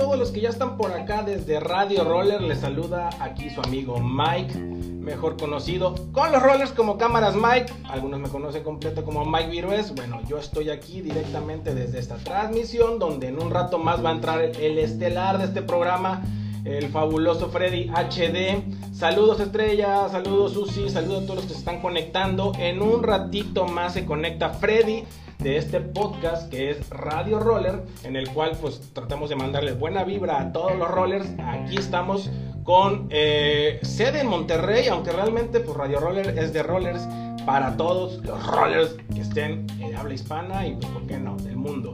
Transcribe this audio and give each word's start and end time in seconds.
todos 0.00 0.18
los 0.18 0.30
que 0.30 0.40
ya 0.40 0.48
están 0.48 0.78
por 0.78 0.92
acá 0.92 1.22
desde 1.22 1.60
Radio 1.60 2.04
Roller. 2.04 2.40
Les 2.40 2.60
saluda 2.60 3.10
aquí 3.20 3.50
su 3.50 3.60
amigo 3.60 4.00
Mike, 4.00 4.58
mejor 4.58 5.36
conocido 5.36 5.94
con 6.12 6.32
los 6.32 6.42
rollers 6.42 6.72
como 6.72 6.96
cámaras 6.96 7.36
Mike. 7.36 7.70
Algunos 7.86 8.18
me 8.18 8.30
conocen 8.30 8.64
completo 8.64 9.04
como 9.04 9.26
Mike 9.26 9.50
Virués. 9.50 9.94
Bueno, 9.94 10.22
yo 10.26 10.38
estoy 10.38 10.70
aquí 10.70 11.02
directamente 11.02 11.74
desde 11.74 11.98
esta 11.98 12.16
transmisión 12.16 12.98
donde 12.98 13.28
en 13.28 13.42
un 13.42 13.50
rato 13.50 13.76
más 13.78 14.02
va 14.02 14.08
a 14.08 14.12
entrar 14.12 14.40
el 14.40 14.78
estelar 14.78 15.36
de 15.36 15.44
este 15.44 15.60
programa 15.60 16.22
el 16.64 16.88
fabuloso 16.88 17.50
Freddy 17.50 17.90
HD. 17.90 18.62
Saludos 18.94 19.40
Estrella, 19.40 20.08
saludos 20.08 20.54
Susi, 20.54 20.88
saludos 20.88 21.24
a 21.24 21.26
todos 21.26 21.36
los 21.36 21.44
que 21.44 21.52
se 21.52 21.58
están 21.58 21.82
conectando. 21.82 22.52
En 22.58 22.80
un 22.80 23.02
ratito 23.02 23.66
más 23.66 23.92
se 23.92 24.06
conecta 24.06 24.48
Freddy 24.48 25.04
de 25.42 25.56
este 25.56 25.80
podcast 25.80 26.50
que 26.50 26.70
es 26.70 26.90
Radio 26.90 27.38
Roller, 27.38 27.82
en 28.04 28.16
el 28.16 28.28
cual 28.30 28.52
pues 28.60 28.92
tratamos 28.92 29.30
de 29.30 29.36
mandarle 29.36 29.72
buena 29.72 30.04
vibra 30.04 30.40
a 30.40 30.52
todos 30.52 30.76
los 30.76 30.90
rollers. 30.90 31.26
Aquí 31.38 31.76
estamos 31.76 32.30
con 32.64 33.06
eh, 33.10 33.78
sede 33.82 34.20
en 34.20 34.26
Monterrey, 34.26 34.88
aunque 34.88 35.12
realmente 35.12 35.60
pues 35.60 35.76
Radio 35.76 35.98
Roller 36.00 36.38
es 36.38 36.52
de 36.52 36.62
rollers 36.62 37.06
para 37.46 37.76
todos 37.76 38.22
los 38.22 38.46
rollers 38.46 38.96
que 39.14 39.22
estén 39.22 39.66
en 39.80 39.96
habla 39.96 40.14
hispana 40.14 40.66
y 40.66 40.74
pues 40.74 40.86
por 40.88 41.06
qué 41.06 41.18
no, 41.18 41.36
del 41.36 41.56
mundo. 41.56 41.92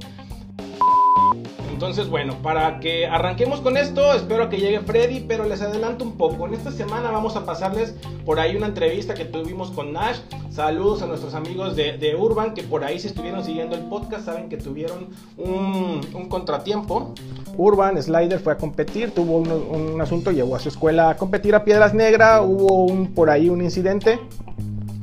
Entonces, 1.77 2.09
bueno, 2.09 2.39
para 2.43 2.81
que 2.81 3.07
arranquemos 3.07 3.61
con 3.61 3.77
esto, 3.77 4.15
espero 4.15 4.49
que 4.49 4.57
llegue 4.57 4.81
Freddy, 4.81 5.21
pero 5.21 5.45
les 5.45 5.61
adelanto 5.61 6.05
un 6.07 6.17
poco. 6.17 6.47
En 6.47 6.55
esta 6.55 6.73
semana 6.73 7.11
vamos 7.11 7.37
a 7.37 7.45
pasarles 7.45 7.95
por 8.25 8.41
ahí 8.41 8.57
una 8.57 8.65
entrevista 8.65 9.13
que 9.13 9.27
tuvimos 9.27 9.73
con 9.73 9.93
Nash. 9.93 10.21
Saludos 10.49 11.03
a 11.03 11.07
nuestros 11.07 11.35
amigos 11.35 11.77
de, 11.77 12.17
Urban, 12.19 12.55
que 12.55 12.63
por 12.63 12.83
ahí 12.83 12.99
si 12.99 13.09
estuvieron 13.09 13.45
siguiendo 13.45 13.77
el 13.77 13.83
podcast, 13.83 14.25
saben 14.25 14.49
que 14.49 14.57
tuvieron 14.57 15.09
un, 15.37 16.01
contratiempo. 16.31 17.13
Urban 17.59 18.03
Slider 18.03 18.41
fue 18.41 18.55
a 18.55 18.57
competir, 18.57 19.11
tuvo 19.11 19.37
un, 19.37 19.51
un, 19.51 20.01
asunto, 20.01 20.33
llegó 20.33 20.57
a 20.57 20.59
su 20.59 20.71
escuela 20.71 21.11
a 21.11 21.17
competir 21.19 21.55
a 21.55 21.63
Piedras 21.63 21.93
Negras, 21.93 22.41
hubo 22.43 22.87
un, 22.87 23.13
por 23.13 23.29
ahí 23.29 23.51
un 23.51 23.61
incidente 23.61 24.19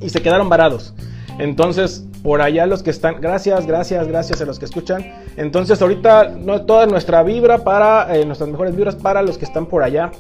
y 0.02 0.10
se 0.10 0.24
quedaron 0.24 0.50
varados. 0.50 0.96
Entonces, 1.38 2.04
por 2.24 2.42
allá 2.42 2.66
los 2.66 2.82
que 2.82 2.90
están, 2.90 3.22
gracias, 3.22 3.68
gracias, 3.68 4.08
gracias 4.08 4.42
a 4.42 4.46
los 4.46 4.58
que 4.58 4.66
escuchan. 4.66 5.04
Entonces, 5.38 5.82
ahorita 5.82 6.30
no, 6.30 6.62
toda 6.64 6.86
nuestra 6.86 7.24
vibra 7.24 7.60
para, 7.60 8.16
eh, 8.16 8.26
nuestras 8.26 8.50
mejores 8.50 8.76
vibras 8.76 8.96
para 8.96 9.22
los 9.22 9.38
que 9.38 9.46
están 9.46 9.66
por 9.66 9.84
allá. 9.84 10.12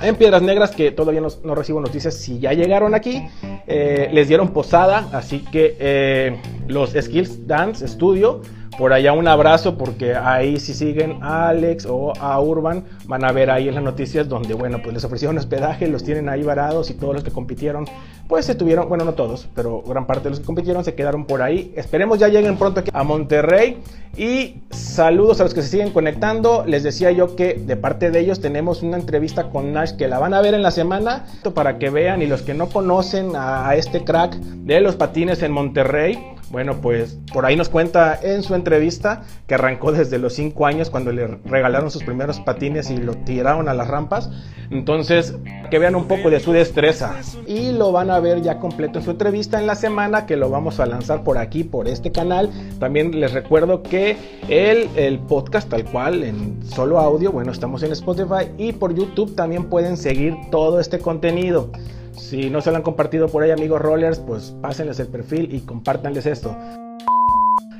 En 0.00 0.14
Piedras 0.14 0.42
Negras, 0.42 0.70
que 0.70 0.92
todavía 0.92 1.20
no, 1.20 1.54
recibo 1.54 1.80
noticias 1.80 2.14
si 2.14 2.38
ya 2.38 2.52
llegaron 2.52 2.94
aquí, 2.94 3.28
eh, 3.66 4.08
les 4.12 4.28
dieron 4.28 4.48
posada, 4.48 5.08
así 5.12 5.40
que 5.40 5.76
eh, 5.80 6.40
los 6.68 6.90
Skills 6.92 7.48
Dance 7.48 7.86
Studio 7.88 8.42
por 8.76 8.92
allá 8.92 9.12
un 9.12 9.28
abrazo 9.28 9.78
porque 9.78 10.14
ahí 10.14 10.58
si 10.60 10.74
siguen 10.74 11.22
a 11.22 11.48
Alex 11.48 11.86
o 11.86 12.12
a 12.20 12.40
Urban 12.40 12.84
van 13.06 13.24
a 13.24 13.32
ver 13.32 13.50
ahí 13.50 13.68
en 13.68 13.74
las 13.74 13.84
noticias 13.84 14.28
donde 14.28 14.54
bueno 14.54 14.80
pues 14.82 14.94
les 14.94 15.04
ofrecieron 15.04 15.38
hospedaje, 15.38 15.88
los 15.88 16.04
tienen 16.04 16.28
ahí 16.28 16.42
varados 16.42 16.90
y 16.90 16.94
todos 16.94 17.14
los 17.14 17.24
que 17.24 17.30
compitieron 17.30 17.86
pues 18.28 18.44
se 18.44 18.54
tuvieron, 18.54 18.88
bueno 18.90 19.06
no 19.06 19.14
todos, 19.14 19.48
pero 19.54 19.82
gran 19.82 20.06
parte 20.06 20.24
de 20.24 20.30
los 20.30 20.40
que 20.40 20.44
compitieron 20.44 20.84
se 20.84 20.94
quedaron 20.94 21.24
por 21.24 21.40
ahí. 21.40 21.72
Esperemos 21.76 22.18
ya 22.18 22.28
lleguen 22.28 22.58
pronto 22.58 22.80
aquí 22.80 22.90
a 22.92 23.02
Monterrey 23.02 23.78
y 24.18 24.62
saludos 24.70 25.40
a 25.40 25.44
los 25.44 25.54
que 25.54 25.62
se 25.62 25.68
siguen 25.68 25.92
conectando. 25.92 26.64
Les 26.66 26.82
decía 26.82 27.10
yo 27.10 27.36
que 27.36 27.54
de 27.54 27.76
parte 27.76 28.10
de 28.10 28.20
ellos 28.20 28.40
tenemos 28.40 28.82
una 28.82 28.98
entrevista 28.98 29.48
con 29.48 29.72
Nash 29.72 29.92
que 29.92 30.08
la 30.08 30.18
van 30.18 30.34
a 30.34 30.42
ver 30.42 30.52
en 30.52 30.62
la 30.62 30.70
semana 30.70 31.24
para 31.54 31.78
que 31.78 31.88
vean 31.88 32.20
y 32.20 32.26
los 32.26 32.42
que 32.42 32.52
no 32.52 32.68
conocen 32.68 33.32
a 33.34 33.74
este 33.74 34.04
crack 34.04 34.34
de 34.34 34.80
los 34.82 34.96
patines 34.96 35.42
en 35.42 35.52
Monterrey 35.52 36.18
bueno, 36.50 36.80
pues 36.80 37.18
por 37.32 37.44
ahí 37.44 37.56
nos 37.56 37.68
cuenta 37.68 38.18
en 38.22 38.42
su 38.42 38.54
entrevista 38.54 39.22
que 39.46 39.54
arrancó 39.54 39.92
desde 39.92 40.18
los 40.18 40.34
5 40.34 40.66
años 40.66 40.88
cuando 40.90 41.12
le 41.12 41.26
regalaron 41.44 41.90
sus 41.90 42.02
primeros 42.04 42.40
patines 42.40 42.90
y 42.90 42.96
lo 42.96 43.14
tiraron 43.14 43.68
a 43.68 43.74
las 43.74 43.88
rampas. 43.88 44.30
Entonces, 44.70 45.34
que 45.70 45.78
vean 45.78 45.94
un 45.94 46.06
poco 46.06 46.30
de 46.30 46.40
su 46.40 46.52
destreza. 46.52 47.14
Y 47.46 47.72
lo 47.72 47.92
van 47.92 48.10
a 48.10 48.20
ver 48.20 48.42
ya 48.42 48.58
completo 48.58 48.98
en 48.98 49.04
su 49.04 49.10
entrevista 49.10 49.58
en 49.58 49.66
la 49.66 49.74
semana 49.74 50.26
que 50.26 50.36
lo 50.36 50.50
vamos 50.50 50.80
a 50.80 50.86
lanzar 50.86 51.22
por 51.22 51.38
aquí, 51.38 51.64
por 51.64 51.88
este 51.88 52.12
canal. 52.12 52.50
También 52.78 53.18
les 53.18 53.32
recuerdo 53.32 53.82
que 53.82 54.16
el, 54.48 54.88
el 54.96 55.18
podcast 55.20 55.68
tal 55.68 55.84
cual 55.84 56.22
en 56.22 56.62
solo 56.64 56.98
audio, 56.98 57.32
bueno, 57.32 57.52
estamos 57.52 57.82
en 57.82 57.92
Spotify 57.92 58.50
y 58.56 58.72
por 58.72 58.94
YouTube 58.94 59.34
también 59.34 59.64
pueden 59.64 59.96
seguir 59.96 60.34
todo 60.50 60.80
este 60.80 60.98
contenido. 60.98 61.70
Si 62.18 62.50
no 62.50 62.60
se 62.60 62.70
lo 62.70 62.76
han 62.76 62.82
compartido 62.82 63.28
por 63.28 63.42
ahí, 63.42 63.50
amigos 63.50 63.80
rollers, 63.80 64.18
pues 64.18 64.54
pásenles 64.60 65.00
el 65.00 65.06
perfil 65.08 65.54
y 65.54 65.60
compártanles 65.60 66.26
esto. 66.26 66.54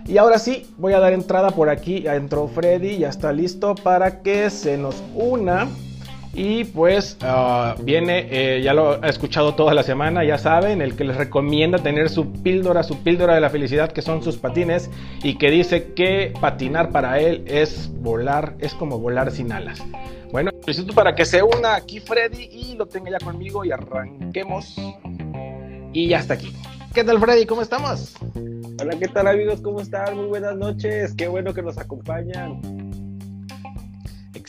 Y 0.06 0.16
ahora 0.16 0.38
sí, 0.38 0.66
voy 0.78 0.94
a 0.94 1.00
dar 1.00 1.12
entrada 1.12 1.50
por 1.50 1.68
aquí. 1.68 2.06
Entró 2.06 2.48
Freddy, 2.48 2.98
ya 2.98 3.10
está 3.10 3.32
listo 3.32 3.74
para 3.74 4.22
que 4.22 4.48
se 4.48 4.78
nos 4.78 5.02
una. 5.14 5.68
Y 6.34 6.64
pues 6.64 7.16
ah, 7.22 7.74
viene, 7.82 8.28
eh, 8.30 8.62
ya 8.62 8.74
lo 8.74 9.02
ha 9.02 9.08
escuchado 9.08 9.54
toda 9.54 9.74
la 9.74 9.82
semana, 9.82 10.24
ya 10.24 10.38
saben, 10.38 10.82
el 10.82 10.94
que 10.94 11.04
les 11.04 11.16
recomienda 11.16 11.78
tener 11.78 12.10
su 12.10 12.32
píldora, 12.32 12.82
su 12.82 13.02
píldora 13.02 13.34
de 13.34 13.40
la 13.40 13.50
felicidad, 13.50 13.90
que 13.90 14.02
son 14.02 14.22
sus 14.22 14.36
patines, 14.36 14.90
y 15.22 15.36
que 15.36 15.50
dice 15.50 15.94
que 15.94 16.32
patinar 16.40 16.90
para 16.90 17.18
él 17.18 17.44
es 17.46 17.90
volar, 18.00 18.54
es 18.60 18.74
como 18.74 18.98
volar 18.98 19.30
sin 19.30 19.52
alas. 19.52 19.82
Bueno, 20.30 20.50
solicito 20.60 20.94
para 20.94 21.14
que 21.14 21.24
se 21.24 21.42
una 21.42 21.74
aquí 21.74 22.00
Freddy 22.00 22.48
y 22.52 22.74
lo 22.76 22.86
tenga 22.86 23.10
ya 23.10 23.18
conmigo 23.18 23.64
y 23.64 23.72
arranquemos. 23.72 24.76
Y 25.92 26.08
ya 26.08 26.18
está 26.18 26.34
aquí. 26.34 26.52
¿Qué 26.92 27.02
tal 27.02 27.18
Freddy? 27.18 27.46
¿Cómo 27.46 27.62
estamos? 27.62 28.14
Hola, 28.80 28.96
¿qué 28.98 29.08
tal 29.08 29.26
amigos? 29.26 29.60
¿Cómo 29.60 29.80
están? 29.80 30.16
Muy 30.16 30.26
buenas 30.26 30.56
noches. 30.56 31.14
Qué 31.14 31.28
bueno 31.28 31.54
que 31.54 31.62
nos 31.62 31.78
acompañan. 31.78 32.87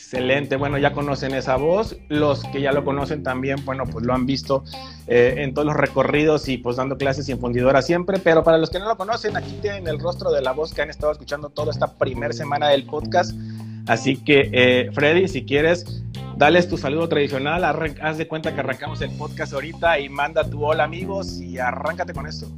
Excelente, 0.02 0.56
bueno, 0.56 0.78
ya 0.78 0.92
conocen 0.92 1.34
esa 1.34 1.56
voz. 1.56 1.96
Los 2.08 2.42
que 2.44 2.62
ya 2.62 2.72
lo 2.72 2.84
conocen 2.84 3.22
también, 3.22 3.64
bueno, 3.64 3.84
pues 3.84 4.04
lo 4.04 4.14
han 4.14 4.24
visto 4.24 4.64
eh, 5.06 5.34
en 5.36 5.52
todos 5.52 5.66
los 5.66 5.76
recorridos 5.76 6.48
y 6.48 6.56
pues 6.56 6.76
dando 6.76 6.96
clases 6.96 7.28
y 7.28 7.34
fundidora 7.36 7.82
siempre. 7.82 8.18
Pero 8.18 8.42
para 8.42 8.56
los 8.58 8.70
que 8.70 8.78
no 8.78 8.88
lo 8.88 8.96
conocen, 8.96 9.36
aquí 9.36 9.58
tienen 9.60 9.86
el 9.86 10.00
rostro 10.00 10.32
de 10.32 10.40
la 10.40 10.52
voz 10.52 10.72
que 10.72 10.80
han 10.82 10.90
estado 10.90 11.12
escuchando 11.12 11.50
toda 11.50 11.70
esta 11.70 11.98
primera 11.98 12.32
semana 12.32 12.70
del 12.70 12.86
podcast. 12.86 13.36
Así 13.86 14.16
que, 14.16 14.50
eh, 14.52 14.90
Freddy, 14.92 15.28
si 15.28 15.44
quieres, 15.44 16.02
dales 16.36 16.66
tu 16.66 16.78
saludo 16.78 17.08
tradicional, 17.08 17.62
haz 17.62 18.18
de 18.18 18.26
cuenta 18.26 18.54
que 18.54 18.60
arrancamos 18.60 19.02
el 19.02 19.10
podcast 19.10 19.52
ahorita 19.52 20.00
y 20.00 20.08
manda 20.08 20.48
tu 20.48 20.64
hola 20.64 20.84
amigos 20.84 21.40
y 21.40 21.58
arráncate 21.58 22.14
con 22.14 22.26
esto. 22.26 22.48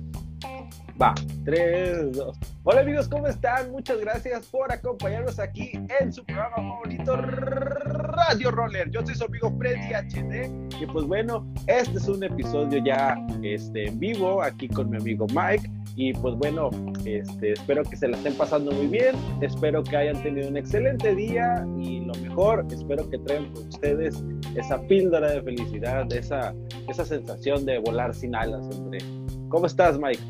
Va, 1.01 1.15
3, 1.45 2.13
2. 2.13 2.39
Hola 2.65 2.83
amigos, 2.83 3.09
¿cómo 3.09 3.27
están? 3.27 3.73
Muchas 3.73 3.99
gracias 4.01 4.47
por 4.47 4.71
acompañarnos 4.71 5.39
aquí 5.39 5.73
en 6.01 6.13
su 6.13 6.25
programa 6.25 6.57
favorito 6.57 7.17
Radio 7.17 8.51
Roller. 8.51 8.91
Yo 8.91 9.05
soy 9.05 9.15
su 9.15 9.25
amigo 9.25 9.53
Freddy 9.59 9.93
HD 9.95 10.51
y 10.81 10.87
pues 10.87 11.07
bueno, 11.07 11.47
este 11.67 11.99
es 11.99 12.09
un 12.09 12.23
episodio 12.23 12.83
ya 12.85 13.17
este, 13.43 13.89
en 13.89 13.99
vivo 13.99 14.43
aquí 14.43 14.69
con 14.69 14.91
mi 14.91 14.99
amigo 14.99 15.27
Mike. 15.35 15.69
Y 15.97 16.13
pues 16.15 16.35
bueno, 16.37 16.71
este, 17.05 17.53
espero 17.53 17.83
que 17.83 17.97
se 17.97 18.09
la 18.09 18.17
estén 18.17 18.35
pasando 18.35 18.73
muy 18.73 18.87
bien, 18.87 19.15
espero 19.43 19.83
que 19.83 19.97
hayan 19.97 20.23
tenido 20.23 20.49
un 20.49 20.57
excelente 20.57 21.15
día 21.15 21.67
y 21.79 22.01
lo 22.01 22.15
mejor, 22.15 22.67
espero 22.71 23.09
que 23.11 23.19
traigan 23.19 23.53
con 23.53 23.69
ustedes 23.69 24.25
esa 24.57 24.81
píldora 24.87 25.33
de 25.33 25.43
felicidad, 25.43 26.11
esa, 26.13 26.55
esa 26.89 27.05
sensación 27.05 27.67
de 27.67 27.79
volar 27.79 28.15
sin 28.15 28.35
alas, 28.35 28.65
hombre. 28.75 29.01
¿Cómo 29.53 29.67
estás, 29.67 29.99
Mike? 29.99 30.23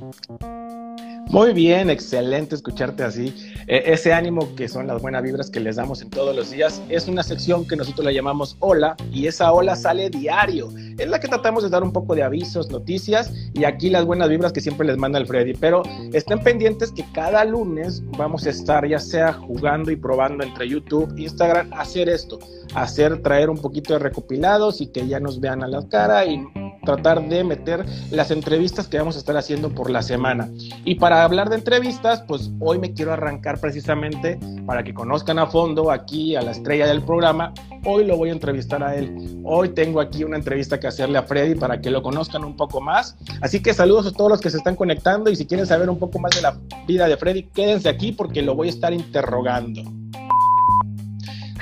Muy 1.28 1.52
bien, 1.52 1.90
excelente 1.90 2.56
escucharte 2.56 3.04
así. 3.04 3.32
E, 3.68 3.92
ese 3.92 4.12
ánimo 4.12 4.52
que 4.56 4.66
son 4.66 4.88
las 4.88 5.00
buenas 5.00 5.22
vibras 5.22 5.48
que 5.48 5.60
les 5.60 5.76
damos 5.76 6.02
en 6.02 6.10
todos 6.10 6.34
los 6.34 6.50
días 6.50 6.82
es 6.88 7.06
una 7.06 7.22
sección 7.22 7.64
que 7.64 7.76
nosotros 7.76 8.04
la 8.04 8.10
llamamos 8.10 8.56
hola 8.58 8.96
y 9.12 9.28
esa 9.28 9.52
hola 9.52 9.76
sale 9.76 10.10
diario. 10.10 10.70
Es 10.98 11.08
la 11.08 11.20
que 11.20 11.28
tratamos 11.28 11.62
de 11.62 11.70
dar 11.70 11.84
un 11.84 11.92
poco 11.92 12.16
de 12.16 12.24
avisos, 12.24 12.68
noticias 12.70 13.32
y 13.54 13.62
aquí 13.62 13.90
las 13.90 14.04
buenas 14.04 14.28
vibras 14.28 14.52
que 14.52 14.60
siempre 14.60 14.88
les 14.88 14.96
manda 14.96 15.20
el 15.20 15.26
Freddy. 15.28 15.54
Pero 15.54 15.84
estén 16.12 16.40
pendientes 16.40 16.90
que 16.90 17.04
cada 17.12 17.44
lunes 17.44 18.02
vamos 18.18 18.44
a 18.46 18.50
estar 18.50 18.84
ya 18.88 18.98
sea 18.98 19.32
jugando 19.32 19.92
y 19.92 19.96
probando 19.96 20.42
entre 20.42 20.68
YouTube, 20.68 21.16
Instagram, 21.16 21.72
hacer 21.74 22.08
esto, 22.08 22.40
hacer 22.74 23.22
traer 23.22 23.50
un 23.50 23.58
poquito 23.58 23.92
de 23.92 24.00
recopilados 24.00 24.80
y 24.80 24.88
que 24.88 25.06
ya 25.06 25.20
nos 25.20 25.38
vean 25.38 25.62
a 25.62 25.68
la 25.68 25.88
cara 25.88 26.26
y 26.26 26.44
tratar 26.84 27.22
de 27.28 27.44
meter 27.44 27.84
las 28.10 28.30
entrevistas 28.30 28.88
que 28.88 28.98
vamos 28.98 29.16
a 29.16 29.18
estar 29.18 29.36
haciendo 29.36 29.70
por 29.70 29.90
la 29.90 30.02
semana. 30.02 30.48
Y 30.84 30.96
para 30.96 31.24
hablar 31.24 31.48
de 31.48 31.56
entrevistas, 31.56 32.22
pues 32.26 32.50
hoy 32.60 32.78
me 32.78 32.92
quiero 32.92 33.12
arrancar 33.12 33.60
precisamente 33.60 34.38
para 34.66 34.82
que 34.82 34.92
conozcan 34.92 35.38
a 35.38 35.46
fondo 35.46 35.90
aquí 35.90 36.36
a 36.36 36.42
la 36.42 36.50
estrella 36.50 36.86
del 36.86 37.02
programa. 37.02 37.52
Hoy 37.84 38.04
lo 38.04 38.16
voy 38.16 38.30
a 38.30 38.32
entrevistar 38.32 38.82
a 38.82 38.96
él. 38.96 39.40
Hoy 39.44 39.70
tengo 39.70 40.00
aquí 40.00 40.24
una 40.24 40.36
entrevista 40.36 40.78
que 40.78 40.86
hacerle 40.86 41.18
a 41.18 41.22
Freddy 41.22 41.54
para 41.54 41.80
que 41.80 41.90
lo 41.90 42.02
conozcan 42.02 42.44
un 42.44 42.56
poco 42.56 42.80
más. 42.80 43.16
Así 43.40 43.60
que 43.60 43.74
saludos 43.74 44.06
a 44.06 44.12
todos 44.12 44.30
los 44.30 44.40
que 44.40 44.50
se 44.50 44.56
están 44.56 44.76
conectando 44.76 45.30
y 45.30 45.36
si 45.36 45.46
quieren 45.46 45.66
saber 45.66 45.88
un 45.88 45.98
poco 45.98 46.18
más 46.18 46.32
de 46.34 46.42
la 46.42 46.56
vida 46.86 47.06
de 47.06 47.16
Freddy, 47.16 47.44
quédense 47.44 47.88
aquí 47.88 48.12
porque 48.12 48.42
lo 48.42 48.54
voy 48.54 48.68
a 48.68 48.70
estar 48.70 48.92
interrogando. 48.92 49.82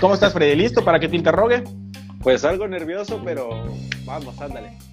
¿Cómo 0.01 0.15
estás, 0.15 0.33
Freddy? 0.33 0.57
¿Listo 0.57 0.83
para 0.83 0.99
que 0.99 1.09
te 1.09 1.17
interrogue? 1.17 1.63
Pues 2.23 2.45
algo 2.45 2.67
nervioso, 2.67 3.21
pero 3.23 3.51
vamos, 4.07 4.39
ándale 4.41 4.90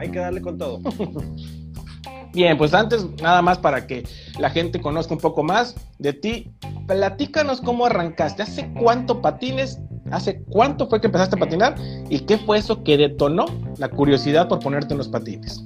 hay 0.00 0.10
que 0.10 0.18
darle 0.18 0.40
con 0.40 0.56
todo. 0.56 0.80
Bien, 2.32 2.56
pues 2.56 2.72
antes, 2.72 3.06
nada 3.20 3.42
más 3.42 3.58
para 3.58 3.86
que 3.86 4.04
la 4.38 4.50
gente 4.50 4.80
conozca 4.80 5.12
un 5.12 5.20
poco 5.20 5.42
más 5.42 5.74
de 5.98 6.12
ti, 6.12 6.50
platícanos 6.86 7.60
cómo 7.60 7.86
arrancaste, 7.86 8.42
hace 8.42 8.72
cuánto 8.80 9.20
patines, 9.20 9.80
hace 10.10 10.42
cuánto 10.44 10.88
fue 10.88 11.00
que 11.00 11.08
empezaste 11.08 11.36
a 11.36 11.38
patinar 11.40 11.74
y 12.08 12.20
qué 12.20 12.38
fue 12.38 12.58
eso 12.58 12.82
que 12.84 12.96
detonó 12.96 13.46
la 13.78 13.88
curiosidad 13.88 14.48
por 14.48 14.60
ponerte 14.60 14.94
en 14.94 14.98
los 14.98 15.08
patines. 15.08 15.62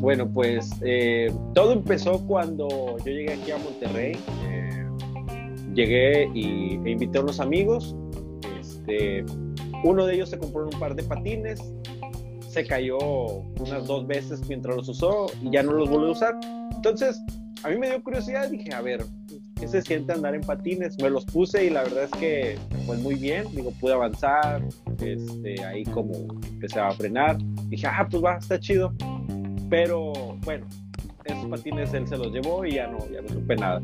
Bueno, 0.00 0.28
pues 0.32 0.70
eh, 0.82 1.32
todo 1.52 1.72
empezó 1.72 2.24
cuando 2.26 2.68
yo 2.98 3.04
llegué 3.04 3.34
aquí 3.34 3.50
a 3.50 3.58
Monterrey. 3.58 4.18
Eh, 4.48 4.86
llegué 5.74 6.30
y, 6.32 6.80
e 6.84 6.90
invité 6.90 7.18
a 7.18 7.22
unos 7.22 7.40
amigos. 7.40 7.96
Este, 8.60 9.24
uno 9.84 10.06
de 10.06 10.14
ellos 10.14 10.30
se 10.30 10.38
compró 10.38 10.64
un 10.64 10.78
par 10.78 10.94
de 10.94 11.02
patines, 11.02 11.60
se 12.52 12.66
cayó 12.66 12.98
unas 12.98 13.86
dos 13.86 14.06
veces 14.06 14.46
mientras 14.46 14.76
los 14.76 14.88
usó 14.88 15.26
y 15.42 15.50
ya 15.50 15.62
no 15.62 15.72
los 15.72 15.88
volvió 15.88 16.08
a 16.08 16.12
usar. 16.12 16.34
Entonces, 16.74 17.18
a 17.62 17.70
mí 17.70 17.78
me 17.78 17.88
dio 17.88 18.02
curiosidad, 18.02 18.50
dije, 18.50 18.74
a 18.74 18.82
ver, 18.82 19.04
¿qué 19.58 19.66
se 19.66 19.80
siente 19.80 20.12
andar 20.12 20.34
en 20.34 20.42
patines? 20.42 21.00
Me 21.00 21.08
los 21.08 21.24
puse 21.24 21.64
y 21.64 21.70
la 21.70 21.82
verdad 21.84 22.04
es 22.04 22.10
que, 22.10 22.58
pues 22.86 23.00
muy 23.00 23.14
bien, 23.14 23.46
digo, 23.54 23.70
pude 23.80 23.94
avanzar, 23.94 24.62
este, 25.00 25.64
ahí 25.64 25.84
como 25.84 26.12
empecé 26.50 26.78
a 26.78 26.90
frenar, 26.90 27.38
dije, 27.68 27.86
ah, 27.86 28.06
pues 28.10 28.22
va, 28.22 28.36
está 28.36 28.60
chido. 28.60 28.92
Pero 29.70 30.12
bueno, 30.44 30.66
esos 31.24 31.46
patines 31.46 31.94
él 31.94 32.06
se 32.06 32.18
los 32.18 32.32
llevó 32.32 32.66
y 32.66 32.72
ya 32.72 32.86
no, 32.88 32.98
ya 33.10 33.22
no 33.22 33.28
supe 33.28 33.56
nada. 33.56 33.80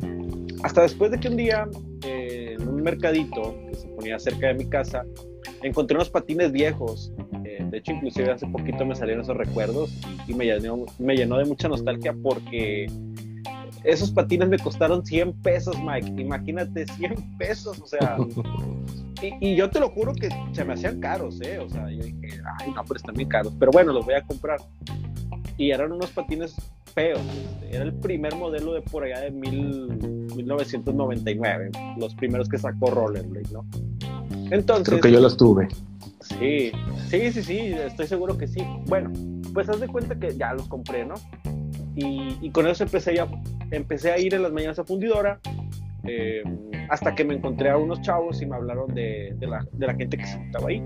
Hasta 0.62 0.82
después 0.82 1.10
de 1.10 1.20
que 1.20 1.28
un 1.28 1.36
día, 1.36 1.66
eh, 2.04 2.56
en 2.58 2.68
un 2.68 2.82
mercadito 2.82 3.56
que 3.70 3.76
se 3.76 3.88
ponía 3.88 4.18
cerca 4.18 4.48
de 4.48 4.54
mi 4.54 4.66
casa, 4.66 5.06
encontré 5.62 5.96
unos 5.96 6.10
patines 6.10 6.52
viejos. 6.52 7.12
De 7.70 7.78
hecho, 7.78 7.92
inclusive 7.92 8.30
hace 8.30 8.46
poquito 8.46 8.84
me 8.84 8.94
salieron 8.94 9.22
esos 9.22 9.36
recuerdos 9.36 9.92
y, 10.26 10.34
me, 10.34 10.46
llenó, 10.46 10.86
me 10.98 11.16
llenó 11.16 11.38
de 11.38 11.44
mucha 11.44 11.68
nostalgia 11.68 12.14
porque 12.22 12.86
esos 13.84 14.10
patines 14.10 14.48
me 14.48 14.58
costaron 14.58 15.04
100 15.04 15.32
pesos, 15.42 15.76
Mike. 15.82 16.20
Imagínate, 16.20 16.86
100 16.86 17.38
pesos, 17.38 17.80
o 17.80 17.86
sea. 17.86 18.16
y, 19.40 19.54
yo 19.54 19.70
te 19.70 19.80
lo 19.80 19.90
juro 19.90 20.12
que 20.12 20.28
se 20.52 20.64
me 20.64 20.74
hacían 20.74 21.00
caros, 21.00 21.40
¿eh? 21.40 21.58
O 21.58 21.68
sea, 21.68 21.90
yo 21.90 22.02
dije, 22.02 22.40
ay, 22.60 22.72
no, 22.74 22.82
pero 22.84 22.96
están 22.96 23.14
bien 23.14 23.28
caros. 23.28 23.54
Pero 23.58 23.70
bueno, 23.70 23.92
los 23.92 24.04
voy 24.04 24.14
a 24.14 24.22
comprar 24.22 24.60
y 25.58 25.72
eran 25.72 25.92
unos 25.92 26.10
patines 26.10 26.54
feos. 26.94 27.20
Este, 27.20 27.76
era 27.76 27.84
el 27.84 27.92
primer 27.94 28.34
modelo 28.36 28.72
de 28.72 28.80
por 28.80 29.04
allá 29.04 29.20
de 29.20 29.30
mil, 29.30 29.88
1999, 30.34 31.70
los 31.98 32.14
primeros 32.14 32.48
que 32.48 32.58
sacó 32.58 32.90
Rollerblade, 32.90 33.48
¿no? 33.52 33.66
Entonces. 34.50 34.88
Creo 34.88 35.00
que 35.00 35.12
yo 35.12 35.20
los 35.20 35.36
tuve. 35.36 35.68
Sí, 36.20 36.72
sí, 37.08 37.32
sí, 37.32 37.42
sí, 37.42 37.58
estoy 37.58 38.06
seguro 38.06 38.36
que 38.36 38.46
sí. 38.46 38.62
Bueno, 38.86 39.10
pues 39.52 39.68
haz 39.68 39.80
de 39.80 39.88
cuenta 39.88 40.18
que 40.18 40.36
ya 40.36 40.52
los 40.54 40.68
compré, 40.68 41.04
¿no? 41.04 41.14
Y, 41.94 42.50
con 42.50 42.66
eso 42.68 42.84
empecé, 42.84 43.16
ya, 43.16 43.26
empecé 43.72 44.12
a 44.12 44.18
ir 44.18 44.34
en 44.34 44.42
las 44.42 44.52
mañanas 44.52 44.78
a 44.78 44.84
fundidora. 44.84 45.40
Eh, 46.04 46.42
hasta 46.88 47.14
que 47.14 47.24
me 47.24 47.34
encontré 47.34 47.70
a 47.70 47.76
unos 47.76 48.00
chavos 48.02 48.40
y 48.40 48.46
me 48.46 48.56
hablaron 48.56 48.94
de, 48.94 49.36
la, 49.40 49.66
de 49.72 49.86
la, 49.86 49.94
gente 49.94 50.16
que 50.16 50.24
se 50.24 50.40
estaba 50.46 50.68
ahí. 50.68 50.82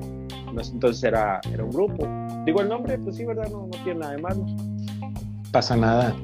Entonces 0.49 1.05
era, 1.05 1.41
era 1.53 1.64
un 1.64 1.70
grupo. 1.70 2.09
Digo 2.44 2.62
el 2.62 2.69
nombre, 2.69 2.99
pues 2.99 3.17
sí, 3.17 3.25
¿verdad? 3.25 3.49
No, 3.50 3.67
no 3.67 3.85
tiene 3.85 4.00
nada 4.00 4.12
de 4.12 4.23
malo. 4.23 4.47
Pasa 5.53 5.76
nada. 5.76 6.17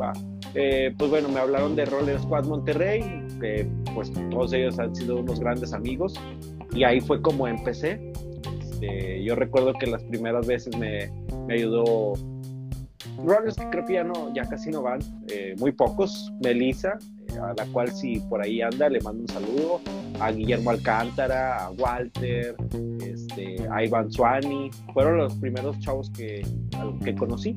Va. 0.00 0.12
Eh, 0.54 0.94
pues 0.98 1.10
bueno, 1.10 1.28
me 1.28 1.38
hablaron 1.38 1.76
de 1.76 1.84
Roller 1.84 2.18
Squad 2.18 2.46
Monterrey, 2.46 3.26
que 3.40 3.68
pues 3.94 4.12
todos 4.30 4.52
ellos 4.52 4.78
han 4.78 4.94
sido 4.94 5.20
unos 5.20 5.38
grandes 5.38 5.72
amigos. 5.72 6.14
Y 6.72 6.84
ahí 6.84 7.00
fue 7.00 7.20
como 7.22 7.46
empecé. 7.46 8.09
Este, 8.80 9.22
yo 9.22 9.34
recuerdo 9.34 9.74
que 9.74 9.86
las 9.86 10.02
primeras 10.04 10.46
veces 10.46 10.76
me, 10.76 11.10
me 11.46 11.54
ayudó 11.54 12.14
Rollers 13.24 13.56
que 13.56 13.68
creo 13.70 13.84
que 13.84 13.92
ya 13.94 14.04
no, 14.04 14.32
ya 14.34 14.44
casi 14.44 14.70
no 14.70 14.82
van, 14.82 15.00
eh, 15.28 15.54
muy 15.58 15.72
pocos. 15.72 16.32
Melissa, 16.42 16.98
a 17.40 17.52
la 17.56 17.66
cual 17.72 17.90
si 17.90 18.20
por 18.20 18.42
ahí 18.42 18.62
anda 18.62 18.88
le 18.88 19.00
mando 19.00 19.22
un 19.22 19.28
saludo, 19.28 19.80
a 20.20 20.30
Guillermo 20.32 20.70
Alcántara, 20.70 21.66
a 21.66 21.70
Walter, 21.72 22.56
este, 23.04 23.56
a 23.70 23.84
Iván 23.84 24.10
Suani, 24.10 24.70
fueron 24.94 25.18
los 25.18 25.34
primeros 25.36 25.78
chavos 25.80 26.10
que, 26.10 26.42
que 27.04 27.14
conocí. 27.14 27.54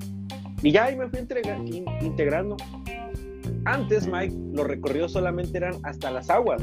Y 0.62 0.72
ya 0.72 0.86
ahí 0.86 0.96
me 0.96 1.08
fui 1.08 1.20
integrando. 2.02 2.58
Antes, 3.66 4.08
Mike, 4.08 4.36
los 4.54 4.68
recorridos 4.68 5.14
solamente 5.14 5.58
eran 5.58 5.76
hasta 5.84 6.12
las 6.12 6.30
aguas 6.30 6.62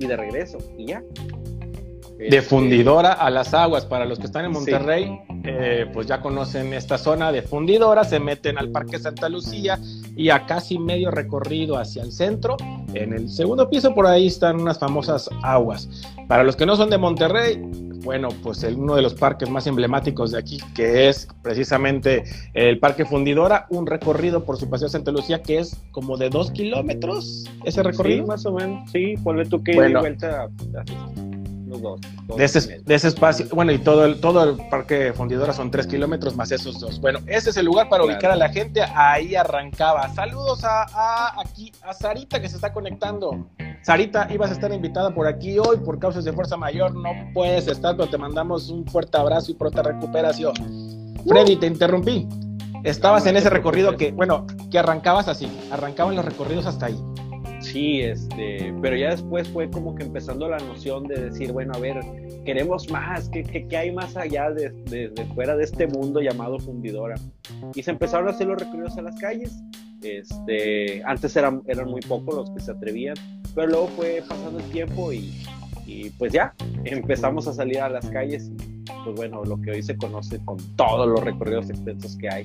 y 0.00 0.06
de 0.06 0.16
regreso, 0.16 0.58
y 0.76 0.86
ya. 0.86 1.02
De 2.20 2.26
este, 2.26 2.42
fundidora 2.42 3.12
a 3.14 3.30
las 3.30 3.54
aguas, 3.54 3.86
para 3.86 4.04
los 4.04 4.18
que 4.18 4.26
están 4.26 4.44
en 4.44 4.52
Monterrey, 4.52 5.18
eh, 5.42 5.86
pues 5.90 6.06
ya 6.06 6.20
conocen 6.20 6.74
esta 6.74 6.98
zona 6.98 7.32
de 7.32 7.40
fundidora, 7.40 8.04
se 8.04 8.20
meten 8.20 8.58
al 8.58 8.68
Parque 8.68 8.98
Santa 8.98 9.30
Lucía 9.30 9.78
y 10.14 10.28
a 10.28 10.44
casi 10.44 10.78
medio 10.78 11.10
recorrido 11.10 11.78
hacia 11.78 12.02
el 12.02 12.12
centro. 12.12 12.58
En 12.92 13.14
el 13.14 13.30
segundo 13.30 13.70
piso 13.70 13.94
por 13.94 14.06
ahí 14.06 14.26
están 14.26 14.60
unas 14.60 14.78
famosas 14.78 15.30
aguas. 15.42 15.88
Para 16.28 16.44
los 16.44 16.56
que 16.56 16.66
no 16.66 16.76
son 16.76 16.90
de 16.90 16.98
Monterrey, 16.98 17.58
bueno, 18.04 18.28
pues 18.42 18.62
uno 18.64 18.96
de 18.96 19.02
los 19.02 19.14
parques 19.14 19.48
más 19.48 19.66
emblemáticos 19.66 20.32
de 20.32 20.38
aquí, 20.38 20.58
que 20.74 21.08
es 21.08 21.26
precisamente 21.42 22.24
el 22.52 22.78
Parque 22.78 23.06
Fundidora, 23.06 23.66
un 23.70 23.86
recorrido 23.86 24.44
por 24.44 24.58
su 24.58 24.68
paseo 24.68 24.90
Santa 24.90 25.10
Lucía 25.10 25.42
que 25.42 25.58
es 25.58 25.74
como 25.90 26.18
de 26.18 26.28
dos 26.28 26.50
kilómetros, 26.50 27.44
ese 27.64 27.82
recorrido. 27.82 28.24
Sí, 28.24 28.28
más 28.28 28.44
o 28.44 28.52
menos, 28.52 28.90
sí, 28.90 29.14
ponle 29.24 29.46
tú 29.46 29.62
que 29.62 29.74
bueno, 29.74 30.00
vuelta 30.00 30.50
de, 31.78 32.44
ese, 32.44 32.80
de, 32.80 32.94
ese, 32.94 33.08
espacio, 33.08 33.46
bueno, 33.52 33.72
y 33.72 33.78
todo 33.78 34.04
el, 34.04 34.20
todo 34.20 34.44
el 34.44 34.68
parque 34.68 35.12
fundidora 35.12 35.52
son 35.52 35.70
tres 35.70 35.86
kilómetros 35.86 36.36
más 36.36 36.50
esos 36.50 36.80
dos. 36.80 37.00
Bueno, 37.00 37.20
ese 37.26 37.50
es 37.50 37.56
el 37.56 37.66
lugar 37.66 37.88
para 37.88 38.04
ubicar 38.04 38.30
a 38.30 38.36
la 38.36 38.48
gente, 38.48 38.82
ahí 38.82 39.34
arrancaba. 39.34 40.12
Saludos 40.14 40.64
a, 40.64 41.40
aquí, 41.40 41.72
a 41.82 41.92
Sarita 41.92 42.40
que 42.40 42.48
se 42.48 42.56
está 42.56 42.72
conectando. 42.72 43.46
Sarita, 43.82 44.28
ibas 44.30 44.50
a 44.50 44.54
estar 44.54 44.72
invitada 44.72 45.14
por 45.14 45.26
aquí 45.26 45.58
hoy 45.58 45.78
por 45.78 45.98
causas 45.98 46.24
de 46.24 46.32
fuerza 46.32 46.56
mayor, 46.56 46.94
no 46.94 47.10
puedes 47.32 47.66
estar, 47.66 47.96
pero 47.96 48.08
te 48.08 48.18
mandamos 48.18 48.68
un 48.68 48.86
fuerte 48.86 49.16
abrazo 49.16 49.52
y 49.52 49.54
pronta 49.54 49.82
recuperación. 49.82 50.54
Freddy, 51.26 51.56
te 51.56 51.66
interrumpí. 51.66 52.28
Estabas 52.84 53.26
en 53.26 53.36
ese 53.36 53.50
recorrido 53.50 53.96
que, 53.96 54.10
bueno, 54.10 54.46
que 54.70 54.78
arrancabas 54.78 55.28
así, 55.28 55.50
arrancaban 55.70 56.16
los 56.16 56.24
recorridos 56.24 56.66
hasta 56.66 56.86
ahí. 56.86 56.98
Sí, 57.60 58.00
este, 58.00 58.72
pero 58.80 58.96
ya 58.96 59.10
después 59.10 59.48
fue 59.48 59.70
como 59.70 59.94
que 59.94 60.04
empezando 60.04 60.48
la 60.48 60.58
noción 60.58 61.04
de 61.04 61.28
decir, 61.28 61.52
bueno, 61.52 61.72
a 61.74 61.78
ver, 61.78 62.00
queremos 62.44 62.90
más, 62.90 63.28
¿qué, 63.28 63.42
qué, 63.42 63.76
hay 63.76 63.92
más 63.92 64.16
allá 64.16 64.50
de, 64.50 64.70
de, 64.70 65.26
fuera 65.34 65.56
de 65.56 65.64
este 65.64 65.86
mundo 65.86 66.20
llamado 66.20 66.58
fundidora? 66.58 67.16
Y 67.74 67.82
se 67.82 67.90
empezaron 67.90 68.28
a 68.28 68.30
hacer 68.30 68.46
los 68.46 68.58
recorridos 68.58 68.96
a 68.96 69.02
las 69.02 69.16
calles. 69.16 69.62
Este, 70.02 71.02
antes 71.04 71.36
eran, 71.36 71.62
eran 71.66 71.90
muy 71.90 72.00
pocos 72.00 72.34
los 72.34 72.50
que 72.50 72.60
se 72.60 72.70
atrevían, 72.70 73.16
pero 73.54 73.66
luego 73.66 73.88
fue 73.88 74.22
pasando 74.26 74.58
el 74.58 74.64
tiempo 74.70 75.12
y, 75.12 75.30
y 75.84 76.08
pues 76.10 76.32
ya, 76.32 76.54
empezamos 76.84 77.46
a 77.46 77.52
salir 77.52 77.80
a 77.80 77.90
las 77.90 78.08
calles 78.08 78.50
y 78.58 78.84
pues 79.04 79.16
bueno, 79.16 79.44
lo 79.44 79.60
que 79.60 79.72
hoy 79.72 79.82
se 79.82 79.96
conoce 79.96 80.38
con 80.44 80.56
todos 80.76 81.06
los 81.06 81.22
recorridos 81.22 81.68
extensos 81.68 82.16
que 82.16 82.30
hay. 82.30 82.44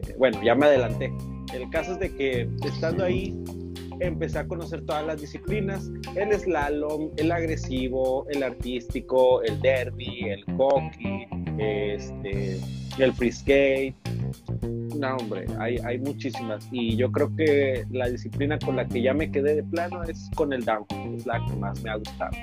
Eh, 0.00 0.14
bueno, 0.18 0.42
ya 0.42 0.54
me 0.54 0.66
adelanté. 0.66 1.12
El 1.52 1.68
caso 1.70 1.92
es 1.92 1.98
de 1.98 2.14
que 2.14 2.48
estando 2.64 3.04
ahí 3.04 3.34
empecé 4.00 4.38
a 4.38 4.46
conocer 4.46 4.84
todas 4.84 5.06
las 5.06 5.20
disciplinas, 5.20 5.90
el 6.14 6.32
slalom, 6.38 7.10
el 7.16 7.32
agresivo, 7.32 8.26
el 8.28 8.42
artístico, 8.42 9.42
el 9.42 9.60
derby, 9.60 10.28
el 10.28 10.44
hockey, 10.56 11.26
este, 11.58 12.60
el 12.98 13.12
free 13.12 13.32
skate. 13.32 13.94
No, 14.96 15.16
hombre, 15.16 15.46
hay, 15.58 15.76
hay 15.84 15.98
muchísimas. 15.98 16.66
Y 16.72 16.96
yo 16.96 17.10
creo 17.12 17.34
que 17.36 17.84
la 17.90 18.08
disciplina 18.08 18.58
con 18.58 18.76
la 18.76 18.86
que 18.86 19.02
ya 19.02 19.14
me 19.14 19.30
quedé 19.30 19.56
de 19.56 19.62
plano 19.62 20.02
es 20.04 20.30
con 20.34 20.52
el 20.52 20.64
downhill, 20.64 21.14
es 21.16 21.26
la 21.26 21.44
que 21.46 21.56
más 21.56 21.82
me 21.82 21.90
ha 21.90 21.96
gustado. 21.96 22.36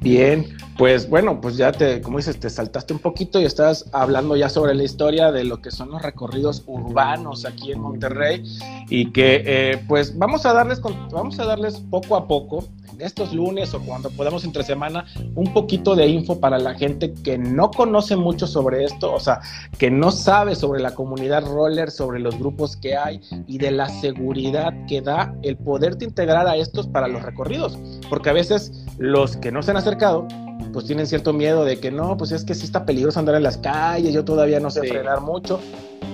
Bien, 0.00 0.56
pues 0.78 1.08
bueno, 1.08 1.40
pues 1.40 1.56
ya 1.56 1.72
te, 1.72 2.02
como 2.02 2.18
dices, 2.18 2.38
te 2.38 2.50
saltaste 2.50 2.92
un 2.92 2.98
poquito 2.98 3.40
y 3.40 3.44
estás 3.44 3.86
hablando 3.92 4.36
ya 4.36 4.50
sobre 4.50 4.74
la 4.74 4.84
historia 4.84 5.32
de 5.32 5.44
lo 5.44 5.62
que 5.62 5.70
son 5.70 5.90
los 5.90 6.02
recorridos 6.02 6.64
urbanos 6.66 7.46
aquí 7.46 7.72
en 7.72 7.80
Monterrey 7.80 8.42
y 8.90 9.10
que 9.10 9.42
eh, 9.46 9.82
pues 9.88 10.16
vamos 10.18 10.44
a 10.44 10.52
darles, 10.52 10.80
vamos 11.10 11.38
a 11.40 11.46
darles 11.46 11.80
poco 11.90 12.16
a 12.16 12.28
poco 12.28 12.64
en 12.92 13.00
estos 13.00 13.32
lunes 13.32 13.72
o 13.72 13.80
cuando 13.80 14.10
podamos 14.10 14.44
entre 14.44 14.64
semana 14.64 15.06
un 15.34 15.52
poquito 15.52 15.96
de 15.96 16.06
info 16.08 16.40
para 16.40 16.58
la 16.58 16.74
gente 16.74 17.14
que 17.14 17.38
no 17.38 17.70
conoce 17.70 18.16
mucho 18.16 18.46
sobre 18.46 18.84
esto, 18.84 19.12
o 19.12 19.20
sea, 19.20 19.40
que 19.78 19.90
no 19.90 20.10
sabe 20.10 20.54
sobre 20.54 20.80
la 20.80 20.94
comunidad 20.94 21.44
roller, 21.44 21.90
sobre 21.90 22.20
los 22.20 22.38
grupos 22.38 22.76
que 22.76 22.96
hay 22.96 23.20
y 23.46 23.58
de 23.58 23.70
la 23.70 23.88
seguridad 23.88 24.74
que 24.86 25.00
da 25.00 25.34
el 25.42 25.56
poderte 25.56 26.04
integrar 26.04 26.46
a 26.46 26.56
estos 26.56 26.86
para 26.86 27.08
los 27.08 27.22
recorridos, 27.22 27.78
porque 28.10 28.30
a 28.30 28.34
veces 28.34 28.84
los 28.98 29.36
que 29.36 29.50
no 29.50 29.62
se 29.62 29.70
han 29.70 29.76
acercado, 29.86 30.26
pues 30.72 30.86
tienen 30.86 31.06
cierto 31.06 31.32
miedo 31.32 31.64
de 31.64 31.78
que 31.78 31.90
no, 31.90 32.16
pues 32.16 32.32
es 32.32 32.44
que 32.44 32.54
sí 32.54 32.64
está 32.64 32.84
peligroso 32.84 33.20
andar 33.20 33.36
en 33.36 33.44
las 33.44 33.56
calles, 33.56 34.12
yo 34.12 34.24
todavía 34.24 34.58
no 34.58 34.70
sé 34.70 34.80
frenar 34.80 35.20
mucho. 35.20 35.60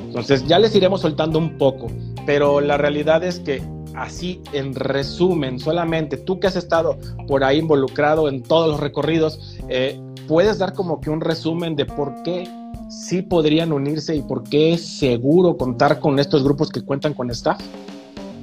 Entonces 0.07 0.47
ya 0.47 0.59
les 0.59 0.75
iremos 0.75 1.01
soltando 1.01 1.39
un 1.39 1.57
poco, 1.57 1.87
pero 2.27 2.61
la 2.61 2.77
realidad 2.77 3.25
es 3.25 3.41
que 3.41 3.63
así 3.95 4.43
en 4.53 4.75
resumen, 4.75 5.59
solamente 5.59 6.19
tú 6.19 6.39
que 6.39 6.49
has 6.49 6.57
estado 6.57 6.99
por 7.27 7.45
ahí 7.45 7.59
involucrado 7.59 8.29
en 8.29 8.43
todos 8.43 8.69
los 8.69 8.81
recorridos, 8.81 9.57
eh, 9.69 9.99
puedes 10.29 10.59
dar 10.59 10.75
como 10.75 11.01
que 11.01 11.09
un 11.09 11.23
resumen 11.23 11.75
de 11.75 11.87
por 11.87 12.23
qué 12.23 12.47
sí 12.91 13.23
podrían 13.23 13.73
unirse 13.73 14.15
y 14.15 14.21
por 14.21 14.45
qué 14.45 14.75
es 14.75 14.87
seguro 14.87 15.57
contar 15.57 15.99
con 15.99 16.19
estos 16.19 16.45
grupos 16.45 16.69
que 16.69 16.83
cuentan 16.83 17.15
con 17.15 17.31
staff? 17.31 17.59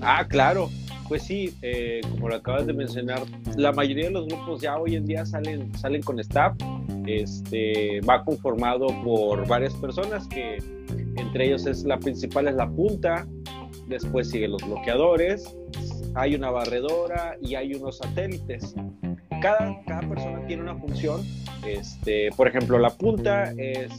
Ah, 0.01 0.25
claro. 0.27 0.69
Pues 1.10 1.24
sí, 1.24 1.56
eh, 1.63 2.01
como 2.12 2.30
lo 2.30 2.36
acabas 2.36 2.68
de 2.68 2.74
mencionar, 2.74 3.24
la 3.58 3.72
mayoría 3.72 4.06
de 4.06 4.12
los 4.12 4.28
grupos 4.28 4.62
ya 4.62 4.78
hoy 4.78 4.96
en 4.96 5.08
día 5.08 5.25
salen, 5.25 5.75
salen 5.75 6.04
con 6.04 6.20
staff. 6.20 6.56
Este, 7.08 8.00
va 8.01 8.24
conformado 8.24 8.88
por 9.04 9.48
varias 9.48 9.74
personas 9.74 10.28
que 10.28 10.58
entre 11.18 11.48
ellos 11.48 11.66
es 11.66 11.84
la 11.84 11.98
principal 11.98 12.48
es 12.48 12.54
la 12.54 12.70
punta, 12.70 13.28
después 13.88 14.30
siguen 14.30 14.51
los 14.51 14.63
bloqueadores, 14.63 15.58
hay 16.13 16.36
una 16.36 16.51
barredora 16.51 17.36
y 17.42 17.56
hay 17.56 17.74
unos 17.74 17.98
satélites. 17.98 18.75
Cada, 19.42 19.82
cada 19.88 20.01
persona 20.08 20.46
tiene 20.46 20.62
una 20.62 20.75
función. 20.75 21.22
Este, 21.66 22.30
por 22.38 22.48
ejemplo, 22.48 22.78
la 22.78 22.92
punta 22.92 23.51
es 23.58 23.92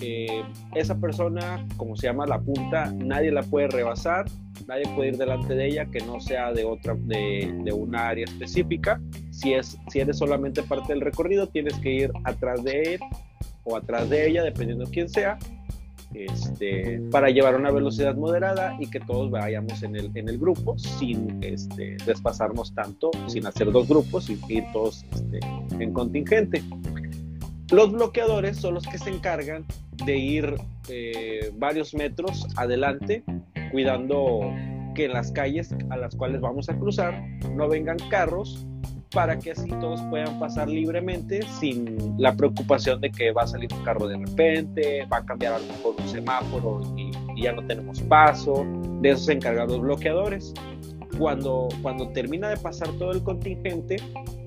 eh, 0.00 0.42
esa 0.74 0.98
persona, 0.98 1.66
como 1.76 1.96
se 1.96 2.06
llama 2.06 2.26
la 2.26 2.40
punta, 2.40 2.92
nadie 2.94 3.32
la 3.32 3.42
puede 3.42 3.68
rebasar, 3.68 4.26
nadie 4.66 4.84
puede 4.94 5.10
ir 5.10 5.16
delante 5.16 5.54
de 5.54 5.66
ella 5.66 5.86
que 5.86 6.00
no 6.00 6.20
sea 6.20 6.52
de 6.52 6.64
otra, 6.64 6.94
de, 6.94 7.54
de 7.64 7.72
una 7.72 8.08
área 8.08 8.24
específica. 8.24 9.00
Si, 9.30 9.54
es, 9.54 9.78
si 9.88 10.00
eres 10.00 10.18
solamente 10.18 10.62
parte 10.62 10.92
del 10.92 11.02
recorrido, 11.02 11.48
tienes 11.48 11.74
que 11.80 11.92
ir 11.92 12.12
atrás 12.24 12.62
de 12.64 12.94
él 12.94 13.00
o 13.64 13.76
atrás 13.76 14.08
de 14.08 14.28
ella, 14.28 14.42
dependiendo 14.42 14.84
de 14.84 14.90
quién 14.90 15.08
sea, 15.08 15.38
este, 16.14 17.00
para 17.10 17.28
llevar 17.28 17.54
una 17.54 17.70
velocidad 17.70 18.16
moderada 18.16 18.76
y 18.80 18.88
que 18.88 18.98
todos 19.00 19.30
vayamos 19.30 19.82
en 19.82 19.94
el, 19.94 20.10
en 20.14 20.28
el 20.28 20.38
grupo 20.38 20.78
sin 20.78 21.42
este, 21.42 21.96
despasarnos 22.06 22.74
tanto, 22.74 23.10
sin 23.26 23.46
hacer 23.46 23.70
dos 23.70 23.86
grupos 23.86 24.30
y 24.30 24.38
ir 24.48 24.64
todos 24.72 25.04
este, 25.12 25.40
en 25.78 25.92
contingente. 25.92 26.62
Los 27.70 27.92
bloqueadores 27.92 28.56
son 28.56 28.74
los 28.74 28.86
que 28.86 28.96
se 28.96 29.10
encargan 29.10 29.66
de 30.06 30.16
ir 30.16 30.54
eh, 30.88 31.52
varios 31.58 31.92
metros 31.94 32.46
adelante, 32.56 33.22
cuidando 33.72 34.40
que 34.94 35.04
en 35.04 35.12
las 35.12 35.30
calles 35.32 35.74
a 35.90 35.96
las 35.98 36.16
cuales 36.16 36.40
vamos 36.40 36.70
a 36.70 36.78
cruzar 36.78 37.22
no 37.54 37.68
vengan 37.68 37.98
carros 38.08 38.66
para 39.12 39.38
que 39.38 39.52
así 39.52 39.68
todos 39.68 40.00
puedan 40.10 40.38
pasar 40.38 40.68
libremente 40.68 41.40
sin 41.60 42.14
la 42.18 42.34
preocupación 42.34 43.00
de 43.00 43.10
que 43.10 43.32
va 43.32 43.42
a 43.42 43.46
salir 43.46 43.72
un 43.72 43.84
carro 43.84 44.06
de 44.06 44.16
repente, 44.16 45.06
va 45.12 45.18
a 45.18 45.24
cambiar 45.26 45.54
a 45.54 45.58
lo 45.58 45.66
mejor 45.66 45.94
un 45.98 46.08
semáforo 46.08 46.80
y, 46.96 47.10
y 47.36 47.42
ya 47.42 47.52
no 47.52 47.66
tenemos 47.66 48.00
paso. 48.02 48.66
De 49.00 49.10
eso 49.10 49.24
se 49.24 49.34
encargan 49.34 49.68
los 49.68 49.80
bloqueadores. 49.80 50.54
Cuando, 51.18 51.68
cuando 51.82 52.08
termina 52.10 52.48
de 52.48 52.56
pasar 52.56 52.88
todo 52.98 53.12
el 53.12 53.22
contingente, 53.22 53.96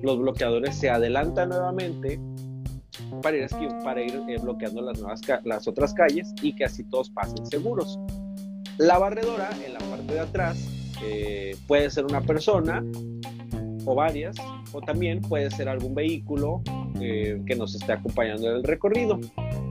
los 0.02 0.18
bloqueadores 0.20 0.76
se 0.76 0.90
adelantan 0.90 1.50
nuevamente 1.50 2.20
para 3.22 3.38
ir, 3.38 3.48
para 3.84 4.02
ir 4.02 4.22
eh, 4.28 4.38
bloqueando 4.42 4.82
las, 4.82 5.00
nuevas, 5.00 5.22
las 5.44 5.68
otras 5.68 5.94
calles 5.94 6.34
y 6.42 6.54
que 6.54 6.66
así 6.66 6.84
todos 6.86 7.10
pasen 7.10 7.46
seguros. 7.46 8.00
La 8.78 8.98
barredora 8.98 9.50
en 9.66 9.74
la 9.74 9.80
parte 9.80 10.14
de 10.14 10.20
atrás 10.20 10.68
eh, 11.04 11.56
puede 11.68 11.90
ser 11.90 12.06
una 12.06 12.22
persona 12.22 12.84
o 13.86 13.96
varias, 13.96 14.36
o 14.74 14.82
también 14.82 15.22
puede 15.22 15.50
ser 15.52 15.68
algún 15.68 15.96
vehículo 15.96 16.62
eh, 17.00 17.42
que 17.46 17.56
nos 17.56 17.76
esté 17.76 17.94
acompañando 17.94 18.50
en 18.50 18.58
el 18.58 18.64
recorrido. 18.64 19.20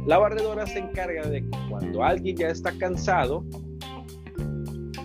La 0.06 0.18
barredora 0.18 0.66
se 0.66 0.80
encarga 0.80 1.28
de 1.28 1.42
que 1.42 1.58
cuando 1.68 2.02
alguien 2.02 2.36
ya 2.36 2.48
está 2.48 2.72
cansado, 2.72 3.44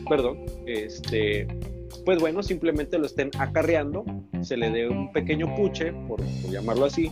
perdón, 0.10 0.40
este, 0.66 1.48
pues 2.06 2.20
bueno, 2.20 2.42
simplemente 2.42 2.98
lo 2.98 3.06
estén 3.06 3.30
acarreando, 3.38 4.06
se 4.42 4.58
le 4.58 4.70
dé 4.70 4.88
un 4.88 5.12
pequeño 5.12 5.54
puche, 5.56 5.92
por, 6.08 6.18
por 6.18 6.52
llamarlo 6.52 6.86
así, 6.86 7.12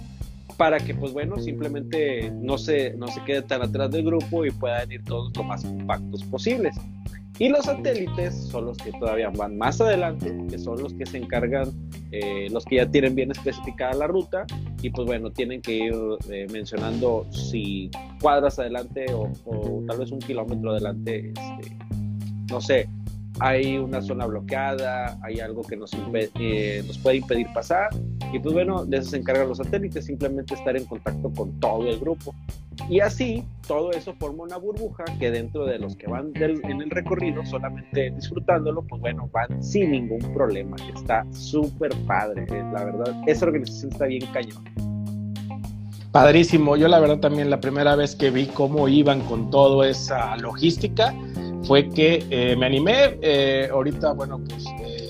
para 0.57 0.79
que 0.79 0.93
pues 0.93 1.13
bueno, 1.13 1.39
simplemente 1.39 2.31
no 2.31 2.57
se, 2.57 2.93
no 2.95 3.07
se 3.07 3.23
quede 3.23 3.41
tan 3.41 3.61
atrás 3.61 3.91
del 3.91 4.05
grupo 4.05 4.45
y 4.45 4.51
puedan 4.51 4.91
ir 4.91 5.03
todos 5.03 5.35
lo 5.35 5.43
más 5.43 5.63
compactos 5.63 6.23
posibles. 6.25 6.75
Y 7.39 7.49
los 7.49 7.65
satélites 7.65 8.35
son 8.35 8.65
los 8.65 8.77
que 8.77 8.91
todavía 8.91 9.29
van 9.29 9.57
más 9.57 9.81
adelante, 9.81 10.35
que 10.49 10.59
son 10.59 10.81
los 10.81 10.93
que 10.93 11.05
se 11.05 11.17
encargan, 11.17 11.71
eh, 12.11 12.47
los 12.51 12.63
que 12.63 12.75
ya 12.75 12.85
tienen 12.85 13.15
bien 13.15 13.31
especificada 13.31 13.93
la 13.93 14.07
ruta 14.07 14.45
y 14.83 14.91
pues 14.91 15.07
bueno, 15.07 15.31
tienen 15.31 15.59
que 15.59 15.75
ir 15.75 15.95
eh, 16.29 16.45
mencionando 16.51 17.25
si 17.31 17.89
cuadras 18.21 18.59
adelante 18.59 19.05
o, 19.13 19.31
o, 19.45 19.83
tal 19.87 19.97
vez 19.97 20.11
un 20.11 20.19
kilómetro 20.19 20.71
adelante, 20.71 21.29
este, 21.29 21.75
no 22.51 22.61
sé, 22.61 22.87
hay 23.39 23.77
una 23.77 24.01
zona 24.01 24.25
bloqueada, 24.25 25.17
hay 25.23 25.39
algo 25.39 25.63
que 25.63 25.75
nos, 25.75 25.91
eh, 26.13 26.83
nos 26.85 26.97
puede 26.99 27.17
impedir 27.17 27.47
pasar. 27.53 27.89
Y 28.33 28.39
pues 28.39 28.53
bueno, 28.53 28.83
de 28.83 28.97
eso 28.97 29.11
se 29.11 29.17
encargan 29.17 29.47
los 29.47 29.59
satélites, 29.59 30.05
simplemente 30.05 30.55
estar 30.55 30.75
en 30.75 30.85
contacto 30.85 31.31
con 31.31 31.59
todo 31.59 31.87
el 31.87 31.99
grupo. 31.99 32.33
Y 32.89 32.99
así, 32.99 33.43
todo 33.67 33.91
eso 33.91 34.15
forma 34.19 34.43
una 34.43 34.57
burbuja 34.57 35.05
que 35.19 35.29
dentro 35.29 35.65
de 35.65 35.77
los 35.77 35.95
que 35.95 36.07
van 36.07 36.31
en 36.35 36.81
el 36.81 36.89
recorrido, 36.89 37.45
solamente 37.45 38.09
disfrutándolo, 38.09 38.81
pues 38.81 38.99
bueno, 38.99 39.29
van 39.31 39.63
sin 39.63 39.91
ningún 39.91 40.33
problema. 40.33 40.75
Está 40.95 41.25
súper 41.31 41.91
padre, 42.07 42.45
eh, 42.49 42.63
la 42.73 42.85
verdad. 42.85 43.21
Esa 43.27 43.45
organización 43.45 43.91
está 43.91 44.05
bien 44.07 44.25
cañón. 44.33 44.63
Padrísimo. 46.11 46.75
Yo 46.75 46.87
la 46.87 46.99
verdad 46.99 47.19
también 47.19 47.49
la 47.49 47.59
primera 47.59 47.95
vez 47.95 48.15
que 48.15 48.29
vi 48.29 48.45
cómo 48.45 48.87
iban 48.87 49.21
con 49.21 49.49
toda 49.49 49.89
esa 49.89 50.37
logística, 50.37 51.13
fue 51.63 51.89
que 51.89 52.23
eh, 52.29 52.55
me 52.55 52.65
animé. 52.67 53.17
Eh, 53.21 53.69
ahorita, 53.71 54.13
bueno, 54.13 54.39
pues 54.47 54.63
eh, 54.81 55.02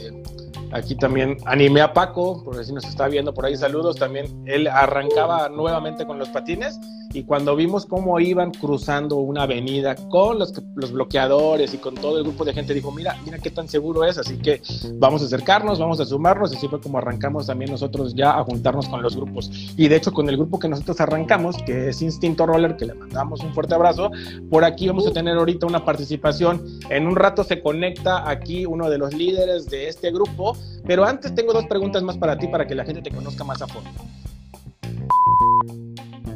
aquí 0.74 0.96
también 0.96 1.38
animé 1.46 1.82
a 1.82 1.94
Paco, 1.94 2.42
porque 2.44 2.64
si 2.64 2.74
nos 2.74 2.84
está 2.86 3.08
viendo 3.08 3.34
por 3.34 3.46
ahí, 3.46 3.56
saludos. 3.56 3.96
También 3.98 4.26
él 4.46 4.68
arrancaba 4.68 5.50
nuevamente 5.50 6.06
con 6.06 6.20
los 6.20 6.30
patines 6.30 6.80
y 7.14 7.24
cuando 7.24 7.56
vimos 7.56 7.86
cómo 7.86 8.20
iban 8.20 8.52
cruzando 8.52 9.18
una 9.18 9.44
avenida 9.44 9.96
con 9.96 10.40
los, 10.40 10.52
bloqueadores 10.92 11.74
y 11.74 11.78
con 11.78 11.96
todo 11.96 12.18
el 12.18 12.24
grupo 12.24 12.44
de 12.44 12.54
gente, 12.54 12.74
dijo, 12.74 12.92
mira, 12.92 13.16
mira 13.24 13.38
qué 13.38 13.52
tan 13.52 13.68
seguro 13.68 14.04
es, 14.04 14.18
así 14.18 14.38
que 14.38 14.62
vamos 14.96 15.22
a 15.22 15.26
acercarnos, 15.26 15.80
vamos 15.80 16.00
a 16.00 16.06
sumarnos 16.06 16.52
y 16.52 16.58
así 16.58 16.68
fue 16.68 16.82
como 16.82 16.98
arrancamos 16.98 17.48
también 17.48 17.72
nosotros 17.72 18.16
ya 18.16 18.38
a 18.38 18.44
juntarnos 18.44 18.88
con 18.90 19.02
los 19.02 19.16
grupos. 19.16 19.52
Y 19.78 19.88
de 19.88 19.96
hecho 19.96 20.12
con 20.12 20.28
el 20.28 20.38
grupo 20.38 20.60
que 20.60 20.68
nosotros 20.68 21.00
arrancamos, 21.00 21.58
que 21.64 21.90
es 21.90 22.02
Instinto 22.02 22.46
Roller, 22.46 22.76
que 22.76 22.86
le 22.86 22.96
mandamos 22.96 23.42
un 23.42 23.54
fuerte 23.54 23.76
abrazo, 23.76 24.12
por 24.50 24.66
aquí 24.66 24.88
vamos 24.88 25.06
a 25.08 25.12
tener 25.12 25.38
ahorita 25.38 25.68
una 25.68 25.86
participación. 25.86 26.66
En 26.90 27.08
un 27.08 27.16
rato 27.16 27.44
se 27.44 27.62
conecta 27.62 28.28
aquí 28.30 28.66
uno 28.66 28.90
de 28.90 28.98
los 28.98 29.14
líderes 29.14 29.68
de 29.68 29.88
este 29.88 30.12
grupo, 30.12 30.58
pero 30.86 31.06
antes 31.06 31.36
tengo 31.36 31.54
dos 31.54 31.66
preguntas 31.68 32.02
más 32.02 32.18
para 32.18 32.38
ti 32.38 32.48
para 32.48 32.66
que 32.66 32.76
la 32.76 32.86
gente 32.86 33.02
te 33.02 33.12
conozca 33.12 33.44
más 33.44 33.62
a 33.62 33.68
fondo. 33.68 33.90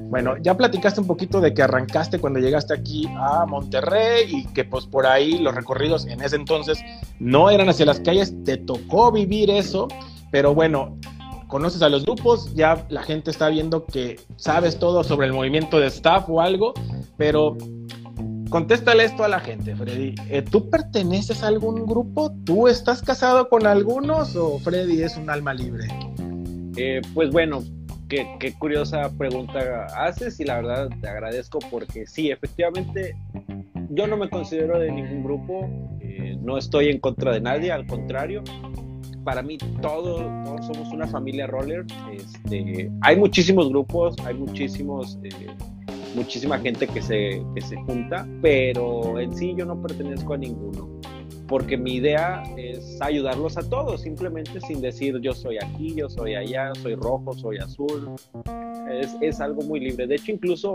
Bueno, 0.10 0.38
ya 0.42 0.56
platicaste 0.56 1.02
un 1.02 1.08
poquito 1.08 1.42
de 1.42 1.54
que 1.54 1.62
arrancaste 1.62 2.20
cuando 2.20 2.40
llegaste 2.40 2.74
aquí 2.74 3.08
a 3.18 3.46
Monterrey 3.46 4.26
y 4.30 4.46
que 4.54 4.64
pues 4.64 4.86
por 4.86 5.06
ahí 5.06 5.38
los 5.38 5.54
recorridos 5.54 6.08
en 6.08 6.22
ese 6.22 6.38
entonces 6.38 6.80
no 7.20 7.50
eran 7.50 7.68
hacia 7.68 7.86
las 7.86 8.00
calles, 8.00 8.34
te 8.46 8.58
tocó 8.58 9.12
vivir 9.12 9.50
eso, 9.50 9.90
pero 10.32 10.56
bueno, 10.56 10.98
conoces 11.48 11.82
a 11.82 11.90
los 11.90 12.06
grupos, 12.06 12.54
ya 12.56 12.86
la 12.90 13.04
gente 13.04 13.32
está 13.32 13.50
viendo 13.50 13.86
que 13.86 14.18
sabes 14.38 14.80
todo 14.80 15.04
sobre 15.04 15.28
el 15.28 15.34
movimiento 15.34 15.80
de 15.80 15.88
staff 15.88 16.30
o 16.30 16.40
algo, 16.40 16.74
pero 17.18 17.58
contéstale 18.50 19.04
esto 19.04 19.26
a 19.26 19.28
la 19.28 19.42
gente, 19.42 19.76
Freddy. 19.76 20.16
Eh, 20.30 20.42
¿Tú 20.42 20.70
perteneces 20.70 21.44
a 21.44 21.48
algún 21.48 21.86
grupo? 21.86 22.32
¿Tú 22.46 22.70
estás 22.70 23.02
casado 23.02 23.50
con 23.50 23.68
algunos 23.68 24.38
o 24.38 24.58
Freddy 24.60 25.02
es 25.02 25.18
un 25.18 25.30
alma 25.30 25.54
libre? 25.54 25.88
Eh, 26.78 27.02
pues 27.14 27.30
bueno, 27.32 27.64
qué, 28.08 28.54
curiosa 28.58 29.12
pregunta 29.18 29.86
haces 29.96 30.40
y 30.40 30.46
la 30.46 30.56
verdad 30.56 30.90
te 31.02 31.08
agradezco 31.08 31.60
porque 31.70 32.06
sí, 32.06 32.32
efectivamente, 32.32 33.16
yo 33.90 34.08
no 34.08 34.18
me 34.18 34.30
considero 34.30 34.80
de 34.80 34.92
ningún 34.92 35.24
grupo, 35.24 35.70
eh, 36.02 36.38
no 36.42 36.58
estoy 36.58 36.90
en 36.90 37.00
contra 37.00 37.32
de 37.32 37.42
nadie, 37.42 37.72
al 37.72 37.86
contrario, 37.86 38.44
para 39.24 39.42
mí 39.42 39.58
todos, 39.82 40.22
todos 40.46 40.66
somos 40.68 40.94
una 40.94 41.08
familia 41.08 41.48
roller. 41.48 41.86
Este, 42.14 42.90
hay 43.02 43.18
muchísimos 43.18 43.70
grupos, 43.70 44.16
hay 44.26 44.36
muchísimos, 44.36 45.20
eh, 45.24 45.30
muchísima 46.16 46.58
gente 46.60 46.88
que 46.88 47.02
se, 47.02 47.44
que 47.54 47.62
se 47.62 47.76
junta, 47.76 48.26
pero 48.42 49.20
en 49.20 49.36
sí 49.36 49.54
yo 49.58 49.66
no 49.66 49.82
pertenezco 49.82 50.34
a 50.34 50.38
ninguno 50.38 50.97
porque 51.48 51.77
mi 51.77 51.96
idea 51.96 52.44
es 52.58 53.01
ayudarlos 53.01 53.58
a 53.58 53.68
todos, 53.68 54.01
simplemente 54.01 54.60
sin 54.62 54.82
decir 54.82 55.20
yo 55.22 55.34
soy 55.34 55.58
aquí, 55.58 55.96
yo 55.96 56.10
soy 56.10 56.36
allá, 56.36 56.72
soy 56.82 56.96
rojo, 56.96 57.34
soy 57.34 57.58
azul. 57.58 58.16
Es, 58.92 59.16
es 59.22 59.39
algo 59.39 59.62
muy 59.63 59.80
libre. 59.80 60.08
De 60.08 60.16
hecho, 60.16 60.32
incluso, 60.32 60.74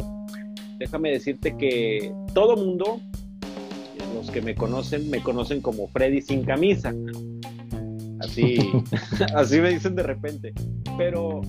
déjame 0.79 1.11
decirte 1.11 1.57
que 1.57 2.13
todo 2.33 2.57
mundo, 2.57 3.01
los 4.15 4.31
que 4.31 4.41
me 4.41 4.55
conocen, 4.55 5.11
me 5.11 5.23
conocen 5.23 5.61
como 5.61 5.89
Freddy 5.89 6.23
sin 6.23 6.45
camisa. 6.45 6.95
Así, 8.21 8.57
así 9.35 9.61
me 9.61 9.71
dicen 9.71 9.95
de 9.95 10.03
repente. 10.03 10.55
Pero 10.97 11.43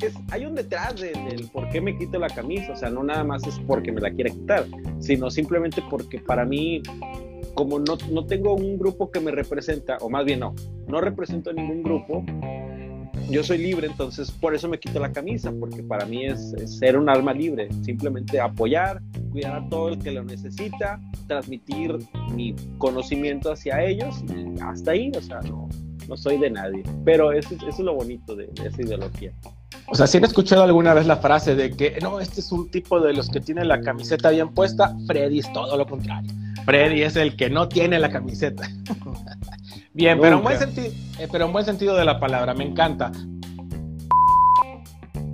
es, 0.00 0.14
hay 0.30 0.46
un 0.46 0.54
detrás 0.54 1.00
del 1.00 1.48
por 1.52 1.68
qué 1.68 1.80
me 1.80 1.96
quito 1.96 2.18
la 2.18 2.28
camisa. 2.28 2.72
O 2.72 2.76
sea, 2.76 2.88
no 2.88 3.02
nada 3.02 3.22
más 3.22 3.46
es 3.46 3.58
porque 3.66 3.92
me 3.92 4.00
la 4.00 4.10
quiera 4.10 4.30
quitar, 4.30 4.64
sino 4.98 5.30
simplemente 5.30 5.82
porque 5.90 6.18
para 6.18 6.44
mí 6.46 6.82
como 7.62 7.78
no, 7.78 7.96
no, 8.10 8.26
tengo 8.26 8.54
un 8.54 8.76
grupo 8.76 9.12
que 9.12 9.20
me 9.20 9.30
representa, 9.30 9.96
o 10.00 10.10
más 10.10 10.24
bien 10.24 10.40
no, 10.40 10.52
no 10.88 11.00
represento 11.00 11.50
a 11.50 11.52
ningún 11.52 11.84
grupo, 11.84 12.24
yo 13.30 13.44
soy 13.44 13.58
libre, 13.58 13.86
entonces 13.86 14.32
por 14.32 14.52
eso 14.52 14.68
me 14.68 14.80
quito 14.80 14.98
la 14.98 15.12
camisa, 15.12 15.52
porque 15.60 15.80
para 15.84 16.04
mí 16.04 16.26
es, 16.26 16.52
ser 16.66 16.98
un 16.98 17.08
alma 17.08 17.32
libre, 17.32 17.68
simplemente 17.84 18.40
apoyar 18.40 19.00
cuidar 19.30 19.62
a 19.62 19.68
todo 19.68 19.90
el 19.90 19.98
que 19.98 20.10
lo 20.10 20.24
necesita, 20.24 21.00
transmitir 21.28 21.96
mi 22.34 22.56
conocimiento 22.78 23.52
hacia 23.52 23.80
ellos 23.80 24.24
y 24.28 24.60
hasta 24.60 24.90
ahí, 24.90 25.12
o 25.16 25.22
sea, 25.22 25.40
no, 25.42 25.68
no 26.08 26.16
soy 26.16 26.38
de 26.38 26.50
nadie. 26.50 26.82
Pero 27.04 27.30
eso, 27.30 27.54
eso 27.54 27.68
es 27.68 27.78
lo 27.78 27.94
bonito 27.94 28.34
de, 28.34 28.48
de, 28.48 28.66
esa 28.66 28.82
ideología. 28.82 29.32
O 29.86 29.94
sea, 29.94 30.08
si 30.08 30.18
han 30.18 30.24
escuchado 30.24 30.64
alguna 30.64 30.94
vez 30.94 31.06
la 31.06 31.16
frase 31.16 31.54
de 31.54 31.70
que 31.70 31.96
no, 32.02 32.18
este 32.18 32.40
es 32.40 32.50
un 32.50 32.70
tipo 32.70 33.00
de 33.00 33.14
los 33.14 33.30
que 33.30 33.40
tiene 33.40 33.64
la 33.64 33.80
camiseta 33.80 34.30
bien 34.30 34.52
puesta, 34.52 34.94
Freddy 35.06 35.38
es 35.38 35.50
todo 35.52 35.76
lo 35.76 35.86
contrario. 35.86 36.30
Freddy 36.64 37.02
es 37.02 37.16
el 37.16 37.36
que 37.36 37.50
no 37.50 37.68
tiene 37.68 37.98
la 37.98 38.10
camiseta. 38.10 38.68
bien, 39.94 40.18
pero 40.20 40.36
en, 40.36 40.42
buen 40.42 40.58
sentido, 40.58 40.88
eh, 41.18 41.28
pero 41.30 41.46
en 41.46 41.52
buen 41.52 41.64
sentido 41.64 41.96
de 41.96 42.04
la 42.04 42.18
palabra, 42.20 42.54
me 42.54 42.64
encanta. 42.64 43.12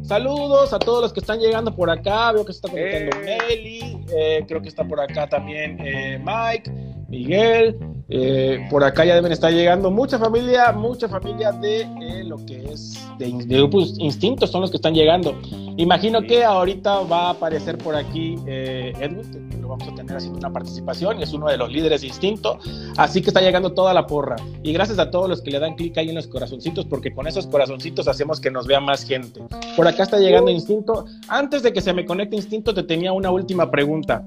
Saludos 0.09 0.73
a 0.73 0.79
todos 0.79 1.03
los 1.03 1.13
que 1.13 1.21
están 1.21 1.39
llegando 1.39 1.77
por 1.77 1.91
acá. 1.91 2.33
Veo 2.33 2.43
que 2.43 2.55
se 2.55 2.57
está 2.57 2.71
conectando 2.71 3.29
eh. 3.29 3.39
Nelly. 3.47 4.07
Eh, 4.11 4.45
creo 4.49 4.63
que 4.63 4.71
está 4.71 4.83
por 4.83 4.99
acá 5.03 5.29
también 5.29 5.79
eh, 5.85 6.19
Mike, 6.19 6.73
Miguel. 7.09 7.77
Eh, 8.11 8.67
por 8.71 8.83
acá 8.85 9.05
ya 9.05 9.15
deben 9.15 9.33
estar 9.33 9.53
llegando 9.53 9.91
mucha 9.91 10.19
familia, 10.19 10.73
mucha 10.73 11.09
familia 11.09 11.53
de 11.53 11.83
eh, 11.83 12.25
lo 12.25 12.37
que 12.47 12.73
es 12.73 12.99
de, 13.19 13.31
grupos 13.31 13.97
instintos 13.99 14.51
son 14.51 14.63
los 14.63 14.71
que 14.71 14.77
están 14.77 14.95
llegando. 14.95 15.35
Imagino 15.77 16.23
que 16.23 16.43
ahorita 16.45 17.01
va 17.01 17.27
a 17.27 17.31
aparecer 17.31 17.77
por 17.77 17.95
aquí 17.95 18.37
eh, 18.47 18.93
Edwin, 18.99 19.49
que 19.51 19.59
lo 19.59 19.69
vamos 19.69 19.89
a 19.89 19.95
tener 19.95 20.17
haciendo 20.17 20.39
una 20.39 20.51
participación 20.51 21.21
y 21.21 21.23
es 21.23 21.33
uno 21.33 21.49
de 21.49 21.59
los 21.59 21.71
líderes 21.71 22.01
de 22.01 22.09
instinto. 22.09 22.59
Así 22.97 23.21
que 23.21 23.29
está 23.29 23.41
llegando 23.41 23.73
toda 23.73 23.93
la 23.93 24.07
porra. 24.07 24.37
Y 24.63 24.73
gracias 24.73 24.99
a 24.99 25.11
todos 25.11 25.29
los 25.29 25.43
que 25.43 25.51
le 25.51 25.59
dan 25.59 25.75
clic 25.75 25.99
ahí 25.99 26.09
en 26.09 26.15
los 26.15 26.29
corazoncitos, 26.29 26.87
porque 26.87 27.13
con 27.13 27.27
esos 27.27 27.47
corazoncitos 27.47 28.09
hacemos 28.09 28.41
que 28.41 28.51
nos 28.51 28.67
vea 28.67 28.81
más 28.81 29.05
gente. 29.05 29.43
Por 29.77 29.87
acá 29.87 30.03
está 30.05 30.19
llegando 30.19 30.51
Instinto. 30.51 31.05
Antes 31.29 31.63
de 31.63 31.73
que 31.73 31.83
se 31.83 31.93
me 31.93 32.05
conecte 32.05 32.37
Instinto, 32.37 32.73
te 32.73 32.83
tenía 32.83 33.13
una 33.13 33.31
última 33.31 33.71
pregunta 33.71 34.25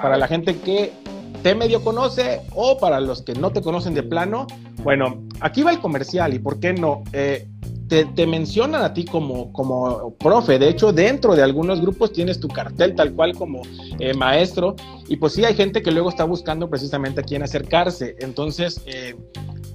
para 0.00 0.16
la 0.16 0.28
gente 0.28 0.56
que 0.58 0.92
te 1.44 1.54
medio 1.54 1.84
conoce 1.84 2.40
o 2.54 2.78
para 2.78 3.00
los 3.00 3.20
que 3.20 3.34
no 3.34 3.50
te 3.50 3.60
conocen 3.60 3.92
de 3.92 4.02
plano, 4.02 4.46
bueno, 4.82 5.22
aquí 5.40 5.62
va 5.62 5.72
el 5.72 5.78
comercial 5.78 6.32
y 6.32 6.38
por 6.38 6.58
qué 6.58 6.72
no. 6.72 7.04
Eh, 7.12 7.46
te, 7.86 8.26
mencionan 8.26 8.82
a 8.82 8.94
ti 8.94 9.04
como, 9.04 9.52
como 9.52 10.14
profe, 10.14 10.58
de 10.58 10.70
hecho 10.70 10.92
dentro 10.92 11.36
de 11.36 11.42
algunos 11.42 11.80
grupos 11.82 12.12
tienes 12.12 12.40
tu 12.40 12.48
cartel 12.48 12.96
tal 12.96 13.12
cual 13.12 13.34
como 13.36 13.60
eh, 14.00 14.14
maestro 14.14 14.74
y 15.06 15.16
pues 15.16 15.34
sí 15.34 15.44
hay 15.44 15.54
gente 15.54 15.82
que 15.82 15.92
luego 15.92 16.08
está 16.08 16.24
buscando 16.24 16.68
precisamente 16.68 17.20
a 17.20 17.24
quién 17.24 17.42
acercarse, 17.42 18.16
entonces 18.20 18.82
eh, 18.86 19.14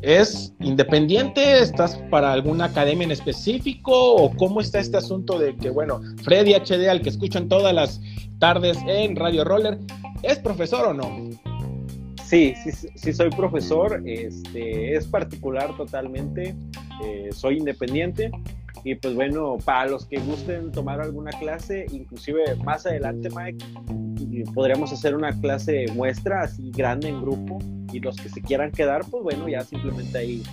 ¿Es 0.01 0.53
independiente? 0.61 1.59
¿Estás 1.59 1.97
para 2.09 2.31
alguna 2.31 2.65
academia 2.65 3.03
en 3.03 3.11
específico? 3.11 4.15
¿O 4.15 4.31
cómo 4.38 4.61
está 4.61 4.79
este 4.79 4.95
asunto 4.95 5.38
de 5.38 5.57
que, 5.57 5.69
bueno, 5.69 5.99
Freddy 6.23 6.53
HD, 6.53 6.88
al 6.89 7.01
que 7.01 7.09
escuchan 7.09 7.49
todas 7.49 7.73
las 7.73 7.99
tardes 8.39 8.77
en 8.88 9.17
Radio 9.17 9.43
Roller, 9.43 9.77
¿es 10.23 10.39
profesor 10.39 10.88
o 10.88 10.93
no? 10.93 11.49
Sí, 12.29 12.53
sí, 12.63 12.89
sí 12.93 13.12
soy 13.12 13.31
profesor, 13.31 14.03
este, 14.05 14.93
es 14.93 15.07
particular 15.07 15.75
totalmente, 15.75 16.55
eh, 17.03 17.29
soy 17.31 17.57
independiente 17.57 18.29
y 18.83 18.93
pues 18.93 19.15
bueno, 19.15 19.57
para 19.65 19.89
los 19.89 20.05
que 20.05 20.19
gusten 20.19 20.71
tomar 20.71 21.01
alguna 21.01 21.31
clase, 21.31 21.88
inclusive 21.91 22.55
más 22.63 22.86
adelante 22.86 23.29
Mike, 23.36 23.65
podríamos 24.53 24.93
hacer 24.93 25.15
una 25.15 25.31
clase 25.41 25.88
muestra 25.95 26.41
así 26.41 26.69
grande 26.69 27.09
en 27.09 27.19
grupo 27.19 27.57
y 27.91 28.00
los 28.00 28.15
que 28.17 28.29
se 28.29 28.43
quieran 28.43 28.71
quedar, 28.74 29.01
pues 29.09 29.24
bueno, 29.24 29.50
ya 29.50 29.62
simplemente 29.62 30.15
ahí 30.15 30.43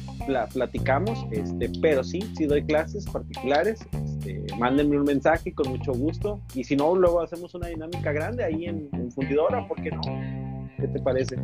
platicamos, 0.55 1.27
este, 1.31 1.71
pero 1.83 2.03
sí, 2.03 2.21
sí 2.39 2.47
doy 2.47 2.65
clases 2.65 3.05
particulares, 3.05 3.81
este, 3.93 4.47
mándenme 4.59 4.97
un 4.97 5.05
mensaje 5.05 5.53
con 5.53 5.69
mucho 5.69 5.93
gusto 5.93 6.41
y 6.55 6.65
si 6.65 6.75
no, 6.75 6.95
luego 6.97 7.21
hacemos 7.21 7.55
una 7.55 7.67
dinámica 7.67 8.13
grande 8.13 8.45
ahí 8.45 8.65
en, 8.65 8.89
en 8.95 9.13
Fundidora, 9.13 9.69
¿por 9.69 9.83
qué 9.83 9.91
no? 9.91 10.46
¿Qué 10.79 10.89
te 10.89 11.01
parece? 11.01 11.37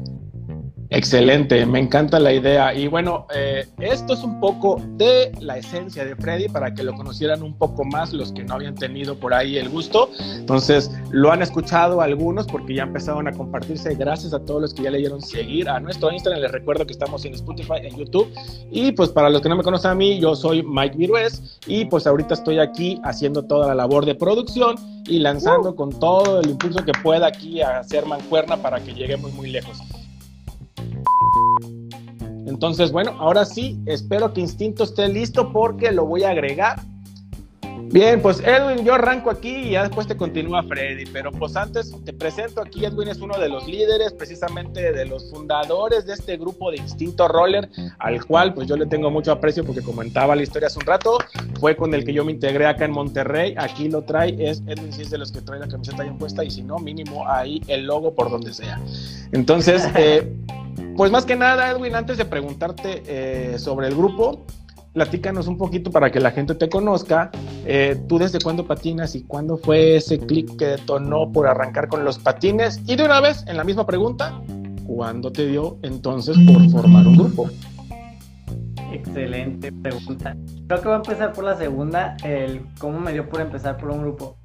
Excelente, 0.95 1.65
me 1.65 1.79
encanta 1.79 2.21
la 2.21 2.35
idea. 2.35 2.75
Y 2.75 2.87
bueno, 2.87 3.27
eh, 3.35 3.67
esto 3.81 4.13
es 4.13 4.23
un 4.23 4.39
poco 4.41 4.79
de 4.97 5.33
la 5.41 5.57
esencia 5.57 6.05
de 6.05 6.15
Freddy 6.15 6.49
para 6.49 6.75
que 6.75 6.83
lo 6.83 6.93
conocieran 6.93 7.43
un 7.43 7.55
poco 7.57 7.83
más 7.83 8.13
los 8.13 8.31
que 8.31 8.45
no 8.45 8.55
habían 8.55 8.75
tenido 8.75 9.17
por 9.17 9.33
ahí 9.33 9.57
el 9.57 9.71
gusto. 9.71 10.11
Entonces, 10.35 10.91
lo 11.11 11.33
han 11.33 11.41
escuchado 11.41 12.03
algunos 12.03 12.47
porque 12.47 12.75
ya 12.75 12.83
empezaron 12.83 13.27
a 13.27 13.33
compartirse. 13.33 13.95
Gracias 13.95 14.35
a 14.35 14.45
todos 14.45 14.61
los 14.61 14.75
que 14.75 14.83
ya 14.83 14.91
le 14.91 14.99
dieron 14.99 15.23
seguir 15.23 15.71
a 15.71 15.81
nuestro 15.81 16.13
Instagram. 16.13 16.43
Les 16.43 16.53
recuerdo 16.53 16.85
que 16.85 16.93
estamos 16.93 17.25
en 17.25 17.33
Spotify, 17.35 17.81
en 17.83 17.97
YouTube. 17.97 18.31
Y 18.71 18.93
pues 18.93 19.09
para 19.09 19.31
los 19.31 19.41
que 19.41 19.49
no 19.49 19.57
me 19.57 19.63
conocen 19.63 19.93
a 19.93 19.95
mí, 19.95 20.21
yo 20.21 20.37
soy 20.37 20.63
Mike 20.63 20.99
Virués 20.99 21.59
y 21.67 21.87
pues 21.87 22.07
ahorita 22.07 22.35
estoy 22.35 22.59
aquí 22.59 23.01
haciendo 23.03 23.45
toda 23.45 23.69
la 23.69 23.75
labor 23.75 24.05
de 24.05 24.15
producción 24.15 24.77
y 25.07 25.21
lanzando 25.21 25.75
con 25.75 25.99
todo 25.99 26.41
el 26.41 26.51
impulso 26.51 26.85
que 26.85 26.93
pueda 27.03 27.29
aquí 27.29 27.63
a 27.63 27.79
hacer 27.79 28.05
mancuerna 28.05 28.59
para 28.59 28.79
que 28.79 28.93
lleguemos 28.93 29.33
muy 29.33 29.51
lejos. 29.51 29.79
Entonces, 32.63 32.93
bueno, 32.93 33.17
ahora 33.19 33.45
sí, 33.45 33.77
espero 33.87 34.33
que 34.33 34.41
Instinto 34.41 34.85
esté 34.85 35.09
listo 35.09 35.53
porque 35.53 35.91
lo 35.91 36.07
voy 36.07 36.23
a 36.23 36.31
agregar. 36.31 36.79
Bien, 37.91 38.23
pues 38.23 38.39
Edwin, 38.39 38.85
yo 38.85 38.95
arranco 38.95 39.31
aquí 39.31 39.51
y 39.51 39.71
ya 39.73 39.83
después 39.83 40.07
te 40.07 40.17
continúa 40.17 40.63
Freddy, 40.63 41.05
pero 41.13 41.33
pues 41.33 41.57
antes 41.57 41.93
te 42.05 42.13
presento 42.13 42.63
aquí, 42.63 42.85
Edwin 42.85 43.09
es 43.09 43.19
uno 43.19 43.37
de 43.37 43.49
los 43.49 43.67
líderes, 43.67 44.13
precisamente 44.13 44.93
de 44.93 45.05
los 45.07 45.29
fundadores 45.29 46.07
de 46.07 46.13
este 46.13 46.37
grupo 46.37 46.71
de 46.71 46.77
Instinto 46.77 47.27
Roller, 47.27 47.69
al 47.99 48.25
cual 48.25 48.55
pues 48.55 48.69
yo 48.69 48.77
le 48.77 48.87
tengo 48.87 49.11
mucho 49.11 49.33
aprecio 49.33 49.65
porque 49.65 49.83
comentaba 49.83 50.37
la 50.37 50.43
historia 50.43 50.69
hace 50.69 50.79
un 50.79 50.87
rato, 50.87 51.19
fue 51.59 51.75
con 51.75 51.93
el 51.95 52.05
que 52.05 52.13
yo 52.13 52.25
me 52.25 52.31
integré 52.31 52.67
acá 52.67 52.85
en 52.85 52.93
Monterrey, 52.93 53.57
aquí 53.59 53.89
lo 53.89 54.03
trae, 54.03 54.37
es 54.39 54.63
Edwin 54.69 54.93
si 54.93 55.03
es 55.03 55.11
de 55.11 55.19
los 55.19 55.33
que 55.33 55.41
trae 55.41 55.59
la 55.59 55.67
camiseta 55.67 56.05
bien 56.05 56.17
puesta 56.17 56.45
y 56.45 56.51
si 56.53 56.63
no, 56.63 56.79
mínimo 56.79 57.29
ahí 57.29 57.61
el 57.67 57.87
logo 57.87 58.15
por 58.15 58.31
donde 58.31 58.55
sea. 58.55 58.81
Entonces, 59.33 59.87
eh, 59.97 60.33
pues 60.97 61.11
más 61.11 61.25
que 61.25 61.37
nada, 61.37 61.71
Edwin, 61.71 61.95
antes 61.95 62.19
de 62.19 62.25
preguntarte 62.25 63.03
eh, 63.07 63.59
sobre 63.59 63.89
el 63.89 63.95
grupo, 63.95 64.47
platícanos 64.93 65.47
un 65.47 65.57
poquito 65.57 65.91
para 65.91 66.11
que 66.11 66.21
la 66.21 66.31
gente 66.31 66.55
te 66.55 66.69
conozca. 66.69 67.31
Eh, 67.65 68.01
¿Tú 68.09 68.19
desde 68.19 68.41
cuándo 68.41 68.67
patinas 68.67 69.15
y 69.15 69.23
cuándo 69.23 69.57
fue 69.57 69.97
ese 69.97 70.19
clic 70.19 70.57
que 70.57 70.67
detonó 70.67 71.31
por 71.33 71.47
arrancar 71.47 71.89
con 71.89 72.05
los 72.05 72.19
patines? 72.19 72.81
Y 72.87 72.97
de 72.97 73.05
una 73.05 73.21
vez, 73.21 73.45
en 73.47 73.57
la 73.57 73.65
misma 73.65 73.87
pregunta, 73.87 74.41
¿cuándo 74.87 75.33
te 75.33 75.47
dio 75.47 75.79
entonces 75.83 76.37
por 76.47 76.69
formar 76.71 77.07
un 77.07 77.17
grupo? 77.17 77.51
Excelente 78.93 79.73
pregunta. 79.73 80.37
Creo 80.67 80.81
que 80.81 80.89
voy 80.89 80.95
a 80.95 80.97
empezar 80.97 81.33
por 81.33 81.45
la 81.45 81.57
segunda, 81.57 82.17
el 82.25 82.63
cómo 82.79 83.01
me 83.01 83.13
dio 83.13 83.29
por 83.29 83.41
empezar 83.41 83.79
por 83.79 83.91
un 83.91 84.03
grupo. 84.03 84.37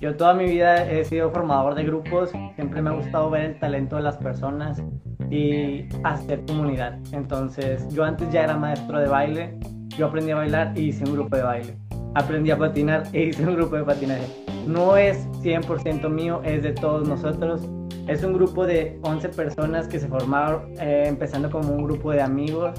Yo 0.00 0.14
toda 0.14 0.34
mi 0.34 0.44
vida 0.44 0.90
he 0.90 1.04
sido 1.04 1.30
formador 1.30 1.74
de 1.74 1.84
grupos, 1.84 2.30
siempre 2.54 2.82
me 2.82 2.90
ha 2.90 2.92
gustado 2.92 3.30
ver 3.30 3.42
el 3.42 3.58
talento 3.58 3.96
de 3.96 4.02
las 4.02 4.18
personas 4.18 4.82
y 5.30 5.86
hacer 6.04 6.44
comunidad. 6.46 6.98
Entonces, 7.12 7.88
yo 7.94 8.04
antes 8.04 8.30
ya 8.30 8.44
era 8.44 8.56
maestro 8.58 9.00
de 9.00 9.08
baile, 9.08 9.58
yo 9.96 10.06
aprendí 10.06 10.32
a 10.32 10.36
bailar 10.36 10.78
y 10.78 10.88
hice 10.88 11.04
un 11.04 11.14
grupo 11.14 11.36
de 11.36 11.42
baile. 11.42 11.78
Aprendí 12.14 12.50
a 12.50 12.58
patinar 12.58 13.04
e 13.14 13.24
hice 13.24 13.42
un 13.46 13.56
grupo 13.56 13.76
de 13.76 13.84
patinaje. 13.84 14.26
No 14.66 14.98
es 14.98 15.26
100% 15.42 16.10
mío, 16.10 16.42
es 16.44 16.62
de 16.62 16.72
todos 16.72 17.08
nosotros. 17.08 17.66
Es 18.06 18.22
un 18.22 18.34
grupo 18.34 18.66
de 18.66 18.98
11 19.02 19.30
personas 19.30 19.88
que 19.88 19.98
se 19.98 20.08
formaron 20.08 20.74
eh, 20.78 21.04
empezando 21.06 21.50
como 21.50 21.72
un 21.72 21.84
grupo 21.84 22.12
de 22.12 22.20
amigos 22.20 22.78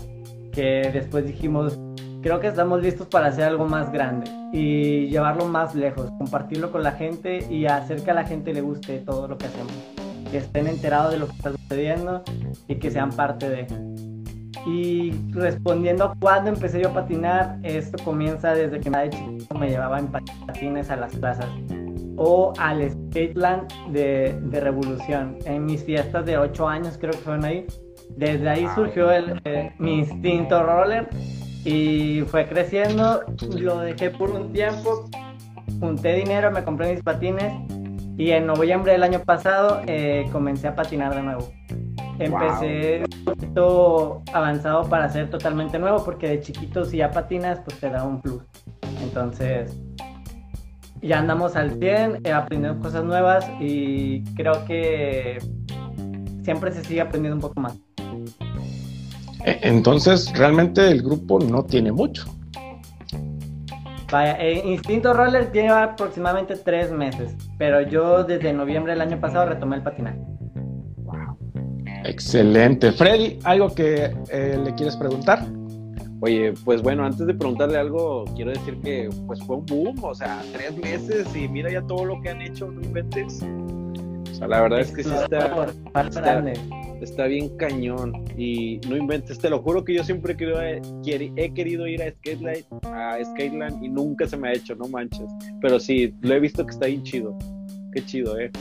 que 0.52 0.90
después 0.94 1.26
dijimos, 1.26 1.80
creo 2.28 2.42
que 2.42 2.48
estamos 2.48 2.82
listos 2.82 3.08
para 3.08 3.28
hacer 3.28 3.46
algo 3.46 3.70
más 3.70 3.90
grande 3.90 4.30
y 4.52 5.08
llevarlo 5.08 5.46
más 5.46 5.76
lejos, 5.76 6.12
compartirlo 6.18 6.74
con 6.74 6.84
la 6.84 6.92
gente 6.92 7.48
y 7.50 7.68
hacer 7.68 8.04
que 8.04 8.12
a 8.12 8.14
la 8.14 8.26
gente 8.26 8.54
le 8.54 8.60
guste 8.60 9.00
todo 9.00 9.30
lo 9.30 9.38
que 9.38 9.46
hacemos. 9.46 9.72
Que 10.30 10.40
estén 10.40 10.68
enterados 10.68 11.14
de 11.14 11.20
lo 11.20 11.28
que 11.28 11.32
está 11.32 11.52
sucediendo 11.52 12.24
y 12.68 12.76
que 12.76 12.92
sean 12.92 13.12
parte 13.14 13.50
de. 13.50 13.68
Y 14.66 15.14
respondiendo 15.32 16.04
a 16.04 16.16
cuándo 16.20 16.50
empecé 16.50 16.82
yo 16.82 16.90
a 16.90 16.94
patinar, 16.94 17.60
esto 17.64 18.04
comienza 18.04 18.54
desde 18.54 18.82
que 18.82 18.90
de 18.90 19.10
chico 19.10 19.58
me 19.58 19.70
llevaba 19.70 19.98
en 19.98 20.08
patines 20.08 20.90
a 20.90 20.98
las 20.98 21.16
plazas 21.16 21.48
o 22.18 22.52
al 22.60 22.92
Skateland 22.92 23.72
de, 23.94 24.38
de 24.42 24.60
Revolución. 24.60 25.38
En 25.46 25.64
mis 25.64 25.82
fiestas 25.82 26.26
de 26.26 26.38
8 26.38 26.68
años 26.68 26.98
creo 26.98 27.14
que 27.14 27.20
fueron 27.20 27.46
ahí. 27.46 27.66
Desde 28.18 28.50
ahí 28.50 28.68
surgió 28.76 29.12
el, 29.12 29.40
eh, 29.46 29.72
mi 29.78 30.00
instinto 30.00 30.62
roller 30.62 31.08
y 31.68 32.22
fue 32.22 32.48
creciendo, 32.48 33.24
lo 33.60 33.80
dejé 33.80 34.10
por 34.10 34.30
un 34.30 34.54
tiempo, 34.54 35.10
junté 35.82 36.14
dinero, 36.14 36.50
me 36.50 36.64
compré 36.64 36.94
mis 36.94 37.04
patines 37.04 37.54
y 38.18 38.32
en 38.32 38.48
noviembre 38.48 38.94
del 38.94 39.04
año 39.04 39.20
pasado 39.20 39.82
eh, 39.86 40.26
comencé 40.32 40.70
a 40.70 40.76
patinar 40.76 41.14
de 41.14 41.24
nuevo. 41.24 41.52
Empecé 42.20 43.04
un 43.04 43.26
poquito 43.26 44.24
avanzado 44.32 44.88
para 44.90 45.10
ser 45.10 45.30
totalmente 45.30 45.78
nuevo 45.78 46.06
porque 46.06 46.30
de 46.30 46.40
chiquito 46.40 46.86
si 46.86 46.98
ya 46.98 47.12
patinas 47.12 47.60
pues 47.66 47.78
te 47.82 47.90
da 47.90 48.06
un 48.06 48.22
plus. 48.22 48.44
Entonces 49.04 49.78
ya 51.02 51.20
andamos 51.20 51.58
al 51.58 51.78
100, 51.78 52.22
eh, 52.24 52.32
aprendiendo 52.32 52.82
cosas 52.82 53.04
nuevas 53.04 53.46
y 53.60 54.24
creo 54.36 54.64
que 54.64 55.38
siempre 56.44 56.72
se 56.72 56.82
sigue 56.86 57.02
aprendiendo 57.02 57.36
un 57.36 57.42
poco 57.42 57.60
más. 57.60 57.78
Entonces, 59.48 60.32
realmente 60.38 60.92
el 60.92 61.02
grupo 61.02 61.40
no 61.40 61.64
tiene 61.64 61.92
mucho. 61.92 62.26
Vaya, 64.12 64.38
eh, 64.40 64.62
Instinto 64.66 65.14
Roller 65.14 65.52
lleva 65.52 65.84
aproximadamente 65.84 66.56
tres 66.56 66.92
meses, 66.92 67.36
pero 67.58 67.82
yo 67.82 68.24
desde 68.24 68.52
noviembre 68.52 68.94
del 68.94 69.02
año 69.02 69.20
pasado 69.20 69.48
retomé 69.48 69.78
el 69.78 69.84
patinaje. 69.84 70.20
Excelente. 72.04 72.92
Freddy, 72.92 73.40
¿algo 73.44 73.74
que 73.74 74.14
eh, 74.30 74.60
le 74.64 74.76
quieres 74.76 74.96
preguntar? 74.96 75.46
Oye, 76.20 76.54
pues 76.66 76.82
bueno, 76.82 77.06
antes 77.06 77.26
de 77.26 77.34
preguntarle 77.34 77.78
algo, 77.78 78.26
quiero 78.36 78.52
decir 78.52 78.80
que 78.82 79.10
pues 79.28 79.42
fue 79.44 79.58
un 79.58 79.66
boom, 79.66 80.04
o 80.04 80.16
sea, 80.16 80.42
tres 80.52 80.76
meses 80.78 81.28
y 81.36 81.48
mira 81.48 81.72
ya 81.72 81.82
todo 81.82 82.06
lo 82.06 82.22
que 82.22 82.30
han 82.30 82.42
hecho, 82.42 82.72
no 82.72 82.82
inventes. 82.82 83.42
O 84.32 84.36
sea, 84.36 84.48
la 84.48 84.62
verdad 84.62 84.82
es 84.82 84.92
que 84.92 85.04
sí 85.04 85.12
está, 85.14 85.68
está, 86.02 86.44
está 87.02 87.26
bien 87.26 87.56
cañón 87.58 88.26
y 88.38 88.80
no 88.88 88.98
inventes, 88.98 89.40
te 89.40 89.50
lo 89.50 89.62
juro 89.62 89.84
que 89.84 89.96
yo 89.96 90.04
siempre 90.04 90.34
he 90.34 90.38
querido, 90.38 90.62
he 90.62 91.54
querido 91.54 91.88
ir 91.88 92.02
a 92.02 92.12
Skateline, 92.12 92.66
a 92.84 93.18
Skateland 93.24 93.84
y 93.84 93.90
nunca 93.90 94.28
se 94.28 94.38
me 94.38 94.50
ha 94.50 94.54
hecho, 94.54 94.76
no 94.76 94.88
manches. 94.88 95.28
Pero 95.62 95.80
sí, 95.80 96.14
lo 96.22 96.36
he 96.36 96.40
visto 96.40 96.66
que 96.66 96.72
está 96.72 96.88
bien 96.88 97.04
chido. 97.04 97.38
Qué 97.94 98.06
chido, 98.06 98.40
¿eh? 98.40 98.52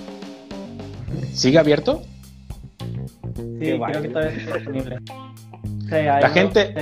¿Sigue 1.32 1.58
abierto? 1.58 2.02
Sí, 3.36 3.78
creo 3.78 4.02
que 4.02 4.08
todavía 4.08 4.36
está 4.36 4.56
disponible. 4.56 4.98
la 5.90 6.30
gente, 6.30 6.74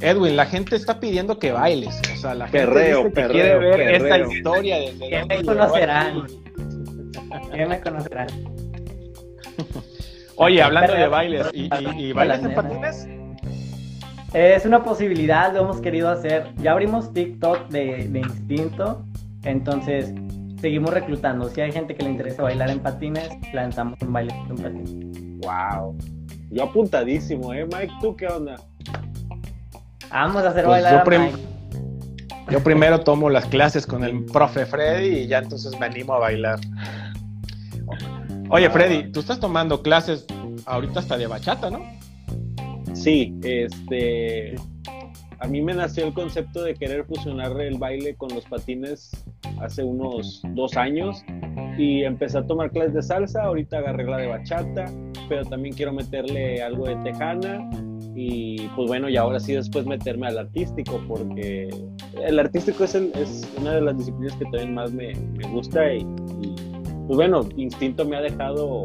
Edwin, 0.00 0.36
la 0.36 0.46
gente 0.46 0.76
está 0.76 1.00
pidiendo 1.00 1.38
que 1.38 1.52
bailes. 1.52 2.00
O 2.14 2.16
sea, 2.16 2.34
la 2.34 2.48
gente 2.48 2.66
perreo, 2.66 3.12
perreo, 3.12 3.32
quiere 3.32 3.58
ver 3.58 3.76
perreo. 3.76 4.06
esta 4.06 4.32
historia 4.32 4.76
desde 4.78 5.08
¿Qué 5.08 5.24
me 5.24 5.44
conocerán? 5.44 6.26
¿Qué 7.52 7.66
me 7.66 7.80
conocerán? 7.80 8.28
Oye, 10.36 10.62
hablando 10.62 10.92
de 10.94 11.06
bailes, 11.08 11.46
¿y, 11.52 11.64
y, 11.74 12.06
y 12.08 12.12
bailes 12.12 12.42
en 12.42 12.54
patines? 12.54 13.08
Es 14.32 14.64
una 14.66 14.82
posibilidad, 14.82 15.52
lo 15.54 15.60
hemos 15.62 15.80
querido 15.80 16.10
hacer. 16.10 16.48
Ya 16.56 16.72
abrimos 16.72 17.12
TikTok 17.12 17.68
de, 17.68 18.08
de 18.08 18.18
Instinto, 18.18 19.04
entonces 19.44 20.12
seguimos 20.60 20.92
reclutando. 20.92 21.48
Si 21.50 21.60
hay 21.60 21.70
gente 21.70 21.94
que 21.94 22.02
le 22.02 22.10
interesa 22.10 22.42
bailar 22.42 22.70
en 22.70 22.80
patines, 22.80 23.28
lanzamos 23.52 23.96
un 24.02 24.12
baile 24.12 24.34
en 24.48 24.56
patines. 24.56 24.90
Wow. 25.46 25.96
Yo 26.50 26.64
apuntadísimo, 26.64 27.52
¿eh, 27.54 27.64
Mike? 27.66 27.92
¿Tú 28.00 28.16
qué 28.16 28.26
onda? 28.26 28.56
Vamos 30.10 30.42
a 30.44 30.48
hacer 30.48 30.64
Pues 30.64 30.82
bailar 30.82 30.92
yo, 30.94 30.98
a 31.00 31.04
prim- 31.04 31.22
Mike. 31.22 31.38
yo 32.50 32.60
primero 32.64 33.00
tomo 33.00 33.30
las 33.30 33.46
clases 33.46 33.86
con 33.86 34.02
el 34.04 34.24
profe 34.24 34.66
Freddy 34.66 35.18
y 35.20 35.26
ya 35.28 35.38
entonces 35.38 35.78
me 35.78 35.86
animo 35.86 36.14
a 36.14 36.18
bailar. 36.18 36.58
Oye, 38.54 38.70
Freddy, 38.70 39.10
tú 39.10 39.18
estás 39.18 39.40
tomando 39.40 39.82
clases 39.82 40.26
ahorita 40.66 41.00
hasta 41.00 41.16
de 41.18 41.26
bachata, 41.26 41.70
¿no? 41.70 41.80
Sí, 42.94 43.34
este. 43.42 44.54
A 45.40 45.48
mí 45.48 45.60
me 45.60 45.74
nació 45.74 46.06
el 46.06 46.14
concepto 46.14 46.62
de 46.62 46.74
querer 46.74 47.04
fusionar 47.04 47.60
el 47.60 47.78
baile 47.78 48.14
con 48.14 48.32
los 48.32 48.44
patines 48.44 49.10
hace 49.60 49.82
unos 49.82 50.40
dos 50.54 50.76
años 50.76 51.22
y 51.76 52.04
empecé 52.04 52.38
a 52.38 52.46
tomar 52.46 52.70
clases 52.70 52.94
de 52.94 53.02
salsa. 53.02 53.42
Ahorita 53.42 53.78
agarré 53.78 54.04
la 54.04 54.18
de 54.18 54.28
bachata, 54.28 54.84
pero 55.28 55.44
también 55.44 55.74
quiero 55.74 55.92
meterle 55.92 56.62
algo 56.62 56.86
de 56.86 56.94
tejana 57.02 57.68
y 58.14 58.68
pues 58.76 58.86
bueno, 58.86 59.08
y 59.08 59.16
ahora 59.16 59.40
sí 59.40 59.54
después 59.54 59.84
meterme 59.84 60.28
al 60.28 60.38
artístico 60.38 61.02
porque 61.08 61.68
el 62.24 62.38
artístico 62.38 62.84
es, 62.84 62.94
el- 62.94 63.10
es 63.16 63.42
una 63.60 63.72
de 63.74 63.80
las 63.80 63.98
disciplinas 63.98 64.36
que 64.36 64.44
también 64.44 64.74
más 64.74 64.92
me, 64.92 65.12
me 65.14 65.48
gusta 65.48 65.92
y, 65.92 66.06
y, 66.40 66.54
pues 67.06 67.16
bueno, 67.16 67.46
Instinto 67.56 68.04
me 68.04 68.16
ha 68.16 68.20
dejado 68.20 68.84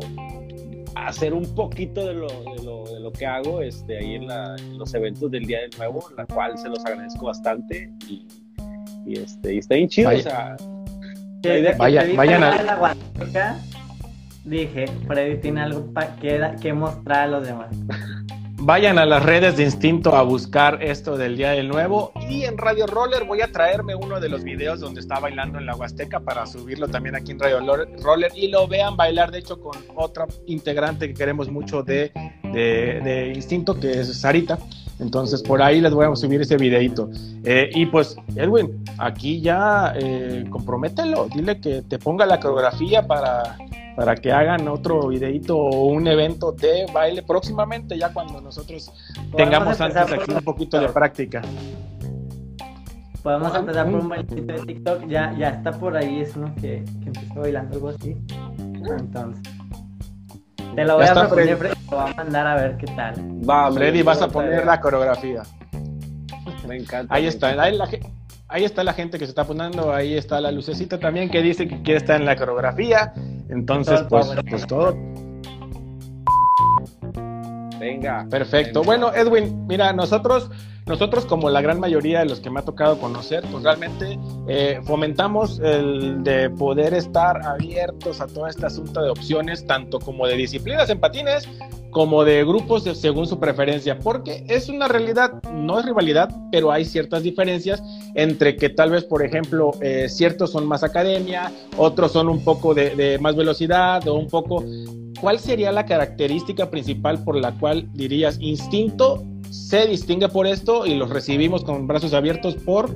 hacer 0.96 1.34
un 1.34 1.46
poquito 1.56 2.06
de 2.06 2.14
lo, 2.14 2.28
de 2.28 2.64
lo, 2.64 2.84
de 2.86 3.00
lo 3.00 3.12
que 3.12 3.26
hago 3.26 3.62
este, 3.62 3.98
ahí 3.98 4.16
en, 4.16 4.28
la- 4.28 4.56
en 4.58 4.78
los 4.78 4.94
eventos 4.94 5.32
del 5.32 5.46
Día 5.46 5.60
del 5.62 5.72
Nuevo, 5.78 6.04
la 6.18 6.26
cual 6.26 6.58
se 6.58 6.68
los 6.70 6.84
agradezco 6.86 7.28
bastante 7.28 7.92
y, 8.08 8.26
y, 9.06 9.20
este, 9.20 9.56
y 9.56 9.58
está 9.60 9.76
bien 9.76 9.88
chido, 9.88 10.10
Vaya. 10.10 10.20
o 10.20 10.24
sea, 10.24 10.58
Vaya- 11.78 12.04
vi 12.04 12.16
vayan 12.18 12.44
a- 12.44 12.62
la 12.64 12.76
dije, 14.44 14.88
Freddy 15.08 15.38
tiene 15.40 15.62
algo 15.62 15.86
pa- 15.94 16.16
que, 16.18 16.38
da- 16.38 16.56
que 16.56 16.74
mostrar 16.74 17.20
a 17.22 17.28
los 17.28 17.46
demás. 17.48 17.70
Vayan 18.62 19.00
a 19.00 19.06
las 19.06 19.24
redes 19.24 19.56
de 19.56 19.64
Instinto 19.64 20.16
a 20.16 20.22
buscar 20.22 20.84
esto 20.84 21.18
del 21.18 21.38
Día 21.38 21.52
del 21.52 21.70
Nuevo. 21.70 22.12
Y 22.30 22.44
en 22.44 22.58
Radio 22.58 22.88
Roller 22.88 23.24
voy 23.24 23.42
a 23.42 23.50
traerme 23.52 23.96
uno 23.96 24.20
de 24.20 24.28
los 24.28 24.44
videos 24.44 24.82
donde 24.82 25.00
está 25.00 25.18
bailando 25.20 25.58
en 25.60 25.66
la 25.66 25.76
Huasteca 25.76 26.20
para 26.20 26.46
subirlo 26.46 26.90
también 26.90 27.16
aquí 27.16 27.32
en 27.32 27.40
Radio 27.40 27.60
Roller 28.02 28.32
y 28.36 28.50
lo 28.50 28.68
vean 28.68 28.98
bailar, 28.98 29.32
de 29.32 29.40
hecho, 29.40 29.62
con 29.62 29.78
otra 29.96 30.28
integrante 30.46 31.08
que 31.08 31.14
queremos 31.14 31.50
mucho 31.50 31.84
de, 31.84 32.12
de, 32.44 33.00
de 33.02 33.32
Instinto, 33.34 33.80
que 33.80 34.02
es 34.02 34.20
Sarita. 34.20 34.60
Entonces 35.00 35.42
por 35.42 35.62
ahí 35.62 35.80
les 35.80 35.94
voy 35.94 36.06
a 36.06 36.16
subir 36.16 36.42
ese 36.42 36.58
videito. 36.58 37.10
Eh, 37.46 37.70
y 37.74 37.86
pues, 37.86 38.18
Edwin, 38.36 38.84
aquí 38.98 39.40
ya 39.40 39.94
eh, 39.96 40.44
compromételo, 40.50 41.30
dile 41.34 41.62
que 41.62 41.82
te 41.84 41.98
ponga 41.98 42.26
la 42.26 42.42
coreografía 42.42 43.08
para, 43.08 43.58
para 44.00 44.16
que 44.16 44.32
hagan 44.32 44.66
otro 44.70 45.10
videito 45.10 45.58
o 45.58 45.88
un 45.88 46.08
evento 46.08 46.54
de 46.54 46.86
baile 46.94 47.22
próximamente, 47.22 47.98
ya 47.98 48.14
cuando 48.14 48.40
nosotros 48.40 48.90
tengamos 49.36 49.82
antes 49.82 50.04
por 50.06 50.22
aquí 50.22 50.32
un 50.32 50.42
poquito 50.42 50.80
de 50.80 50.88
práctica. 50.88 51.42
Podemos 53.22 53.54
empezar 53.54 53.92
por 53.92 54.00
un 54.00 54.08
bailecito 54.08 54.54
de 54.54 54.60
TikTok. 54.66 55.08
Ya, 55.08 55.36
ya 55.38 55.50
está 55.50 55.74
por 55.74 55.98
ahí, 55.98 56.22
es 56.22 56.34
uno 56.38 56.56
que, 56.56 56.86
que 57.02 57.08
empezó 57.08 57.42
bailando 57.42 57.76
algo 57.76 57.90
así. 57.90 58.16
Entonces, 58.58 59.44
te 60.76 60.86
lo 60.86 60.96
voy 60.96 61.06
Ya 61.06 61.12
a 61.12 61.16
proponer, 61.28 61.58
Freddy. 61.58 61.58
Freddy, 61.58 61.76
te 61.86 61.92
lo 61.92 62.02
voy 62.02 62.10
a 62.10 62.14
mandar 62.16 62.48
a 62.48 62.56
ver 62.56 62.78
qué 62.78 62.86
tal. 62.96 63.50
va, 63.50 63.70
Freddy, 63.74 63.98
me- 63.98 64.04
vas 64.04 64.22
a 64.22 64.30
poner 64.30 64.66
la 64.66 64.80
coreografía. 64.80 65.44
Me 66.66 66.78
encanta. 66.78 67.14
Ahí 67.14 67.28
está, 67.28 67.48
ahí, 67.62 67.76
la 67.76 67.90
ahí 68.48 68.64
está 68.64 68.82
la 68.86 68.94
gente 68.94 69.20
que 69.20 69.26
se 69.26 69.32
está 69.32 69.44
poniendo, 69.44 69.94
ahí 69.94 70.16
está 70.16 70.40
la 70.40 70.52
lucecita 70.54 70.98
también 70.98 71.30
que 71.30 71.42
dice 71.42 71.68
que 71.68 71.82
quiere 71.82 71.98
estar 71.98 72.16
en 72.18 72.26
la 72.26 72.38
coreografía. 72.38 73.12
Entonces, 73.50 74.04
pues, 74.10 74.28
power. 74.28 74.46
pues 74.46 74.68
todo 74.68 74.96
Venga. 77.80 78.28
Perfecto. 78.30 78.82
venga. 78.82 78.86
Bueno, 78.86 79.14
Edwin, 79.14 79.66
mira, 79.68 79.94
nosotros, 79.94 80.50
nosotros 80.86 81.26
como 81.26 81.50
la 81.50 81.62
gran 81.62 81.80
mayoría 81.80 82.20
de 82.20 82.26
los 82.26 82.40
que 82.40 82.50
me 82.50 82.60
ha 82.60 82.64
tocado 82.64 83.00
conocer, 83.00 83.44
pues 83.52 83.64
realmente 83.64 84.20
eh, 84.48 84.82
fomentamos 84.84 85.60
el 85.60 86.24
de 86.24 86.50
poder 86.50 86.94
estar 86.94 87.42
abiertos 87.46 88.22
a 88.22 88.28
todo 88.28 88.48
este 88.48 88.66
asunto 88.66 89.02
de 89.02 89.10
opciones, 89.10 89.66
tanto 89.66 90.00
como 90.00 90.28
de 90.28 90.36
disciplinas 90.36 90.90
en 90.90 91.00
patines, 91.00 91.48
como 91.92 92.24
de 92.24 92.44
grupos 92.46 92.84
de- 92.84 92.94
según 92.96 93.26
su 93.28 93.40
preferencia, 93.40 93.98
porque 94.00 94.46
es 94.48 94.70
una 94.70 94.88
realidad, 94.88 95.42
no 95.52 95.80
es 95.80 95.86
rivalidad, 95.86 96.30
pero 96.52 96.72
hay 96.72 96.86
ciertas 96.86 97.24
diferencias 97.24 97.82
entre 98.16 98.56
que 98.56 98.70
tal 98.70 98.92
vez, 98.92 99.04
por 99.06 99.24
ejemplo, 99.26 99.72
eh, 99.82 100.08
ciertos 100.10 100.52
son 100.52 100.68
más 100.68 100.84
academia, 100.84 101.52
otros 101.78 102.12
son 102.12 102.30
un 102.30 102.44
poco 102.44 102.74
de, 102.74 102.96
de 102.96 103.18
más 103.20 103.36
velocidad 103.36 104.08
o 104.08 104.16
un 104.16 104.28
poco 104.28 104.64
¿cuál 105.20 105.40
sería 105.40 105.72
la 105.72 105.86
característica 105.86 106.70
principal 106.70 107.24
por 107.24 107.36
la 107.36 107.52
cual 107.54 107.90
dirías 107.94 108.38
instinto 108.40 109.24
se 109.50 109.86
distingue 109.88 110.30
por 110.30 110.48
esto 110.48 110.86
y 110.86 110.96
los 110.96 111.10
recibimos 111.10 111.64
con 111.64 111.88
brazos 111.88 112.14
abiertos 112.14 112.56
por 112.56 112.90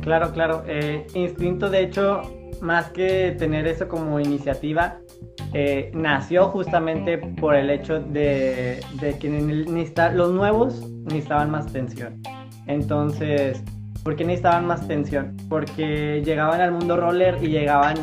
Claro, 0.00 0.32
claro. 0.32 0.62
eh, 0.68 1.06
Instinto, 1.14 1.68
de 1.68 1.82
hecho, 1.82 2.22
más 2.60 2.90
que 2.90 3.34
tener 3.38 3.66
eso 3.66 3.88
como 3.88 4.20
iniciativa, 4.20 5.00
eh, 5.52 5.90
nació 5.94 6.48
justamente 6.48 7.18
por 7.18 7.54
el 7.54 7.70
hecho 7.70 8.00
de, 8.00 8.80
de 9.00 9.18
que 9.18 9.28
los 10.14 10.32
nuevos 10.32 10.86
necesitaban 11.04 11.50
más 11.50 11.66
tensión. 11.72 12.20
Entonces, 12.66 13.62
¿por 14.02 14.16
qué 14.16 14.24
necesitaban 14.24 14.66
más 14.66 14.86
tensión? 14.88 15.36
Porque 15.48 16.22
llegaban 16.24 16.60
al 16.60 16.72
mundo 16.72 16.96
roller 16.96 17.38
y 17.42 17.48
llegaban 17.48 17.96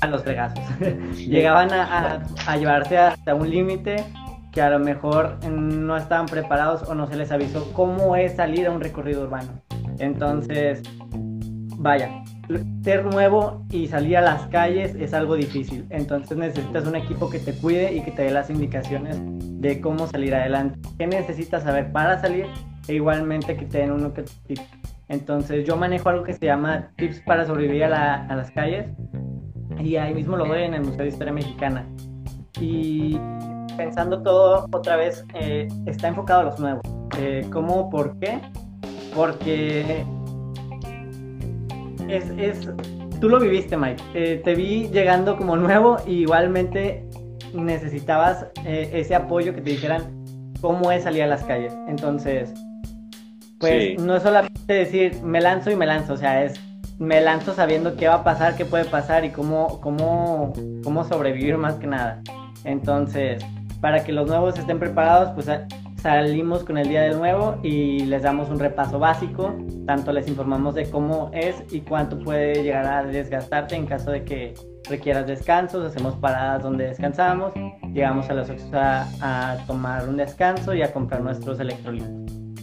a 0.00 0.06
los 0.06 0.22
fregazos. 0.22 0.62
llegaban 1.16 1.72
a, 1.72 1.84
a- 2.14 2.22
a 2.46 2.56
llevarse 2.56 2.98
hasta 2.98 3.34
un 3.34 3.48
límite 3.50 4.04
que 4.52 4.60
a 4.60 4.68
lo 4.68 4.78
mejor 4.80 5.38
no 5.50 5.96
estaban 5.96 6.26
preparados 6.26 6.82
o 6.88 6.94
no 6.94 7.06
se 7.06 7.16
les 7.16 7.32
avisó 7.32 7.72
cómo 7.72 8.16
es 8.16 8.36
salir 8.36 8.66
a 8.66 8.70
un 8.70 8.80
recorrido 8.82 9.22
urbano. 9.22 9.48
Entonces, 9.98 10.82
vaya, 11.78 12.10
ser 12.82 13.04
nuevo 13.04 13.64
y 13.70 13.86
salir 13.88 14.16
a 14.16 14.20
las 14.20 14.42
calles 14.48 14.94
es 14.98 15.14
algo 15.14 15.34
difícil. 15.36 15.86
Entonces 15.90 16.36
necesitas 16.36 16.86
un 16.86 16.96
equipo 16.96 17.28
que 17.30 17.38
te 17.38 17.52
cuide 17.54 17.92
y 17.94 18.02
que 18.02 18.10
te 18.10 18.22
dé 18.22 18.30
las 18.30 18.50
indicaciones 18.50 19.18
de 19.22 19.80
cómo 19.80 20.06
salir 20.06 20.34
adelante. 20.34 20.78
¿Qué 20.98 21.06
necesitas 21.06 21.62
saber 21.62 21.92
para 21.92 22.20
salir? 22.20 22.46
E 22.88 22.94
igualmente 22.94 23.56
que 23.56 23.66
te 23.66 23.78
den 23.78 23.92
uno 23.92 24.12
que 24.12 24.24
tip. 24.46 24.58
Entonces 25.08 25.64
yo 25.66 25.76
manejo 25.76 26.08
algo 26.08 26.24
que 26.24 26.32
se 26.32 26.46
llama 26.46 26.90
tips 26.96 27.20
para 27.26 27.44
sobrevivir 27.46 27.84
a, 27.84 27.88
la- 27.88 28.26
a 28.26 28.34
las 28.36 28.50
calles 28.50 28.86
y 29.78 29.96
ahí 29.96 30.14
mismo 30.14 30.36
lo 30.36 30.46
doy 30.46 30.62
en 30.62 30.74
el 30.74 30.80
Museo 30.82 31.02
de 31.02 31.08
Historia 31.08 31.32
Mexicana. 31.32 31.86
Y 32.60 33.18
pensando 33.76 34.22
todo 34.22 34.66
otra 34.72 34.96
vez, 34.96 35.24
eh, 35.34 35.68
está 35.86 36.08
enfocado 36.08 36.40
a 36.40 36.44
los 36.44 36.60
nuevos. 36.60 36.82
Eh, 37.18 37.46
¿Cómo? 37.52 37.88
¿Por 37.90 38.18
qué? 38.18 38.40
Porque 39.14 40.04
es, 42.16 42.30
es, 42.38 42.68
tú 43.20 43.28
lo 43.28 43.38
viviste, 43.40 43.76
Mike. 43.76 44.02
Eh, 44.14 44.40
te 44.44 44.54
vi 44.54 44.88
llegando 44.88 45.36
como 45.36 45.56
nuevo 45.56 45.96
y 46.06 46.22
igualmente 46.22 47.04
necesitabas 47.54 48.46
eh, 48.64 48.90
ese 48.92 49.14
apoyo 49.14 49.54
que 49.54 49.60
te 49.60 49.70
dijeran 49.70 50.24
cómo 50.60 50.90
es 50.92 51.04
salir 51.04 51.22
a 51.22 51.26
las 51.26 51.42
calles. 51.44 51.74
Entonces, 51.88 52.52
pues 53.58 53.72
Sí. 53.72 53.96
no 53.98 54.16
es 54.16 54.22
solamente 54.22 54.72
decir, 54.72 55.22
me 55.22 55.40
lanzo 55.40 55.70
y 55.70 55.76
me 55.76 55.86
lanzo, 55.86 56.14
o 56.14 56.16
sea, 56.16 56.44
es 56.44 56.60
me 56.98 57.20
lanzo 57.20 57.52
sabiendo 57.54 57.96
qué 57.96 58.06
va 58.06 58.16
a 58.16 58.24
pasar, 58.24 58.54
qué 58.56 58.64
puede 58.64 58.84
pasar 58.84 59.24
y 59.24 59.30
cómo, 59.30 59.80
cómo, 59.80 60.52
cómo 60.84 61.04
sobrevivir 61.04 61.56
más 61.58 61.74
que 61.74 61.86
nada. 61.88 62.20
Entonces, 62.64 63.44
para 63.80 64.04
que 64.04 64.12
los 64.12 64.28
nuevos 64.28 64.56
estén 64.58 64.78
preparados, 64.78 65.30
pues 65.34 65.48
salimos 66.02 66.64
con 66.64 66.78
el 66.78 66.88
día 66.88 67.02
del 67.02 67.16
nuevo 67.16 67.58
y 67.62 68.00
les 68.00 68.24
damos 68.24 68.50
un 68.50 68.58
repaso 68.58 68.98
básico, 68.98 69.56
tanto 69.86 70.12
les 70.12 70.26
informamos 70.26 70.74
de 70.74 70.90
cómo 70.90 71.30
es 71.32 71.62
y 71.70 71.80
cuánto 71.82 72.18
puede 72.18 72.62
llegar 72.62 72.86
a 72.86 73.04
desgastarte 73.04 73.76
en 73.76 73.86
caso 73.86 74.10
de 74.10 74.24
que 74.24 74.54
requieras 74.90 75.28
descansos, 75.28 75.86
hacemos 75.86 76.14
paradas 76.16 76.64
donde 76.64 76.88
descansamos, 76.88 77.52
llegamos 77.94 78.28
a 78.28 78.34
los 78.34 78.50
a, 78.72 79.06
a 79.20 79.66
tomar 79.66 80.08
un 80.08 80.16
descanso 80.16 80.74
y 80.74 80.82
a 80.82 80.92
comprar 80.92 81.22
nuestros 81.22 81.60
electrolitos. 81.60 82.10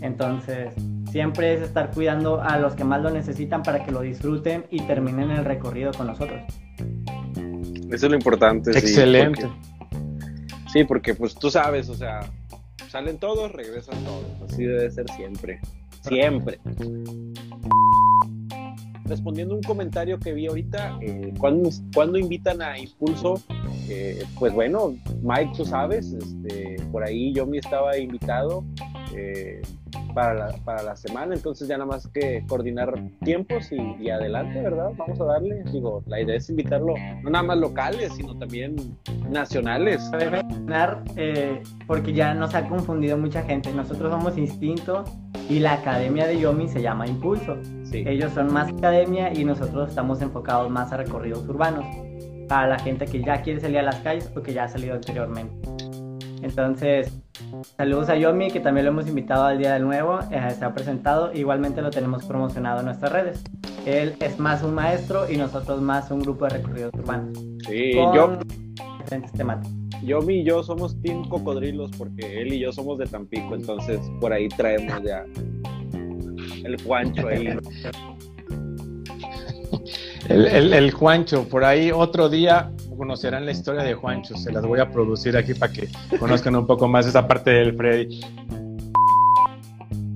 Entonces, 0.02 0.74
siempre 1.10 1.54
es 1.54 1.62
estar 1.62 1.92
cuidando 1.92 2.42
a 2.42 2.58
los 2.58 2.76
que 2.76 2.84
más 2.84 3.02
lo 3.02 3.10
necesitan 3.10 3.64
para 3.64 3.86
que 3.86 3.92
lo 3.92 4.02
disfruten 4.02 4.66
y 4.70 4.82
terminen 4.82 5.32
el 5.32 5.46
recorrido 5.46 5.92
con 5.94 6.08
nosotros. 6.08 6.42
Eso 7.90 8.06
es 8.06 8.10
lo 8.10 8.16
importante. 8.16 8.72
Excelente. 8.72 9.48
Sí, 10.74 10.84
porque, 10.84 11.16
pues 11.16 11.34
tú 11.36 11.50
sabes, 11.50 11.90
o 11.90 11.96
sea, 11.96 12.20
salen 12.90 13.18
todos, 13.18 13.52
regresan 13.52 14.04
todos. 14.04 14.26
Así 14.52 14.64
debe 14.66 14.90
ser 14.92 15.10
siempre. 15.12 15.60
Siempre. 16.02 16.60
Respondiendo 19.06 19.56
un 19.56 19.64
comentario 19.64 20.20
que 20.20 20.34
vi 20.34 20.48
ahorita, 20.48 21.00
eh, 21.02 21.34
¿cuándo, 21.40 22.18
invitan 22.18 22.62
a 22.62 22.78
Impulso? 22.78 23.42
Eh, 23.90 24.24
pues 24.38 24.54
bueno, 24.54 24.96
Mike, 25.22 25.52
tú 25.58 25.66
sabes, 25.66 26.14
este, 26.14 26.78
por 26.92 27.04
ahí 27.04 27.34
yo 27.34 27.48
me 27.48 27.58
estaba 27.58 27.98
invitado. 27.98 28.64
Eh, 29.16 29.62
para 30.14 30.34
la, 30.34 30.58
para 30.64 30.84
la 30.84 30.96
semana, 30.96 31.36
entonces 31.36 31.68
ya 31.68 31.78
nada 31.78 31.90
más 31.90 32.08
que 32.08 32.44
coordinar 32.48 32.94
tiempos 33.24 33.72
y, 33.72 34.10
adelante, 34.10 34.62
¿verdad? 34.62 34.92
Vamos 34.98 35.20
a 35.22 35.26
darle, 35.26 35.64
digo, 35.72 36.04
la 36.08 36.22
idea 36.22 36.36
es 36.36 36.50
invitarlo, 36.50 36.94
no 37.24 37.30
nada 37.30 37.44
más 37.44 37.58
locales, 37.58 38.14
sino 38.16 38.38
también 38.38 38.76
nacionales. 39.30 40.10
Eh, 41.16 41.62
porque 41.88 42.14
ya 42.14 42.34
nos 42.34 42.56
ha 42.56 42.68
confundido 42.68 43.18
mucha 43.18 43.44
gente, 43.44 43.72
nosotros 43.72 44.12
somos 44.12 44.38
Instinto 44.38 45.04
y 45.50 45.60
la 45.60 45.74
academia 45.74 46.28
de 46.28 46.40
Yomi 46.40 46.68
se 46.68 46.82
llama 46.82 47.08
Impulso. 47.08 47.58
Ellos 47.92 48.32
son 48.34 48.54
más 48.54 48.70
academia 48.72 49.34
y 49.34 49.44
nosotros 49.44 49.90
estamos 49.90 50.22
enfocados 50.22 50.70
más 50.70 50.92
a 50.92 50.98
recorridos 50.98 51.48
urbanos, 51.48 51.86
para 52.48 52.68
la 52.68 52.80
gente 52.80 53.06
que 53.06 53.22
ya 53.22 53.42
quiere 53.42 53.60
salir 53.60 53.80
a 53.80 53.84
las 53.84 54.00
calles 54.02 54.32
o 54.36 54.42
que 54.42 54.54
ya 54.54 54.66
ha 54.66 54.68
salido 54.68 54.96
anteriormente. 54.96 55.79
Entonces, 56.42 57.14
saludos 57.78 58.10
a 58.10 58.16
Yomi, 58.16 58.50
que 58.52 58.60
también 58.60 58.86
lo 58.86 58.92
hemos 58.92 59.08
invitado 59.08 59.46
al 59.46 59.58
Día 59.58 59.74
del 59.74 59.84
Nuevo, 59.84 60.20
eh, 60.32 60.50
se 60.58 60.64
ha 60.64 60.74
presentado, 60.74 61.34
igualmente 61.34 61.82
lo 61.82 61.90
tenemos 61.90 62.26
promocionado 62.26 62.80
en 62.80 62.86
nuestras 62.86 63.12
redes. 63.12 63.44
Él 63.86 64.16
es 64.20 64.40
más 64.40 64.64
un 64.64 64.74
maestro 64.74 65.30
y 65.30 65.38
nosotros 65.38 65.82
más 65.82 66.12
un 66.12 66.22
grupo 66.22 66.46
de 66.46 66.52
recorridos 66.52 66.94
urbanos. 66.94 67.38
Sí, 67.68 67.94
yo... 67.94 68.38
Diferentes 69.00 69.32
temáticas. 69.34 69.74
Yomi 70.04 70.36
y 70.36 70.44
yo 70.44 70.64
somos 70.64 71.00
Team 71.02 71.28
Cocodrilos 71.28 71.92
porque 71.98 72.42
él 72.42 72.54
y 72.54 72.60
yo 72.60 72.72
somos 72.72 72.98
de 73.00 73.06
Tampico, 73.06 73.56
entonces 73.56 74.00
por 74.22 74.32
ahí 74.32 74.48
traemos 74.48 75.04
ya 75.04 75.26
el 76.64 76.82
Juancho 76.84 77.28
ahí. 77.28 77.48
el, 80.30 80.46
el, 80.48 80.74
el 80.74 80.92
Juancho, 80.92 81.48
por 81.50 81.66
ahí 81.66 81.92
otro 81.92 82.30
día 82.30 82.72
conocerán 83.00 83.46
la 83.46 83.52
historia 83.52 83.82
de 83.82 83.96
Juancho. 83.96 84.38
Se 84.38 84.52
las 84.52 84.64
voy 84.64 84.80
a 84.80 84.92
producir 84.92 85.36
aquí 85.36 85.56
para 85.56 85.72
que 85.72 85.88
conozcan 86.20 86.56
un 86.56 86.68
poco 86.68 86.88
más 86.88 87.08
esa 87.08 87.28
parte 87.28 87.50
del 87.50 87.76
Freddy. 87.76 88.20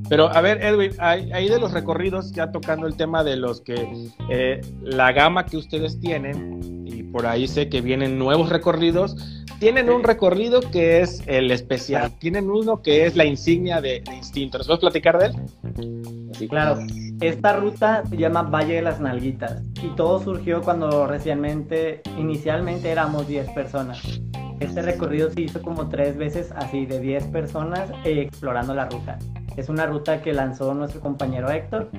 Pero 0.10 0.28
a 0.28 0.42
ver, 0.42 0.64
Edwin, 0.64 0.92
ahí 1.00 1.48
de 1.50 1.60
los 1.60 1.72
recorridos, 1.72 2.34
ya 2.34 2.52
tocando 2.52 2.86
el 2.86 2.96
tema 2.96 3.24
de 3.24 3.38
los 3.38 3.62
que 3.62 4.12
eh, 4.30 4.62
la 4.82 5.12
gama 5.14 5.46
que 5.46 5.58
ustedes 5.58 6.00
tienen, 6.00 6.86
y 6.86 7.04
por 7.04 7.26
ahí 7.26 7.48
sé 7.48 7.70
que 7.70 7.82
vienen 7.82 8.20
nuevos 8.20 8.50
recorridos, 8.50 9.16
tienen 9.60 9.90
un 9.90 10.04
recorrido 10.04 10.60
que 10.60 11.02
es 11.02 11.24
el 11.26 11.50
especial, 11.50 12.12
tienen 12.20 12.52
uno 12.52 12.82
que 12.82 13.06
es 13.06 13.16
la 13.16 13.26
insignia 13.26 13.80
de, 13.80 14.04
Instinto. 14.14 14.58
¿Nos 14.58 14.68
puedes 14.68 14.82
platicar 14.82 15.18
de 15.18 15.28
él? 15.28 16.34
Sí, 16.34 16.48
claro. 16.50 16.80
Esta 17.24 17.56
ruta 17.56 18.04
se 18.06 18.18
llama 18.18 18.42
Valle 18.42 18.76
de 18.76 18.82
las 18.82 19.00
Nalguitas 19.00 19.64
y 19.82 19.88
todo 19.96 20.20
surgió 20.20 20.62
cuando 20.62 21.08
recientemente, 21.08 22.02
inicialmente 22.18 22.92
éramos 22.92 23.30
10 23.30 23.50
personas. 23.52 24.22
Este 24.60 24.82
recorrido 24.82 25.30
se 25.32 25.44
hizo 25.44 25.62
como 25.62 25.88
tres 25.88 26.18
veces 26.18 26.52
así 26.52 26.86
de 26.86 27.00
10 27.00 27.28
personas 27.28 27.90
eh, 28.04 28.24
explorando 28.24 28.76
la 28.76 28.90
ruta. 28.90 29.20
Es 29.56 29.70
una 29.70 29.86
ruta 29.86 30.22
que 30.22 30.34
lanzó 30.34 30.74
nuestro 30.74 31.00
compañero 31.00 31.50
Héctor 31.50 31.92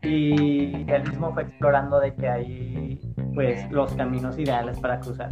y 0.00 0.88
él 0.88 1.02
mismo 1.10 1.34
fue 1.34 1.42
explorando 1.42 1.98
de 1.98 2.14
que 2.14 2.28
hay 2.28 3.00
pues 3.34 3.68
los 3.72 3.92
caminos 3.94 4.38
ideales 4.38 4.78
para 4.78 5.00
cruzar. 5.00 5.30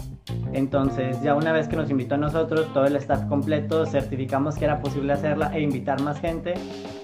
Entonces 0.54 1.22
ya 1.22 1.36
una 1.36 1.52
vez 1.52 1.68
que 1.68 1.76
nos 1.76 1.88
invitó 1.88 2.16
a 2.16 2.18
nosotros, 2.18 2.66
todo 2.74 2.86
el 2.86 2.96
staff 2.96 3.24
completo, 3.26 3.86
certificamos 3.86 4.56
que 4.56 4.64
era 4.64 4.80
posible 4.80 5.12
hacerla 5.12 5.52
e 5.54 5.60
invitar 5.60 6.02
más 6.02 6.20
gente 6.20 6.54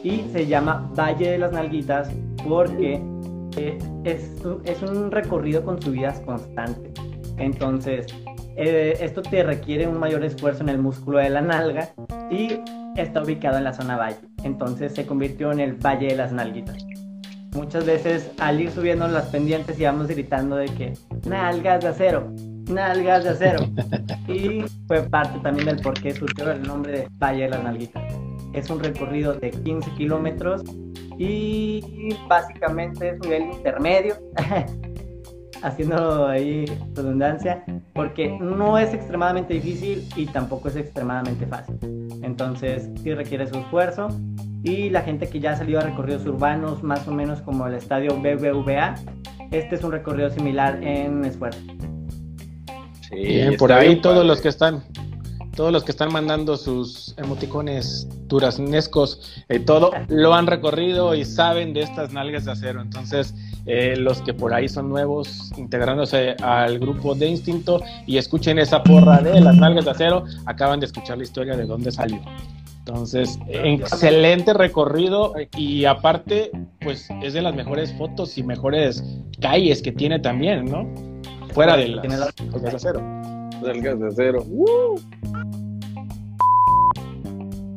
y 0.02 0.22
se 0.32 0.48
llama 0.48 0.90
Valle 0.96 1.30
de 1.30 1.38
las 1.38 1.52
Nalguitas 1.52 2.10
porque 2.48 3.02
es, 3.56 4.24
es, 4.64 4.82
un 4.82 5.10
recorrido 5.10 5.64
con 5.64 5.80
subidas 5.80 6.20
constantes. 6.20 6.92
Entonces 7.38 8.06
eh, 8.56 8.96
esto 9.00 9.22
te 9.22 9.42
requiere 9.42 9.86
un 9.86 9.98
mayor 9.98 10.24
esfuerzo 10.24 10.62
en 10.62 10.68
el 10.68 10.78
músculo 10.78 11.18
de 11.18 11.30
la 11.30 11.40
nalga 11.40 11.90
y 12.30 12.60
está 12.96 13.22
ubicado 13.22 13.58
en 13.58 13.64
la 13.64 13.72
zona 13.72 13.96
valle. 13.96 14.20
Entonces 14.44 14.94
se 14.94 15.06
convirtió 15.06 15.52
en 15.52 15.60
el 15.60 15.74
Valle 15.74 16.08
de 16.08 16.16
las 16.16 16.32
Nalguitas 16.32 16.84
muchas 17.54 17.84
veces 17.84 18.30
al 18.38 18.60
ir 18.60 18.70
subiendo 18.70 19.06
las 19.08 19.26
pendientes 19.26 19.78
íbamos 19.78 20.08
gritando 20.08 20.56
de 20.56 20.66
que 20.66 20.92
nalgas 21.26 21.82
de 21.82 21.88
acero, 21.88 22.32
nalgas 22.68 23.24
de 23.24 23.30
acero. 23.30 23.64
y 24.28 24.64
fue 24.86 25.02
parte 25.02 25.38
también 25.40 25.66
del 25.66 25.80
por 25.80 25.94
qué 25.94 26.14
surgió 26.14 26.50
el 26.50 26.62
nombre 26.62 26.92
de 26.92 27.08
Valle 27.18 27.44
de 27.44 27.50
las 27.50 27.62
Nalguitas. 27.62 28.02
Es 28.52 28.68
un 28.70 28.80
recorrido 28.80 29.34
de 29.34 29.50
15 29.50 29.90
kilómetros 29.92 30.62
y 31.18 32.14
básicamente 32.28 33.10
es 33.10 33.20
nivel 33.20 33.42
intermedio, 33.52 34.16
haciendo 35.62 36.26
ahí 36.26 36.64
redundancia, 36.94 37.64
porque 37.94 38.36
no 38.40 38.78
es 38.78 38.92
extremadamente 38.92 39.54
difícil 39.54 40.08
y 40.16 40.26
tampoco 40.26 40.68
es 40.68 40.76
extremadamente 40.76 41.46
fácil. 41.46 41.78
Entonces 42.22 42.88
sí 43.02 43.14
requiere 43.14 43.46
su 43.46 43.58
esfuerzo 43.58 44.08
y 44.64 44.90
la 44.90 45.02
gente 45.02 45.28
que 45.28 45.40
ya 45.40 45.52
ha 45.52 45.56
salido 45.56 45.80
a 45.80 45.82
recorridos 45.82 46.24
urbanos, 46.26 46.82
más 46.82 47.06
o 47.08 47.12
menos 47.12 47.40
como 47.42 47.66
el 47.66 47.74
estadio 47.74 48.16
BBVA, 48.16 48.94
este 49.50 49.74
es 49.74 49.84
un 49.84 49.92
recorrido 49.92 50.30
similar 50.30 50.82
en 50.82 51.24
esfuerzo. 51.24 51.60
Sí, 53.08 53.16
bien, 53.16 53.56
por 53.56 53.72
ahí 53.72 54.00
todos 54.00 54.24
los 54.24 54.40
que 54.40 54.48
están, 54.48 54.82
todos 55.54 55.72
los 55.72 55.84
que 55.84 55.90
están 55.90 56.12
mandando 56.12 56.56
sus 56.56 57.14
emoticones 57.18 58.08
duraznescos, 58.26 59.42
eh, 59.48 59.60
todo 59.60 59.90
lo 60.08 60.34
han 60.34 60.46
recorrido 60.46 61.14
y 61.14 61.24
saben 61.24 61.72
de 61.74 61.80
estas 61.82 62.12
nalgas 62.12 62.44
de 62.46 62.52
acero. 62.52 62.80
Entonces, 62.80 63.34
eh, 63.66 63.94
los 63.96 64.22
que 64.22 64.34
por 64.34 64.54
ahí 64.54 64.68
son 64.68 64.88
nuevos, 64.88 65.52
integrándose 65.56 66.36
al 66.42 66.78
grupo 66.78 67.14
de 67.14 67.28
Instinto 67.28 67.82
y 68.06 68.16
escuchen 68.16 68.58
esa 68.58 68.82
porra 68.82 69.20
de 69.20 69.40
las 69.40 69.56
nalgas 69.56 69.84
de 69.84 69.90
acero, 69.90 70.24
acaban 70.46 70.80
de 70.80 70.86
escuchar 70.86 71.18
la 71.18 71.24
historia 71.24 71.56
de 71.56 71.66
dónde 71.66 71.92
salió. 71.92 72.20
Entonces, 72.78 73.38
excelente 73.46 74.54
recorrido 74.54 75.34
y 75.56 75.84
aparte, 75.84 76.50
pues 76.80 77.08
es 77.22 77.32
de 77.32 77.42
las 77.42 77.54
mejores 77.54 77.92
fotos 77.94 78.36
y 78.38 78.42
mejores 78.42 79.04
calles 79.40 79.82
que 79.82 79.92
tiene 79.92 80.18
también, 80.18 80.64
¿no? 80.64 80.92
Fuera 81.52 81.76
de 81.76 81.88
las 81.88 82.34
de 82.34 82.68
acero. 82.68 83.41
Del 83.62 83.80
gas 83.80 84.00
de 84.00 84.08
acero. 84.08 84.44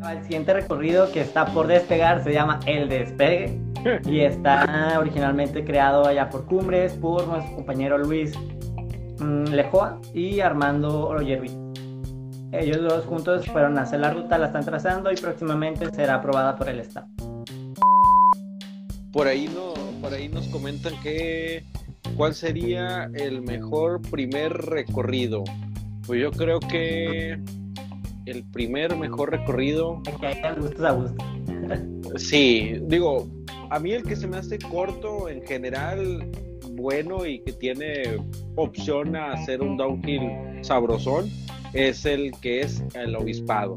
El 0.09 0.21
siguiente 0.23 0.53
recorrido 0.53 1.11
que 1.11 1.21
está 1.21 1.45
por 1.45 1.67
despegar 1.67 2.23
se 2.23 2.33
llama 2.33 2.59
El 2.65 2.89
Despegue 2.89 3.59
y 4.05 4.21
está 4.21 4.97
originalmente 4.99 5.63
creado 5.63 6.05
allá 6.05 6.29
por 6.29 6.45
Cumbres 6.45 6.93
por 6.93 7.27
nuestro 7.27 7.55
compañero 7.55 7.97
Luis 7.97 8.33
mm, 9.19 9.45
Lejoa 9.45 9.99
y 10.13 10.39
Armando 10.39 11.07
Ollervi. 11.07 11.51
Ellos 12.51 12.81
dos 12.81 13.05
juntos 13.05 13.45
fueron 13.47 13.77
a 13.77 13.81
hacer 13.81 13.99
la 13.99 14.11
ruta, 14.11 14.37
la 14.37 14.47
están 14.47 14.63
trazando 14.65 15.11
y 15.11 15.15
próximamente 15.15 15.89
será 15.91 16.15
aprobada 16.15 16.55
por 16.55 16.69
el 16.69 16.79
Estado. 16.79 17.07
Por 19.11 19.27
ahí, 19.27 19.47
no, 19.47 19.73
por 20.01 20.13
ahí 20.13 20.29
nos 20.29 20.47
comentan 20.47 20.93
que 21.01 21.63
cuál 22.15 22.33
sería 22.33 23.09
el 23.13 23.41
mejor 23.41 24.01
primer 24.01 24.53
recorrido. 24.53 25.43
Pues 26.05 26.21
yo 26.21 26.31
creo 26.31 26.59
que 26.59 27.39
el 28.25 28.43
primer 28.51 28.95
mejor 28.95 29.31
recorrido. 29.31 30.01
A 30.07 30.19
sí, 32.17 32.79
digo, 32.83 33.27
a 33.69 33.79
mí 33.79 33.91
el 33.91 34.03
que 34.03 34.15
se 34.15 34.27
me 34.27 34.37
hace 34.37 34.59
corto 34.59 35.29
en 35.29 35.45
general, 35.45 36.29
bueno 36.73 37.25
y 37.25 37.39
que 37.39 37.53
tiene 37.53 38.17
opción 38.55 39.15
a 39.15 39.33
hacer 39.33 39.61
un 39.61 39.77
downhill 39.77 40.29
sabrosón 40.61 41.29
es 41.73 42.05
el 42.05 42.31
que 42.41 42.61
es 42.61 42.83
el 42.93 43.15
obispado. 43.15 43.73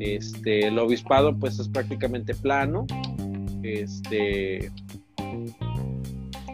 Este, 0.00 0.66
el 0.66 0.78
obispado 0.78 1.36
pues 1.38 1.58
es 1.58 1.68
prácticamente 1.68 2.34
plano. 2.34 2.86
este 3.62 4.70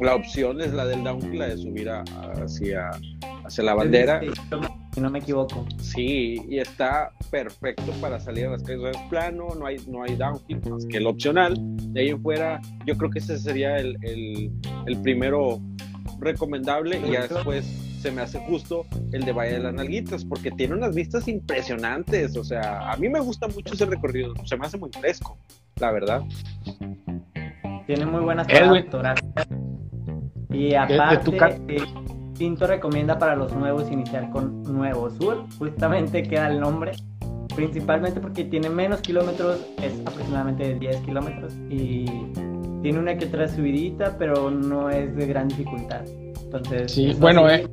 la 0.01 0.17
opción 0.17 0.61
es 0.61 0.73
la 0.73 0.85
del 0.85 1.05
downhill, 1.05 1.39
la 1.39 1.49
de 1.49 1.57
subir 1.59 1.89
hacia, 1.89 2.91
hacia 3.45 3.65
la 3.65 3.75
bandera. 3.75 4.21
Si 4.93 5.01
no 5.01 5.11
me 5.11 5.21
equivoco. 5.21 5.67
Sí, 5.79 6.43
y 6.49 6.59
está 6.59 7.13
perfecto 7.31 7.93
para 8.01 8.21
salir 8.21 8.47
a 8.47 8.51
las 8.51 8.63
calles. 8.63 8.95
Es 8.95 9.03
plano, 9.09 9.49
no 9.59 9.67
hay, 9.67 9.79
no 9.89 10.03
hay 10.03 10.17
downhill 10.17 10.61
más 10.71 10.87
que 10.87 10.99
el 10.99 11.07
opcional. 11.07 11.55
De 11.93 12.03
ahí 12.03 12.09
en 12.11 12.23
fuera, 12.23 12.61
yo 12.87 12.97
creo 12.97 13.11
que 13.11 13.19
ese 13.19 13.39
sería 13.39 13.77
el, 13.79 13.97
el, 14.03 15.03
primero 15.03 15.61
recomendable 16.21 17.01
y 17.07 17.13
ya 17.13 17.27
después 17.27 17.65
se 18.01 18.11
me 18.11 18.21
hace 18.23 18.39
justo 18.41 18.85
el 19.13 19.25
de 19.25 19.33
Valle 19.33 19.53
de 19.55 19.59
las 19.61 19.75
Nalguitas 19.75 20.25
porque 20.25 20.51
tiene 20.51 20.75
unas 20.75 20.95
vistas 20.95 21.27
impresionantes. 21.27 22.37
O 22.37 22.45
sea, 22.45 22.93
a 22.93 22.97
mí 22.97 23.09
me 23.09 23.21
gusta 23.21 23.49
mucho 23.49 23.75
ese 23.75 23.87
recorrido, 23.87 24.35
se 24.45 24.57
me 24.57 24.67
hace 24.67 24.77
muy 24.77 24.91
fresco, 24.91 25.39
la 25.77 25.91
verdad. 25.91 26.23
Tiene 27.87 28.07
muy 28.07 28.21
buenas 28.21 28.47
fotografías. 28.47 29.49
Y 30.51 30.75
aparte, 30.75 31.37
eh, 31.69 31.83
Tinto 32.43 32.67
recomienda 32.67 33.21
para 33.21 33.37
los 33.37 33.53
nuevos 33.53 33.89
iniciar 33.89 34.29
con 34.31 34.65
Nuevo 34.65 35.09
Sur, 35.11 35.45
justamente 35.61 36.25
queda 36.25 36.49
el 36.49 36.59
nombre, 36.59 36.91
principalmente 37.55 38.19
porque 38.19 38.43
tiene 38.43 38.69
menos 38.69 39.01
kilómetros, 39.01 39.61
es 39.81 39.93
aproximadamente 40.05 40.65
de 40.65 40.75
10 40.75 41.03
kilómetros 41.03 41.55
y 41.71 42.05
tiene 42.83 42.99
una 42.99 43.17
que 43.17 43.27
otra 43.27 43.47
subidita, 43.47 44.17
pero 44.19 44.51
no 44.51 44.91
es 44.91 45.15
de 45.15 45.25
gran 45.25 45.47
dificultad. 45.47 46.01
Entonces, 46.43 46.91
sí, 46.91 47.15
bueno, 47.21 47.49
eh, 47.49 47.71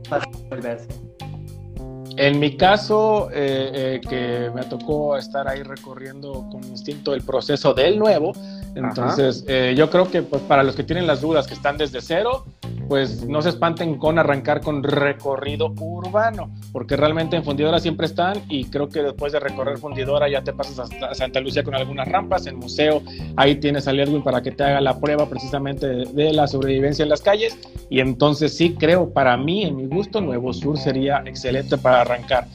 En 2.17 2.39
mi 2.39 2.55
caso, 2.55 3.31
eh, 3.31 3.71
eh, 3.73 4.01
que 4.07 4.51
me 4.53 4.65
tocó 4.65 5.17
estar 5.17 5.47
ahí 5.47 5.63
recorriendo 5.63 6.47
con 6.51 6.63
instinto 6.63 7.15
el 7.15 7.23
proceso 7.23 7.73
del 7.73 7.97
nuevo, 7.97 8.33
entonces 8.75 9.43
yo 9.75 9.89
creo 9.89 10.11
que 10.11 10.21
pues, 10.21 10.43
para 10.43 10.61
los 10.61 10.75
que 10.75 10.83
tienen 10.83 11.07
las 11.07 11.21
dudas, 11.21 11.47
que 11.47 11.55
están 11.55 11.75
desde 11.75 12.01
cero, 12.01 12.45
pues 12.89 13.23
no 13.27 13.39
se 13.43 13.49
espanten 13.49 13.99
con 13.99 14.17
arrancar 14.17 14.61
con 14.61 14.81
recorrido 14.81 15.71
urbano, 15.79 16.51
porque 16.73 16.97
realmente 16.97 17.35
en 17.35 17.43
Fundidora 17.43 17.79
siempre 17.79 18.07
están 18.07 18.41
y 18.49 18.65
creo 18.65 18.89
que 18.89 19.03
después 19.03 19.31
de 19.31 19.39
recorrer 19.39 19.77
Fundidora 19.77 20.27
ya 20.27 20.43
te 20.43 20.53
pasas 20.53 20.79
hasta 20.79 21.13
Santa 21.13 21.39
Lucía 21.39 21.63
con 21.63 21.75
algunas 21.75 22.07
rampas, 22.07 22.47
en 22.47 22.57
museo 22.57 23.03
ahí 23.37 23.57
tienes 23.57 23.87
a 23.87 23.91
Edwin 23.91 24.23
para 24.23 24.41
que 24.41 24.51
te 24.51 24.63
haga 24.63 24.81
la 24.81 24.99
prueba 24.99 25.29
precisamente 25.29 25.87
de, 25.87 26.33
la 26.33 26.47
sobrevivencia 26.47 27.03
en 27.03 27.09
las 27.09 27.21
calles 27.21 27.55
y 27.91 27.99
entonces 27.99 28.57
sí 28.57 28.73
creo, 28.73 29.13
para 29.13 29.37
mí, 29.37 29.63
en 29.63 29.75
mi 29.75 29.85
gusto, 29.85 30.19
Nuevo 30.19 30.51
Sur 30.51 30.77
sería 30.79 31.21
excelente 31.25 31.77
para 31.77 32.01
arrancar. 32.01 32.47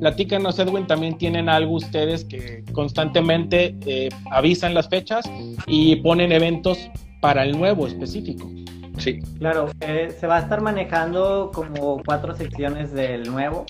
Platícanos, 0.00 0.58
Edwin, 0.58 0.86
también 0.86 1.18
tienen 1.18 1.50
algo 1.50 1.74
ustedes 1.74 2.24
que 2.24 2.64
constantemente 2.72 3.76
eh, 3.84 4.08
avisan 4.30 4.72
las 4.72 4.88
fechas 4.88 5.28
y 5.66 5.96
ponen 5.96 6.32
eventos 6.32 6.78
para 7.20 7.44
el 7.44 7.58
nuevo 7.58 7.86
específico. 7.86 8.50
Sí. 8.98 9.20
Claro, 9.38 9.70
eh, 9.80 10.14
se 10.18 10.26
va 10.26 10.36
a 10.36 10.40
estar 10.40 10.60
manejando 10.60 11.50
como 11.54 12.02
cuatro 12.04 12.34
secciones 12.34 12.92
del 12.92 13.30
nuevo, 13.30 13.64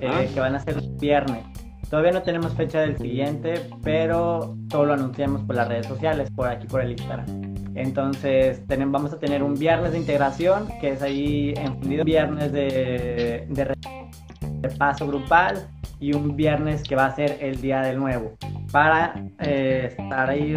eh, 0.00 0.08
ah. 0.10 0.24
que 0.32 0.40
van 0.40 0.54
a 0.54 0.60
ser 0.60 0.80
viernes. 0.98 1.44
Todavía 1.90 2.12
no 2.12 2.22
tenemos 2.22 2.54
fecha 2.54 2.80
del 2.80 2.96
siguiente, 2.96 3.68
pero 3.82 4.56
todo 4.70 4.86
lo 4.86 4.94
anunciamos 4.94 5.42
por 5.42 5.56
las 5.56 5.68
redes 5.68 5.86
sociales, 5.86 6.30
por 6.30 6.48
aquí 6.48 6.66
por 6.66 6.80
el 6.80 6.92
Instagram. 6.92 7.26
Entonces 7.74 8.66
tenemos, 8.66 8.92
vamos 8.92 9.12
a 9.12 9.18
tener 9.18 9.42
un 9.42 9.54
viernes 9.58 9.92
de 9.92 9.98
integración, 9.98 10.68
que 10.80 10.92
es 10.92 11.02
ahí 11.02 11.52
enfundido, 11.56 12.04
viernes 12.04 12.50
de, 12.52 13.46
de, 13.48 14.68
paso 14.78 15.06
grupal 15.06 15.68
y 16.00 16.14
un 16.14 16.34
viernes 16.34 16.82
que 16.82 16.96
va 16.96 17.06
a 17.06 17.14
ser 17.14 17.36
el 17.40 17.60
día 17.60 17.82
del 17.82 17.98
nuevo, 17.98 18.32
para 18.70 19.14
eh, 19.40 19.88
estar 19.90 20.30
ahí 20.30 20.56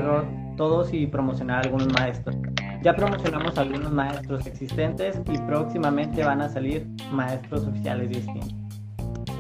todos 0.56 0.94
y 0.94 1.08
promocionar 1.08 1.66
algunos 1.66 1.88
maestros. 1.94 2.36
Ya 2.84 2.96
promocionamos 2.96 3.58
algunos 3.58 3.92
maestros 3.92 4.46
existentes 4.46 5.20
y 5.32 5.38
próximamente 5.40 6.24
van 6.24 6.42
a 6.42 6.50
salir 6.50 6.88
maestros 7.12 7.66
oficiales 7.66 8.10
distintos. 8.10 8.54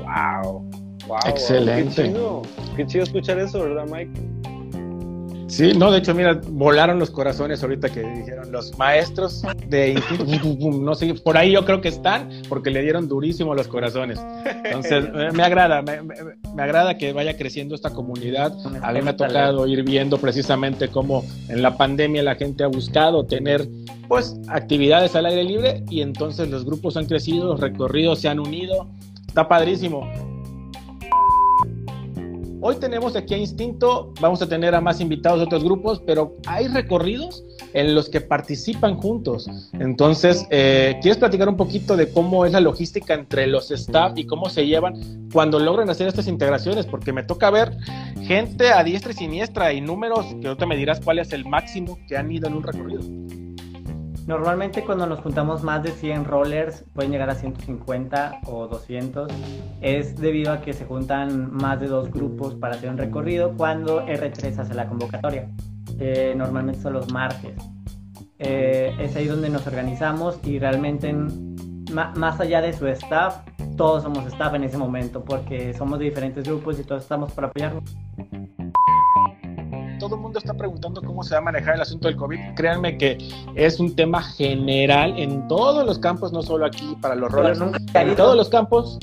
Wow. 0.03 0.69
Wow, 1.07 1.19
Excelente. 1.27 2.03
Qué 2.03 2.09
chido. 2.09 2.41
qué 2.75 2.87
chido 2.87 3.03
escuchar 3.03 3.37
eso, 3.37 3.61
¿verdad, 3.61 3.85
Mike? 3.91 4.19
Sí, 5.55 5.71
no, 5.73 5.89
de 5.89 5.99
hecho, 5.99 6.13
mira, 6.13 6.37
volaron 6.49 6.99
los 6.99 7.09
corazones 7.09 7.63
ahorita 7.63 7.87
que 7.87 8.01
dijeron 8.01 8.51
los 8.51 8.77
maestros 8.77 9.41
de 9.69 9.97
no 10.81 10.95
sé, 10.95 11.13
por 11.13 11.37
ahí 11.37 11.53
yo 11.53 11.63
creo 11.63 11.79
que 11.79 11.87
están 11.87 12.29
porque 12.49 12.71
le 12.71 12.81
dieron 12.81 13.07
durísimo 13.07 13.55
los 13.55 13.69
corazones. 13.69 14.19
Entonces, 14.65 15.05
me 15.33 15.43
agrada, 15.43 15.81
me, 15.81 16.01
agrada 16.61 16.97
que 16.97 17.13
vaya 17.13 17.37
creciendo 17.37 17.73
esta 17.73 17.91
comunidad. 17.91 18.53
A 18.81 18.91
mí 18.91 19.01
me 19.01 19.11
ha 19.11 19.15
tocado 19.15 19.65
ir 19.65 19.83
viendo 19.83 20.17
precisamente 20.17 20.89
cómo 20.89 21.23
en 21.47 21.61
la 21.61 21.77
pandemia 21.77 22.21
la 22.21 22.35
gente 22.35 22.65
ha 22.65 22.67
buscado 22.67 23.25
tener 23.25 23.65
pues 24.09 24.37
actividades 24.49 25.15
al 25.15 25.25
aire 25.25 25.45
libre 25.45 25.83
y 25.89 26.01
entonces 26.01 26.49
los 26.49 26.65
grupos 26.65 26.97
han 26.97 27.05
crecido, 27.05 27.45
los 27.45 27.61
recorridos 27.61 28.19
se 28.19 28.27
han 28.27 28.39
unido. 28.39 28.89
Está 29.25 29.47
padrísimo. 29.47 30.34
Hoy 32.67 32.77
tenemos 32.77 33.15
aquí 33.15 33.35
a 33.35 33.37
Instinto, 33.37 34.11
vamos 34.19 34.41
a 34.41 34.49
tener 34.49 34.73
a 34.73 34.81
más 34.81 34.99
invitados 34.99 35.37
de 35.37 35.45
otros 35.45 35.63
grupos, 35.63 36.01
pero 36.03 36.35
hay 36.47 36.67
recorridos 36.67 37.43
en 37.73 37.93
los 37.93 38.09
que 38.09 38.21
participan 38.21 38.95
juntos. 38.95 39.47
Entonces, 39.73 40.47
eh, 40.49 40.97
¿quieres 40.99 41.19
platicar 41.19 41.47
un 41.47 41.57
poquito 41.57 41.95
de 41.95 42.11
cómo 42.11 42.43
es 42.43 42.53
la 42.53 42.61
logística 42.61 43.13
entre 43.13 43.45
los 43.45 43.69
staff 43.69 44.13
y 44.15 44.25
cómo 44.25 44.49
se 44.49 44.65
llevan 44.65 45.29
cuando 45.31 45.59
logran 45.59 45.91
hacer 45.91 46.07
estas 46.07 46.27
integraciones? 46.27 46.87
Porque 46.87 47.13
me 47.13 47.21
toca 47.21 47.51
ver 47.51 47.77
gente 48.23 48.71
a 48.71 48.83
diestra 48.83 49.11
y 49.11 49.15
siniestra 49.15 49.71
y 49.71 49.79
números 49.81 50.25
que 50.25 50.47
no 50.47 50.57
te 50.57 50.65
me 50.65 50.75
dirás 50.75 50.99
cuál 51.01 51.19
es 51.19 51.33
el 51.33 51.45
máximo 51.45 51.99
que 52.07 52.17
han 52.17 52.31
ido 52.31 52.47
en 52.47 52.55
un 52.55 52.63
recorrido. 52.63 53.44
Normalmente 54.25 54.83
cuando 54.83 55.05
nos 55.05 55.19
juntamos 55.19 55.61
más 55.61 55.83
de 55.83 55.91
100 55.91 56.25
rollers, 56.25 56.83
pueden 56.93 57.11
llegar 57.11 57.29
a 57.29 57.35
150 57.35 58.41
o 58.47 58.67
200, 58.67 59.31
es 59.81 60.17
debido 60.17 60.51
a 60.51 60.61
que 60.61 60.73
se 60.73 60.85
juntan 60.85 61.53
más 61.53 61.79
de 61.79 61.87
dos 61.87 62.11
grupos 62.11 62.55
para 62.55 62.73
hacer 62.73 62.89
un 62.89 62.97
recorrido 62.97 63.53
cuando 63.55 64.03
R3 64.03 64.57
hace 64.57 64.73
la 64.73 64.87
convocatoria. 64.87 65.47
normalmente 66.35 66.81
son 66.81 66.93
los 66.93 67.13
martes. 67.13 67.55
Eh, 68.39 68.95
es 68.99 69.15
ahí 69.15 69.27
donde 69.27 69.49
nos 69.49 69.67
organizamos 69.67 70.39
y 70.43 70.57
realmente 70.57 71.13
más 71.93 72.39
allá 72.39 72.61
de 72.61 72.73
su 72.73 72.87
staff, 72.87 73.37
todos 73.77 74.03
somos 74.03 74.25
staff 74.25 74.55
en 74.55 74.63
ese 74.63 74.77
momento 74.77 75.23
porque 75.23 75.73
somos 75.75 75.99
de 75.99 76.05
diferentes 76.05 76.45
grupos 76.45 76.79
y 76.79 76.83
todos 76.83 77.03
estamos 77.03 77.31
para 77.31 77.47
apoyarnos 77.47 77.83
todo 80.05 80.15
el 80.15 80.21
mundo 80.21 80.37
está 80.37 80.53
preguntando 80.53 81.01
cómo 81.01 81.23
se 81.23 81.33
va 81.33 81.39
a 81.39 81.41
manejar 81.41 81.75
el 81.75 81.81
asunto 81.81 82.07
del 82.07 82.15
COVID. 82.15 82.39
Créanme 82.55 82.97
que 82.97 83.17
es 83.55 83.79
un 83.79 83.95
tema 83.95 84.21
general 84.21 85.17
en 85.17 85.47
todos 85.47 85.83
los 85.83 85.97
campos, 85.97 86.31
no 86.31 86.43
solo 86.43 86.65
aquí 86.65 86.95
para 87.01 87.15
los 87.15 87.31
roles, 87.31 87.59
en 87.59 88.15
todos 88.15 88.37
los 88.37 88.49
campos 88.49 88.99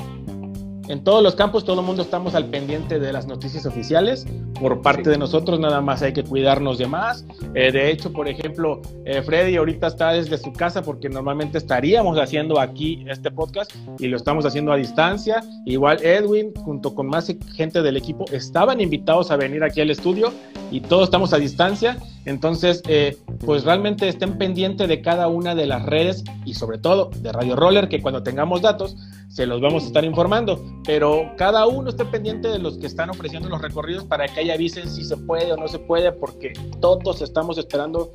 en 0.88 1.04
todos 1.04 1.22
los 1.22 1.34
campos 1.34 1.64
todo 1.64 1.80
el 1.80 1.86
mundo 1.86 2.02
estamos 2.02 2.34
al 2.34 2.46
pendiente 2.46 2.98
de 2.98 3.12
las 3.12 3.26
noticias 3.26 3.66
oficiales. 3.66 4.26
Por 4.58 4.82
parte 4.82 5.10
de 5.10 5.18
nosotros 5.18 5.60
nada 5.60 5.80
más 5.80 6.02
hay 6.02 6.12
que 6.12 6.24
cuidarnos 6.24 6.78
de 6.78 6.86
más. 6.86 7.24
Eh, 7.54 7.70
de 7.72 7.90
hecho, 7.90 8.12
por 8.12 8.28
ejemplo, 8.28 8.82
eh, 9.04 9.22
Freddy 9.22 9.56
ahorita 9.56 9.86
está 9.86 10.12
desde 10.12 10.38
su 10.38 10.52
casa 10.52 10.82
porque 10.82 11.08
normalmente 11.08 11.58
estaríamos 11.58 12.18
haciendo 12.18 12.60
aquí 12.60 13.04
este 13.08 13.30
podcast 13.30 13.72
y 13.98 14.08
lo 14.08 14.16
estamos 14.16 14.44
haciendo 14.44 14.72
a 14.72 14.76
distancia. 14.76 15.42
Igual 15.66 16.02
Edwin 16.02 16.52
junto 16.54 16.94
con 16.94 17.06
más 17.06 17.32
gente 17.54 17.82
del 17.82 17.96
equipo 17.96 18.24
estaban 18.32 18.80
invitados 18.80 19.30
a 19.30 19.36
venir 19.36 19.62
aquí 19.64 19.80
al 19.80 19.90
estudio 19.90 20.32
y 20.70 20.80
todos 20.80 21.04
estamos 21.04 21.32
a 21.32 21.38
distancia. 21.38 21.96
Entonces, 22.24 22.82
eh, 22.88 23.16
pues 23.44 23.64
realmente 23.64 24.08
estén 24.08 24.38
pendientes 24.38 24.88
de 24.88 25.00
cada 25.00 25.28
una 25.28 25.54
de 25.54 25.66
las 25.66 25.84
redes 25.84 26.24
y 26.44 26.54
sobre 26.54 26.78
todo 26.78 27.10
de 27.16 27.32
Radio 27.32 27.56
Roller 27.56 27.88
que 27.88 28.00
cuando 28.00 28.22
tengamos 28.22 28.62
datos 28.62 28.96
se 29.32 29.46
los 29.46 29.62
vamos 29.62 29.84
a 29.84 29.86
estar 29.86 30.04
informando, 30.04 30.62
pero 30.84 31.32
cada 31.38 31.66
uno 31.66 31.88
esté 31.88 32.04
pendiente 32.04 32.48
de 32.48 32.58
los 32.58 32.76
que 32.76 32.86
están 32.86 33.08
ofreciendo 33.08 33.48
los 33.48 33.62
recorridos 33.62 34.04
para 34.04 34.28
que 34.28 34.40
haya 34.40 34.52
avisen 34.52 34.90
si 34.90 35.04
se 35.04 35.16
puede 35.16 35.50
o 35.52 35.56
no 35.56 35.68
se 35.68 35.78
puede, 35.78 36.12
porque 36.12 36.52
todos 36.80 37.22
estamos 37.22 37.56
esperando 37.56 38.12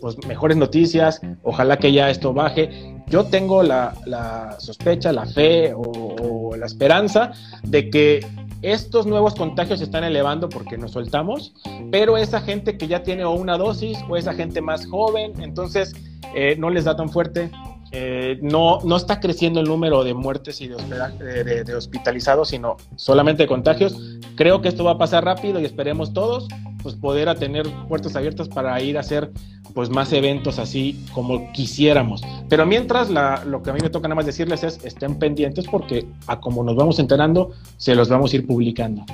pues, 0.00 0.16
mejores 0.28 0.56
noticias, 0.56 1.20
ojalá 1.42 1.76
que 1.76 1.92
ya 1.92 2.08
esto 2.08 2.32
baje. 2.32 2.94
Yo 3.08 3.24
tengo 3.24 3.64
la, 3.64 4.56
sospecha, 4.60 5.12
la 5.12 5.26
fe 5.26 5.74
o, 5.74 6.54
la 6.56 6.66
esperanza 6.66 7.32
de 7.64 7.90
que 7.90 8.24
estos 8.62 9.06
nuevos 9.06 9.34
contagios 9.34 9.80
se 9.80 9.86
están 9.86 10.04
elevando 10.04 10.48
porque 10.48 10.78
nos 10.78 10.92
soltamos, 10.92 11.52
pero 11.90 12.16
esa 12.16 12.40
gente 12.40 12.78
que 12.78 12.86
ya 12.86 13.02
tiene 13.02 13.24
o 13.24 13.32
una 13.32 13.58
dosis 13.58 13.98
o 14.08 14.16
esa 14.16 14.34
gente 14.34 14.60
más 14.60 14.86
joven, 14.86 15.32
entonces 15.40 15.94
eh, 16.36 16.54
no 16.56 16.70
les 16.70 16.84
da 16.84 16.94
tan 16.94 17.08
fuerte, 17.08 17.50
eh, 17.92 18.38
no, 18.40 18.78
no 18.84 18.96
está 18.96 19.18
creciendo 19.18 19.60
el 19.60 19.66
número 19.66 20.04
de 20.04 20.14
muertes 20.14 20.60
y 20.60 20.68
de, 20.68 21.74
hospitalizados, 21.74 22.50
sino 22.50 22.76
solamente 22.96 23.42
de 23.42 23.48
contagios. 23.48 24.18
Creo 24.36 24.62
que 24.62 24.68
esto 24.68 24.84
va 24.84 24.92
a 24.92 24.98
pasar 24.98 25.24
rápido 25.24 25.60
y 25.60 25.64
esperemos 25.64 26.12
todos 26.12 26.48
pues 26.82 26.94
poder 26.94 27.32
tener 27.38 27.66
puertas 27.88 28.16
abiertas 28.16 28.48
para 28.48 28.80
ir 28.80 28.96
a 28.96 29.00
hacer 29.00 29.30
pues 29.74 29.90
más 29.90 30.12
eventos 30.12 30.58
así 30.58 31.04
como 31.12 31.52
quisiéramos. 31.52 32.22
Pero 32.48 32.64
mientras 32.64 33.10
lo 33.10 33.62
que 33.62 33.70
a 33.70 33.72
mí 33.72 33.80
me 33.82 33.90
toca 33.90 34.08
nada 34.08 34.16
más 34.16 34.26
decirles 34.26 34.62
es 34.62 34.84
estén 34.84 35.18
pendientes 35.18 35.66
porque 35.66 36.06
a 36.26 36.40
como 36.40 36.64
nos 36.64 36.76
vamos 36.76 36.98
enterando 36.98 37.52
se 37.76 37.94
los 37.94 38.08
vamos 38.08 38.32
a 38.32 38.36
ir 38.36 38.46
publicando. 38.46 39.04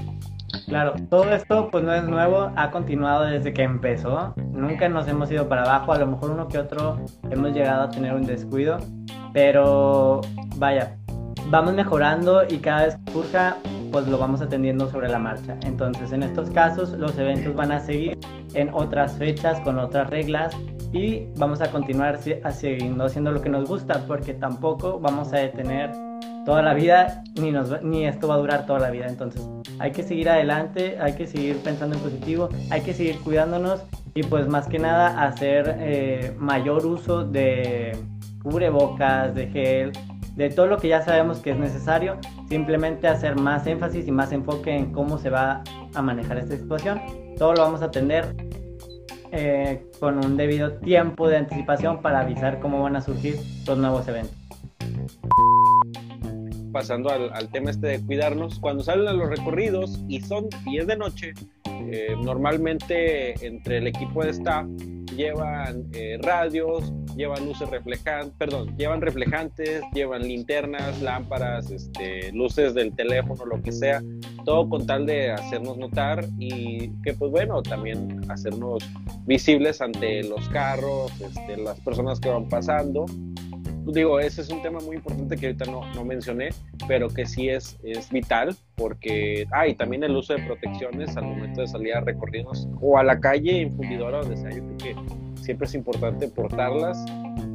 Claro, 0.67 0.95
todo 1.09 1.31
esto 1.33 1.69
pues 1.71 1.85
no 1.85 1.95
es 1.95 2.03
nuevo, 2.05 2.51
ha 2.57 2.71
continuado 2.71 3.25
desde 3.25 3.53
que 3.53 3.63
empezó. 3.63 4.35
Nunca 4.53 4.89
nos 4.89 5.07
hemos 5.07 5.31
ido 5.31 5.49
para 5.49 5.63
abajo, 5.63 5.93
a 5.93 5.99
lo 5.99 6.09
mejor 6.09 6.31
uno 6.31 6.49
que 6.49 6.59
otro 6.59 6.99
hemos 7.31 7.53
llegado 7.53 7.85
a 7.85 7.89
tener 7.89 8.15
un 8.15 8.27
descuido, 8.27 8.79
pero 9.33 10.21
vaya, 10.57 10.97
vamos 11.51 11.75
mejorando 11.75 12.43
y 12.49 12.59
cada 12.59 12.87
vez 12.87 12.97
que 12.97 13.13
surja 13.13 13.57
pues 13.93 14.09
lo 14.09 14.19
vamos 14.19 14.43
atendiendo 14.43 14.91
sobre 14.91 15.09
la 15.09 15.21
marcha. 15.21 15.57
Entonces, 15.65 16.11
en 16.13 16.25
estos 16.25 16.51
casos 16.51 16.91
los 16.91 17.17
eventos 17.17 17.55
van 17.55 17.71
a 17.71 17.79
seguir 17.79 18.19
en 18.55 18.69
otras 18.75 19.17
fechas 19.17 19.61
con 19.61 19.79
otras 19.79 20.11
reglas 20.11 20.55
y 20.93 21.29
vamos 21.37 21.61
a 21.61 21.71
continuar 21.71 22.19
siguiendo 22.19 23.05
haciendo 23.05 23.31
lo 23.31 23.41
que 23.41 23.49
nos 23.49 23.69
gusta 23.69 24.03
porque 24.07 24.35
tampoco 24.35 24.99
vamos 24.99 25.33
a 25.33 25.39
detener 25.39 25.91
toda 26.47 26.63
la 26.63 26.73
vida 26.73 27.25
ni, 27.39 27.51
nos, 27.51 27.83
ni 27.83 28.07
esto 28.07 28.29
va 28.29 28.37
a 28.37 28.39
durar 28.39 28.65
toda 28.65 28.79
la 28.79 28.91
vida. 28.91 29.07
Entonces 29.09 29.47
hay 29.79 29.91
que 29.93 30.03
seguir 30.03 30.31
adelante, 30.31 30.97
hay 30.99 31.15
que 31.15 31.27
seguir 31.27 31.59
pensando 31.59 31.97
en 31.97 32.03
positivo, 32.03 32.49
hay 32.71 32.81
que 32.81 32.95
seguir 32.95 33.19
cuidándonos 33.19 33.83
y 34.15 34.23
pues 34.23 34.49
más 34.49 34.69
que 34.69 34.79
nada 34.79 35.23
hacer 35.27 35.77
eh, 35.81 36.35
mayor 36.39 36.87
uso 36.87 37.25
de 37.25 37.99
cubrebocas, 38.43 39.35
de 39.35 39.49
gel, 39.49 39.93
de 40.37 40.49
todo 40.49 40.67
lo 40.67 40.79
que 40.79 40.89
ya 40.89 41.03
sabemos 41.03 41.41
que 41.41 41.51
es 41.51 41.59
necesario, 41.59 42.17
simplemente 42.49 43.09
hacer 43.09 43.37
más 43.37 43.67
énfasis 43.67 44.07
y 44.07 44.13
más 44.13 44.31
enfoque 44.33 44.75
en 44.75 44.93
cómo 44.93 45.19
se 45.19 45.31
va 45.31 45.63
a 45.95 46.03
manejar 46.03 46.39
esta 46.39 46.57
situación. 46.57 47.03
Todo 47.37 47.55
lo 47.55 47.63
vamos 47.63 47.83
a 47.83 47.87
atender 47.87 48.37
eh, 49.33 49.85
con 49.99 50.25
un 50.25 50.37
debido 50.37 50.75
tiempo 50.75 51.29
de 51.29 51.39
anticipación 51.39 52.01
para 52.03 52.21
avisar 52.21 52.61
cómo 52.61 52.83
van 52.83 52.95
a 52.97 53.01
surgir 53.01 53.37
los 53.67 53.77
nuevos 53.77 54.07
eventos. 54.07 54.37
Pasando 56.77 57.09
al, 57.09 57.49
tema 57.49 57.71
este 57.71 57.87
de 57.87 58.05
cuidarnos, 58.05 58.59
cuando 58.59 58.85
salen 58.85 59.09
a 59.09 59.15
los 59.15 59.31
recorridos 59.31 60.05
y 60.09 60.21
son 60.21 60.51
10 60.67 60.87
de 60.87 60.97
noche, 60.99 61.33
eh, 61.65 62.15
normalmente 62.23 63.47
entre 63.47 63.79
el 63.79 63.87
equipo 63.87 64.23
de 64.23 64.33
staff 64.33 64.67
llevan 65.17 65.87
eh, 65.95 66.19
radios, 66.21 66.93
llevan 67.17 67.47
luces 67.47 67.71
reflejantes, 67.71 68.35
perdón, 68.37 68.77
llevan 68.77 69.01
reflejantes, 69.01 69.81
llevan 69.95 70.29
linternas, 70.29 71.01
lámparas, 71.01 71.71
este, 71.71 72.31
luces 72.33 72.75
del 72.75 72.95
teléfono, 72.95 73.47
lo 73.47 73.63
que 73.63 73.73
sea, 73.73 74.03
todo 74.45 74.69
con 74.69 74.87
tal 74.87 75.07
de 75.07 75.31
hacernos 75.31 75.79
notar 75.79 76.27
y 76.39 76.91
que 77.03 77.15
pues 77.15 77.31
bueno, 77.31 77.63
también 77.63 78.21
hacernos 78.31 78.85
visibles 79.25 79.81
ante 79.81 80.25
los 80.25 80.47
carros, 80.51 81.11
este, 81.23 81.57
las 81.57 81.81
personas 81.81 82.21
que 82.21 82.29
van 82.29 82.51
pasando. 82.51 83.07
Digo, 83.87 84.19
ese 84.19 84.43
es 84.43 84.51
un 84.51 84.63
tema 84.63 84.81
muy 84.81 84.97
importante 84.97 85.37
que 85.37 85.47
ahorita 85.47 85.65
no, 85.67 85.83
no 85.95 86.05
mencioné, 86.05 86.49
pero 86.89 87.09
que 87.09 87.25
sí 87.25 87.49
es, 87.49 87.79
es 87.85 88.11
vital 88.11 88.57
porque, 88.75 89.47
ah, 89.53 89.69
y 89.69 89.75
también 89.75 90.03
el 90.03 90.17
uso 90.17 90.35
de 90.35 90.43
protecciones 90.43 91.17
al 91.17 91.25
momento 91.25 91.61
de 91.61 91.69
salir 91.69 91.95
a 91.95 92.01
recorridos 92.01 92.69
o 92.81 92.99
a 92.99 93.05
la 93.05 93.21
calle 93.21 93.61
infundidora 93.61 94.19
donde 94.19 94.37
sea, 94.37 94.51
yo 94.51 94.65
creo 94.65 94.77
que 94.79 94.97
siempre 95.41 95.67
es 95.67 95.75
importante 95.75 96.29
portarlas. 96.29 97.05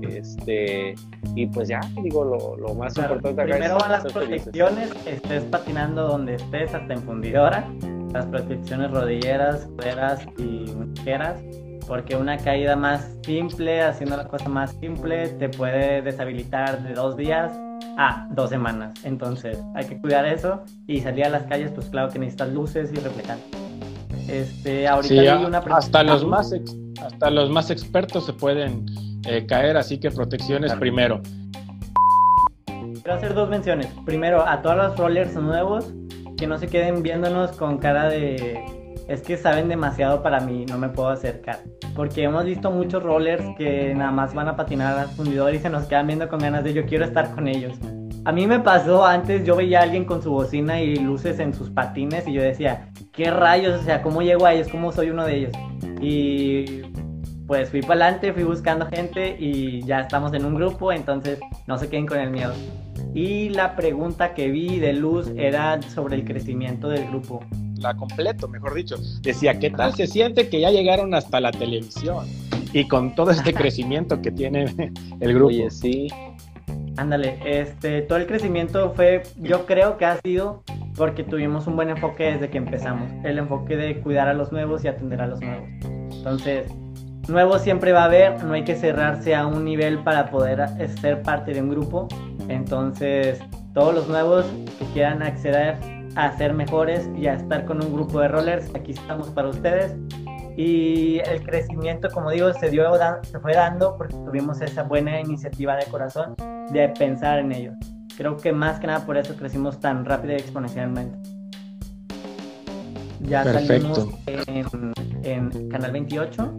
Este, 0.02 0.96
y 1.36 1.46
pues 1.48 1.68
ya, 1.68 1.80
digo, 2.02 2.24
lo, 2.24 2.58
lo 2.58 2.74
más 2.74 2.98
importante 2.98 3.42
acá 3.42 3.52
Primero 3.52 3.78
van 3.78 3.92
las 3.92 4.12
protecciones, 4.12 4.90
estés 5.06 5.44
patinando 5.44 6.08
donde 6.08 6.36
estés, 6.36 6.74
hasta 6.74 6.94
en 6.94 7.02
fundidora, 7.04 7.70
las 8.14 8.26
protecciones 8.26 8.92
rodilleras, 8.92 9.70
cueras 9.78 10.26
y 10.38 10.72
muñequeras, 10.74 11.42
porque 11.88 12.16
una 12.16 12.38
caída 12.38 12.76
más 12.76 13.10
simple, 13.24 13.82
haciendo 13.82 14.18
la 14.18 14.28
cosa 14.28 14.50
más 14.50 14.72
simple, 14.80 15.30
te 15.30 15.50
puede 15.50 16.02
deshabilitar 16.02 16.84
de 16.84 16.94
dos 16.94 17.18
días 17.18 17.52
a 17.98 18.28
dos 18.32 18.50
semanas. 18.50 18.94
Entonces, 19.04 19.58
hay 19.76 19.86
que 19.86 20.00
cuidar 20.00 20.26
eso 20.26 20.64
y 20.88 21.02
salir 21.02 21.26
a 21.26 21.30
las 21.30 21.44
calles, 21.44 21.72
pues 21.72 21.88
claro 21.90 22.12
que 22.12 22.20
necesitas 22.20 22.50
luces 22.52 22.92
y 22.94 22.96
reflejantes. 22.98 23.60
Este, 24.28 24.88
ahorita 24.88 25.22
hay 25.22 25.46
una 25.46 25.58
hasta 25.58 26.04
los 26.04 26.26
más 26.26 26.54
hasta 27.02 27.30
los 27.32 27.50
más 27.50 27.72
expertos 27.72 28.26
se 28.26 28.34
pueden 28.34 28.86
eh, 29.26 29.46
caer, 29.46 29.78
así 29.78 30.00
que 30.00 30.12
protecciones 30.12 30.74
primero. 30.76 31.22
Quiero 32.66 33.14
hacer 33.14 33.34
dos 33.34 33.50
menciones. 33.50 33.88
Primero, 34.06 34.48
a 34.48 34.62
todos 34.62 34.78
los 34.78 34.98
rollers 34.98 35.34
nuevos, 35.36 35.92
que 36.38 36.46
no 36.46 36.60
se 36.60 36.68
queden 36.68 37.02
viéndonos 37.02 37.52
con 37.54 37.80
cara 37.80 38.08
de 38.08 38.64
es 39.08 39.22
que 39.22 39.38
saben 39.38 39.70
demasiado 39.70 40.24
para 40.24 40.40
mí, 40.40 40.66
no 40.66 40.78
me 40.78 40.90
puedo 40.90 41.10
acercar. 41.10 41.60
Porque 41.96 42.24
hemos 42.24 42.46
visto 42.46 42.72
muchos 42.72 43.04
rollers 43.04 43.44
que 43.58 43.94
nada 43.94 44.12
más 44.12 44.34
van 44.34 44.48
a 44.48 44.56
patinar 44.56 44.98
al 44.98 45.10
fundidor 45.10 45.54
y 45.54 45.60
se 45.60 45.70
nos 45.70 45.86
quedan 45.86 46.08
viendo 46.08 46.30
con 46.30 46.40
ganas 46.40 46.64
de 46.64 46.74
yo 46.74 46.86
quiero 46.86 47.06
estar 47.06 47.32
con 47.34 47.48
ellos. 47.48 47.78
A 48.24 48.32
mí 48.32 48.46
me 48.46 48.60
pasó 48.60 49.06
antes, 49.06 49.44
yo 49.46 49.56
veía 49.56 49.80
a 49.80 49.84
alguien 49.84 50.06
con 50.06 50.22
su 50.22 50.30
bocina 50.32 50.80
y 50.80 50.96
luces 50.96 51.40
en 51.40 51.54
sus 51.54 51.72
patines 51.72 52.28
y 52.28 52.34
yo 52.34 52.42
decía, 52.42 52.90
¿qué 53.12 53.32
rayos? 53.32 53.82
O 53.82 53.84
sea, 53.84 54.02
¿cómo 54.04 54.22
llego 54.22 54.46
a 54.46 54.54
ellos? 54.54 54.68
¿Cómo 54.68 54.92
soy 54.92 55.10
uno 55.10 55.26
de 55.26 55.38
ellos? 55.38 55.54
Y 56.00 56.84
pues 57.48 57.70
fui 57.70 57.82
para 57.82 58.06
adelante, 58.06 58.32
fui 58.32 58.44
buscando 58.44 58.86
gente 58.86 59.36
y 59.40 59.84
ya 59.84 60.02
estamos 60.02 60.34
en 60.34 60.46
un 60.46 60.56
grupo, 60.56 60.92
entonces 60.92 61.40
no 61.68 61.78
se 61.78 61.90
queden 61.90 62.06
con 62.06 62.20
el 62.20 62.30
miedo. 62.30 62.54
Y 63.14 63.50
la 63.50 63.76
pregunta 63.76 64.34
que 64.34 64.50
vi 64.50 64.80
de 64.80 64.94
Luz 64.94 65.32
era 65.36 65.82
sobre 65.82 66.16
el 66.16 66.24
crecimiento 66.24 66.88
del 66.88 67.08
grupo. 67.08 67.44
La 67.82 67.96
completo, 67.96 68.48
mejor 68.48 68.76
dicho. 68.76 68.96
Decía, 69.22 69.58
¿qué 69.60 69.72
tal 69.72 69.94
se 69.96 70.08
siente 70.08 70.50
que 70.50 70.62
ya 70.62 70.70
llegaron 70.70 71.14
hasta 71.14 71.40
la 71.40 71.52
televisión? 71.52 72.28
Y 72.74 72.88
con 72.88 73.16
todo 73.16 73.32
este 73.32 73.54
crecimiento 73.56 74.22
que 74.22 74.32
tiene 74.32 74.66
el 75.20 75.34
grupo. 75.34 75.48
Oye, 75.48 75.70
sí. 75.72 76.08
Ándale, 76.98 77.40
este, 77.44 78.02
todo 78.04 78.20
el 78.20 78.28
crecimiento 78.28 78.94
fue, 78.94 79.24
yo 79.38 79.66
creo 79.66 79.98
que 79.98 80.06
ha 80.06 80.18
sido 80.22 80.64
porque 80.96 81.24
tuvimos 81.24 81.66
un 81.68 81.76
buen 81.76 81.90
enfoque 81.90 82.34
desde 82.34 82.50
que 82.50 82.58
empezamos. 82.58 83.10
El 83.24 83.40
enfoque 83.40 83.76
de 83.78 84.00
cuidar 84.02 84.28
a 84.28 84.34
los 84.34 84.52
nuevos 84.52 84.84
y 84.84 84.88
atender 84.88 85.22
a 85.22 85.28
los 85.28 85.42
nuevos. 85.42 85.68
Entonces, 85.84 86.68
nuevos 87.28 87.62
siempre 87.62 87.92
va 87.92 88.04
a 88.04 88.06
haber, 88.06 88.44
no 88.44 88.54
hay 88.54 88.64
que 88.64 88.76
cerrarse 88.76 89.34
a 89.34 89.48
un 89.48 89.64
nivel 89.66 90.00
para 90.00 90.30
poder 90.30 90.68
ser 91.00 91.22
parte 91.24 91.54
de 91.54 91.62
un 91.62 91.70
grupo. 91.70 92.08
Entonces, 92.50 93.40
todos 93.74 93.96
los 93.96 94.08
nuevos 94.08 94.46
que 94.78 94.86
quieran 94.94 95.24
acceder 95.24 95.78
a 96.16 96.36
ser 96.38 96.54
mejores 96.54 97.10
y 97.16 97.28
a 97.28 97.34
estar 97.34 97.66
con 97.66 97.84
un 97.84 97.94
grupo 97.94 98.20
de 98.20 98.28
rollers, 98.28 98.74
aquí 98.76 98.92
estamos 98.92 99.30
para 99.30 99.50
ustedes. 99.50 99.96
Y 100.58 101.20
el 101.20 101.44
crecimiento, 101.44 102.10
como 102.10 102.30
digo, 102.32 102.54
se, 102.54 102.70
dio, 102.70 102.92
se 103.24 103.40
fue 103.40 103.54
dando 103.54 103.96
porque 103.98 104.16
tuvimos 104.26 104.62
esa 104.62 104.84
buena 104.84 105.20
iniciativa 105.20 105.76
de 105.76 105.86
corazón 105.86 106.36
de 106.72 106.90
pensar 106.90 107.40
en 107.40 107.52
ello. 107.52 107.72
Creo 108.18 108.36
que 108.38 108.52
más 108.52 108.80
que 108.80 108.88
nada 108.88 109.06
por 109.06 109.18
eso 109.18 109.36
crecimos 109.36 109.80
tan 109.80 110.06
rápido 110.06 110.34
y 110.34 110.38
exponencialmente. 110.38 111.18
Ya 113.22 113.44
salimos 113.44 114.08
en, 114.26 114.94
en, 115.24 115.70
Canal 115.70 115.92
28 115.92 116.54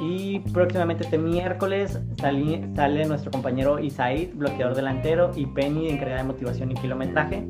y 0.00 0.40
próximamente 0.52 1.04
este 1.04 1.16
miércoles 1.16 1.98
sale 2.20 3.06
nuestro 3.06 3.30
compañero 3.30 3.78
Isaid, 3.78 4.34
bloqueador 4.34 4.74
delantero, 4.74 5.30
y 5.34 5.46
Penny, 5.46 5.88
encargada 5.88 6.22
de 6.22 6.28
motivación 6.28 6.72
y 6.72 6.74
kilometraje, 6.74 7.46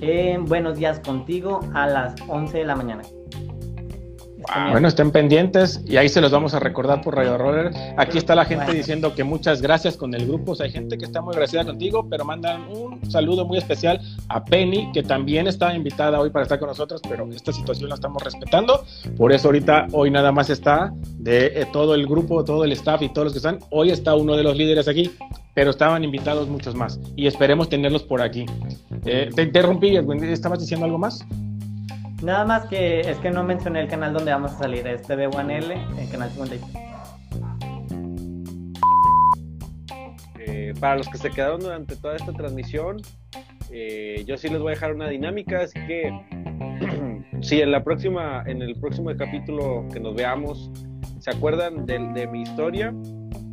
en 0.00 0.44
Buenos 0.44 0.78
Días 0.78 1.00
Contigo 1.00 1.60
a 1.74 1.86
las 1.86 2.14
11 2.28 2.58
de 2.58 2.64
la 2.64 2.76
mañana. 2.76 3.02
Bueno, 4.70 4.88
estén 4.88 5.10
pendientes 5.10 5.80
y 5.86 5.96
ahí 5.96 6.08
se 6.08 6.20
los 6.20 6.30
vamos 6.30 6.54
a 6.54 6.60
recordar 6.60 7.00
por 7.02 7.16
Radio 7.16 7.36
Roller. 7.36 7.72
Aquí 7.96 8.18
está 8.18 8.34
la 8.34 8.44
gente 8.44 8.72
diciendo 8.72 9.14
que 9.14 9.24
muchas 9.24 9.60
gracias 9.60 9.96
con 9.96 10.14
el 10.14 10.26
grupo. 10.26 10.52
O 10.52 10.54
sea, 10.54 10.66
hay 10.66 10.72
gente 10.72 10.96
que 10.98 11.04
está 11.04 11.20
muy 11.20 11.32
agradecida 11.32 11.64
contigo, 11.64 12.06
pero 12.08 12.24
mandan 12.24 12.62
un 12.70 13.10
saludo 13.10 13.44
muy 13.44 13.58
especial 13.58 14.00
a 14.28 14.44
Penny, 14.44 14.90
que 14.92 15.02
también 15.02 15.46
está 15.46 15.74
invitada 15.74 16.20
hoy 16.20 16.30
para 16.30 16.44
estar 16.44 16.58
con 16.58 16.68
nosotros, 16.68 17.00
pero 17.08 17.28
esta 17.32 17.52
situación 17.52 17.88
la 17.88 17.96
estamos 17.96 18.22
respetando. 18.22 18.84
Por 19.16 19.32
eso 19.32 19.48
ahorita, 19.48 19.88
hoy 19.92 20.10
nada 20.10 20.32
más 20.32 20.50
está 20.50 20.92
de 21.18 21.46
eh, 21.46 21.66
todo 21.72 21.94
el 21.94 22.06
grupo, 22.06 22.44
todo 22.44 22.64
el 22.64 22.72
staff 22.72 23.02
y 23.02 23.08
todos 23.08 23.26
los 23.26 23.32
que 23.32 23.38
están. 23.38 23.58
Hoy 23.70 23.90
está 23.90 24.14
uno 24.14 24.36
de 24.36 24.42
los 24.42 24.56
líderes 24.56 24.88
aquí, 24.88 25.10
pero 25.54 25.70
estaban 25.70 26.04
invitados 26.04 26.48
muchos 26.48 26.74
más 26.74 27.00
y 27.16 27.26
esperemos 27.26 27.68
tenerlos 27.68 28.02
por 28.02 28.22
aquí. 28.22 28.46
Eh, 29.04 29.30
te 29.34 29.42
interrumpí, 29.42 29.96
¿estabas 29.96 30.60
diciendo 30.60 30.86
algo 30.86 30.98
más? 30.98 31.24
Nada 32.22 32.44
más 32.44 32.66
que 32.66 33.00
es 33.00 33.18
que 33.18 33.30
no 33.30 33.44
mencioné 33.44 33.80
el 33.80 33.88
canal 33.88 34.14
donde 34.14 34.32
vamos 34.32 34.52
a 34.52 34.58
salir, 34.58 34.86
es 34.86 35.06
TV1L, 35.08 36.00
el 36.00 36.10
canal 36.10 36.30
56. 36.30 36.62
Eh, 40.38 40.74
para 40.80 40.96
los 40.96 41.08
que 41.08 41.18
se 41.18 41.30
quedaron 41.30 41.60
durante 41.60 41.94
toda 41.96 42.16
esta 42.16 42.32
transmisión, 42.32 43.02
eh, 43.70 44.24
yo 44.26 44.36
sí 44.38 44.48
les 44.48 44.60
voy 44.60 44.68
a 44.68 44.74
dejar 44.74 44.94
una 44.94 45.08
dinámica, 45.08 45.60
así 45.60 45.78
que 45.86 46.10
si 47.42 47.60
en 47.60 47.70
la 47.70 47.84
próxima, 47.84 48.42
en 48.46 48.62
el 48.62 48.74
próximo 48.76 49.10
capítulo 49.16 49.86
que 49.92 50.00
nos 50.00 50.14
veamos, 50.14 50.70
se 51.18 51.30
acuerdan 51.30 51.84
de, 51.84 51.98
de 52.14 52.26
mi 52.28 52.42
historia 52.42 52.94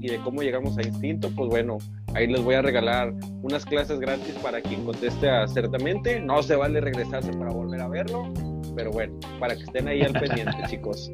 y 0.03 0.09
de 0.09 0.17
cómo 0.19 0.43
llegamos 0.43 0.77
a 0.77 0.83
Instinto, 0.83 1.31
pues 1.35 1.49
bueno, 1.49 1.79
ahí 2.13 2.27
les 2.27 2.43
voy 2.43 2.55
a 2.55 2.61
regalar 2.61 3.13
unas 3.41 3.65
clases 3.65 3.99
gratis 3.99 4.35
para 4.43 4.61
quien 4.61 4.85
conteste 4.85 5.29
acertadamente. 5.29 6.19
No 6.19 6.43
se 6.43 6.55
vale 6.55 6.79
regresarse 6.81 7.31
para 7.33 7.51
volver 7.51 7.81
a 7.81 7.87
verlo 7.87 8.31
pero 8.75 8.91
bueno, 8.91 9.13
para 9.39 9.55
que 9.55 9.63
estén 9.63 9.87
ahí 9.87 10.01
al 10.01 10.13
pendiente, 10.13 10.57
chicos. 10.69 11.11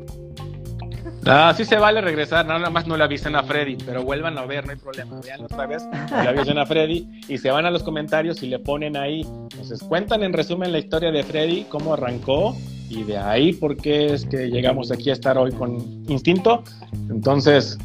Ah, 1.26 1.54
sí 1.56 1.66
se 1.66 1.78
vale 1.78 2.02
regresar, 2.02 2.46
nada 2.46 2.70
más 2.70 2.88
no 2.88 2.98
le 2.98 3.04
avisen 3.04 3.36
a 3.36 3.44
Freddy, 3.44 3.78
pero 3.86 4.04
vuelvan 4.04 4.38
a 4.38 4.46
ver, 4.46 4.66
no 4.66 4.72
hay 4.72 4.78
problema, 4.78 5.20
vean 5.22 5.44
otra 5.44 5.66
vez, 5.66 5.84
le 6.12 6.30
avisen 6.30 6.58
a 6.58 6.66
Freddy 6.66 7.08
y 7.28 7.38
se 7.38 7.52
van 7.52 7.66
a 7.66 7.72
los 7.72 7.84
comentarios 7.84 8.42
y 8.44 8.48
le 8.48 8.60
ponen 8.60 8.96
ahí, 8.98 9.22
entonces 9.22 9.82
cuentan 9.84 10.24
en 10.24 10.34
resumen 10.34 10.72
la 10.72 10.80
historia 10.80 11.12
de 11.12 11.24
Freddy, 11.24 11.66
cómo 11.70 11.94
arrancó 11.94 12.56
y 12.90 13.04
de 13.04 13.18
ahí 13.18 13.54
porque 13.54 14.14
es 14.14 14.26
que 14.26 14.50
llegamos 14.50 14.92
aquí 14.92 15.10
a 15.10 15.14
estar 15.14 15.38
hoy 15.38 15.52
con 15.52 15.78
Instinto. 16.10 16.64
Entonces 17.10 17.78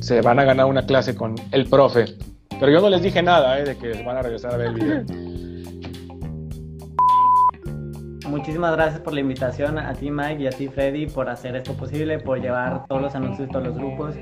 se 0.00 0.20
van 0.20 0.38
a 0.38 0.44
ganar 0.44 0.66
una 0.66 0.86
clase 0.86 1.14
con 1.14 1.34
el 1.52 1.66
profe. 1.66 2.06
Pero 2.58 2.72
yo 2.72 2.80
no 2.80 2.88
les 2.88 3.02
dije 3.02 3.22
nada 3.22 3.58
¿eh? 3.58 3.64
de 3.64 3.76
que 3.76 4.02
van 4.02 4.16
a 4.16 4.22
regresar 4.22 4.54
a 4.54 4.56
ver 4.56 4.68
el 4.68 4.74
video. 4.74 5.04
Muchísimas 8.28 8.72
gracias 8.72 9.00
por 9.00 9.12
la 9.12 9.20
invitación 9.20 9.78
a 9.78 9.92
ti 9.94 10.10
Mike 10.10 10.42
y 10.42 10.46
a 10.46 10.50
ti 10.50 10.68
Freddy 10.68 11.06
por 11.06 11.28
hacer 11.28 11.54
esto 11.56 11.74
posible, 11.74 12.18
por 12.18 12.40
llevar 12.40 12.86
todos 12.88 13.00
los 13.00 13.14
anuncios 13.14 13.48
todos 13.48 13.66
los 13.66 13.76
grupos 13.76 14.16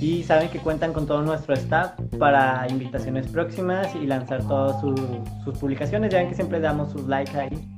y 0.00 0.22
saben 0.22 0.48
que 0.48 0.58
cuentan 0.60 0.92
con 0.92 1.06
todo 1.06 1.22
nuestro 1.22 1.54
staff 1.54 1.92
para 2.18 2.66
invitaciones 2.68 3.26
próximas 3.26 3.94
y 3.96 4.06
lanzar 4.06 4.46
todas 4.46 4.80
sus 4.80 5.58
publicaciones. 5.58 6.12
Ya 6.12 6.18
ven 6.18 6.28
que 6.28 6.34
siempre 6.34 6.60
damos 6.60 6.92
sus 6.92 7.06
likes 7.06 7.36
ahí. 7.36 7.68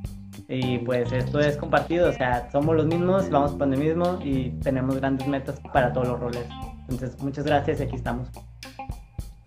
Y 0.49 0.79
pues 0.79 1.13
esto 1.13 1.39
es 1.39 1.57
compartido, 1.57 2.09
o 2.09 2.13
sea, 2.13 2.51
somos 2.51 2.75
los 2.75 2.85
mismos, 2.87 3.31
vamos 3.31 3.53
por 3.53 3.73
el 3.73 3.79
mismo 3.79 4.19
y 4.23 4.51
tenemos 4.63 4.97
grandes 4.97 5.27
metas 5.29 5.61
para 5.73 5.93
todos 5.93 6.09
los 6.09 6.21
roles. 6.21 6.45
Entonces, 6.91 7.21
muchas 7.23 7.45
gracias 7.45 7.81
y 7.81 7.83
aquí 7.85 7.97
estamos. 7.97 8.29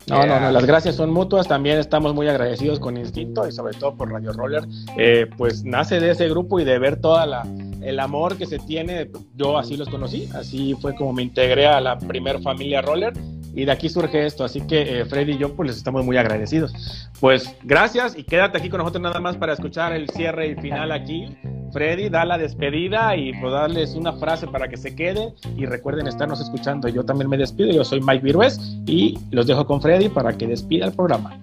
No, 0.08 0.26
no, 0.26 0.40
no, 0.40 0.52
las 0.52 0.66
gracias 0.66 0.96
son 0.96 1.12
mutuas. 1.12 1.48
También 1.48 1.78
estamos 1.78 2.14
muy 2.14 2.28
agradecidos 2.28 2.80
con 2.80 2.98
Instinto 2.98 3.48
y 3.48 3.52
sobre 3.52 3.74
todo 3.78 3.96
por 3.96 4.12
Radio 4.12 4.34
Roller. 4.34 4.64
Eh, 4.98 5.28
pues 5.38 5.64
nace 5.64 6.00
de 6.00 6.12
ese 6.12 6.28
grupo 6.28 6.60
y 6.60 6.66
de 6.66 6.78
ver 6.78 7.00
toda 7.00 7.26
la 7.26 7.48
el 7.82 8.00
amor 8.00 8.38
que 8.38 8.46
se 8.46 8.60
tiene. 8.60 9.10
Yo 9.36 9.58
así 9.58 9.78
los 9.78 9.90
conocí, 9.90 10.30
así 10.34 10.76
fue 10.82 10.96
como 10.96 11.14
me 11.14 11.24
integré 11.24 11.68
a 11.68 11.80
la 11.80 11.98
primer 11.98 12.42
familia 12.42 12.82
Roller 12.82 13.14
y 13.54 13.66
de 13.66 13.72
aquí 13.72 13.90
surge 13.90 14.26
esto. 14.26 14.44
Así 14.44 14.62
que 14.62 15.02
eh, 15.02 15.06
Freddy 15.06 15.34
y 15.34 15.38
yo 15.38 15.56
pues 15.56 15.68
les 15.68 15.78
estamos 15.78 16.04
muy 16.06 16.18
agradecidos. 16.18 16.74
Pues 17.20 17.56
gracias 17.64 18.18
y 18.18 18.24
quédate 18.24 18.58
aquí 18.58 18.70
con 18.70 18.80
nosotros 18.80 19.02
nada 19.02 19.20
más 19.20 19.38
para 19.38 19.54
escuchar 19.54 19.94
el 19.94 20.10
cierre 20.10 20.48
y 20.48 20.56
final 20.56 20.92
aquí. 20.92 21.38
Freddy, 21.72 22.10
da 22.10 22.24
la 22.24 22.38
despedida 22.38 23.16
y 23.16 23.34
pues 23.40 23.52
darles 23.52 23.96
una 23.96 24.14
frase 24.14 24.48
para 24.48 24.68
que 24.68 24.78
se 24.78 24.96
queden 24.96 25.34
y 25.58 25.66
recuerden 25.66 26.08
estarnos 26.08 26.40
escuchando. 26.40 26.88
Yo 26.88 27.04
también 27.04 27.30
me 27.30 27.38
despido, 27.38 27.72
yo 27.72 27.84
soy 27.84 28.00
Mike 28.02 28.24
Virués 28.24 28.60
y 28.86 29.18
los 29.32 29.48
dejo 29.48 29.66
con 29.66 29.82
Freddy 29.82 30.10
para 30.10 30.34
que 30.38 30.48
despida 30.48 30.86
el 30.86 30.94
programa. 30.94 31.40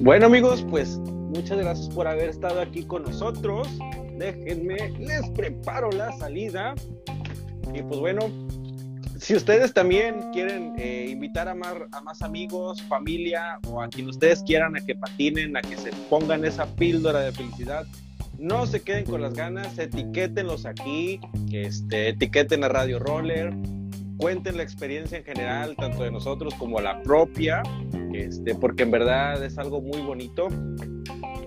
Bueno 0.00 0.26
amigos, 0.26 0.64
pues 0.70 0.98
muchas 0.98 1.58
gracias 1.58 1.88
por 1.88 2.06
haber 2.06 2.30
estado 2.30 2.60
aquí 2.60 2.84
con 2.84 3.02
nosotros. 3.02 3.68
Déjenme, 4.16 4.90
les 4.98 5.28
preparo 5.30 5.90
la 5.90 6.12
salida. 6.12 6.74
Y 7.74 7.82
pues 7.82 8.00
bueno, 8.00 8.20
si 9.18 9.34
ustedes 9.34 9.72
también 9.72 10.30
quieren 10.32 10.74
eh, 10.78 11.08
invitar 11.10 11.48
a 11.48 11.54
más, 11.54 12.22
amigos, 12.22 12.82
familia 12.82 13.58
o 13.68 13.80
a 13.80 13.88
quien 13.88 14.08
ustedes 14.08 14.42
quieran 14.42 14.76
a 14.76 14.80
que 14.84 14.94
patinen, 14.94 15.56
a 15.56 15.62
que 15.62 15.76
se 15.76 15.90
pongan 16.08 16.44
esa 16.44 16.66
píldora 16.66 17.20
de 17.20 17.32
felicidad, 17.32 17.86
no 18.38 18.66
se 18.66 18.82
queden 18.82 19.04
con 19.04 19.22
las 19.22 19.34
ganas, 19.34 19.78
etiquétenlos 19.78 20.66
aquí, 20.66 21.20
este, 21.52 22.10
etiqueten 22.10 22.64
a 22.64 22.68
Radio 22.68 22.98
Roller, 22.98 23.54
cuenten 24.18 24.56
la 24.56 24.62
experiencia 24.62 25.18
en 25.18 25.24
general, 25.24 25.74
tanto 25.76 26.02
de 26.02 26.10
nosotros 26.10 26.54
como 26.54 26.80
la 26.80 27.02
propia, 27.02 27.62
este, 28.12 28.54
porque 28.54 28.82
en 28.82 28.90
verdad 28.90 29.42
es 29.44 29.58
algo 29.58 29.80
muy 29.80 30.00
bonito. 30.00 30.48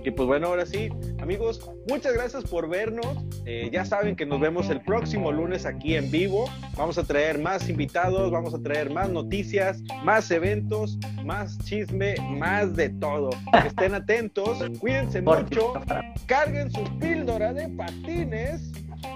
Y 0.03 0.11
pues 0.11 0.27
bueno, 0.27 0.47
ahora 0.47 0.65
sí, 0.65 0.89
amigos, 1.19 1.69
muchas 1.87 2.13
gracias 2.13 2.43
por 2.43 2.69
vernos. 2.69 3.05
Eh, 3.45 3.69
ya 3.71 3.85
saben 3.85 4.15
que 4.15 4.25
nos 4.25 4.39
vemos 4.39 4.69
el 4.69 4.81
próximo 4.81 5.31
lunes 5.31 5.65
aquí 5.65 5.95
en 5.95 6.09
vivo. 6.09 6.49
Vamos 6.77 6.97
a 6.97 7.03
traer 7.03 7.39
más 7.39 7.69
invitados, 7.69 8.31
vamos 8.31 8.53
a 8.53 8.61
traer 8.61 8.89
más 8.89 9.09
noticias, 9.09 9.81
más 10.03 10.31
eventos, 10.31 10.97
más 11.25 11.57
chisme, 11.59 12.15
más 12.37 12.75
de 12.75 12.89
todo. 12.89 13.29
Estén 13.65 13.93
atentos, 13.93 14.59
cuídense 14.79 15.21
mucho, 15.21 15.73
carguen 16.27 16.71
su 16.71 16.83
píldora 16.99 17.53
de 17.53 17.67
patines 17.69 18.71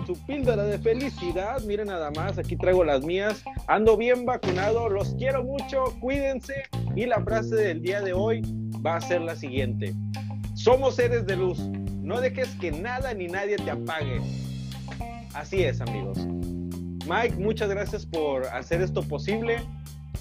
su 0.05 0.13
píldora 0.25 0.63
de 0.63 0.79
felicidad. 0.79 1.61
Miren 1.63 1.87
nada 1.87 2.11
más, 2.11 2.37
aquí 2.37 2.55
traigo 2.55 2.83
las 2.83 3.03
mías. 3.03 3.43
Ando 3.67 3.97
bien 3.97 4.25
vacunado, 4.25 4.89
los 4.89 5.15
quiero 5.15 5.43
mucho, 5.43 5.83
cuídense. 5.99 6.63
Y 6.95 7.05
la 7.05 7.21
frase 7.23 7.55
del 7.55 7.81
día 7.81 8.01
de 8.01 8.13
hoy 8.13 8.41
va 8.85 8.97
a 8.97 9.01
ser 9.01 9.21
la 9.21 9.35
siguiente. 9.35 9.93
Somos 10.63 10.95
seres 10.95 11.25
de 11.25 11.35
luz. 11.35 11.59
No 11.59 12.21
dejes 12.21 12.55
que 12.55 12.71
nada 12.71 13.13
ni 13.13 13.27
nadie 13.27 13.57
te 13.57 13.69
apague. 13.69 14.21
Así 15.33 15.61
es, 15.61 15.81
amigos. 15.81 16.17
Mike, 17.05 17.35
muchas 17.37 17.69
gracias 17.69 18.05
por 18.05 18.45
hacer 18.45 18.81
esto 18.81 19.01
posible. 19.01 19.57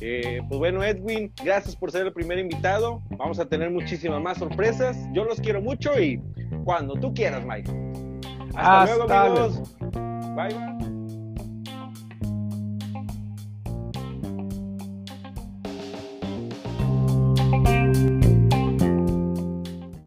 Eh, 0.01 0.41
pues 0.49 0.59
bueno, 0.59 0.83
Edwin, 0.83 1.33
gracias 1.45 1.77
por 1.77 1.93
ser 1.93 2.07
el 2.07 2.13
primer 2.13 2.41
invitado. 2.41 3.05
Vamos 3.11 3.39
a 3.39 3.49
tener 3.49 3.71
muchísimas 3.71 4.21
más 4.21 4.39
sorpresas. 4.39 4.97
Yo 5.13 5.25
los 5.25 5.41
quiero 5.41 5.63
mucho 5.63 5.97
y 5.97 6.21
cuando 6.65 6.95
tú 6.95 7.15
quieras, 7.15 7.45
Mike. 7.47 7.71
Hasta, 8.57 8.97
luego, 8.97 9.13
amigos. 9.13 9.77
bye. 10.35 10.49
bye. 10.49 10.92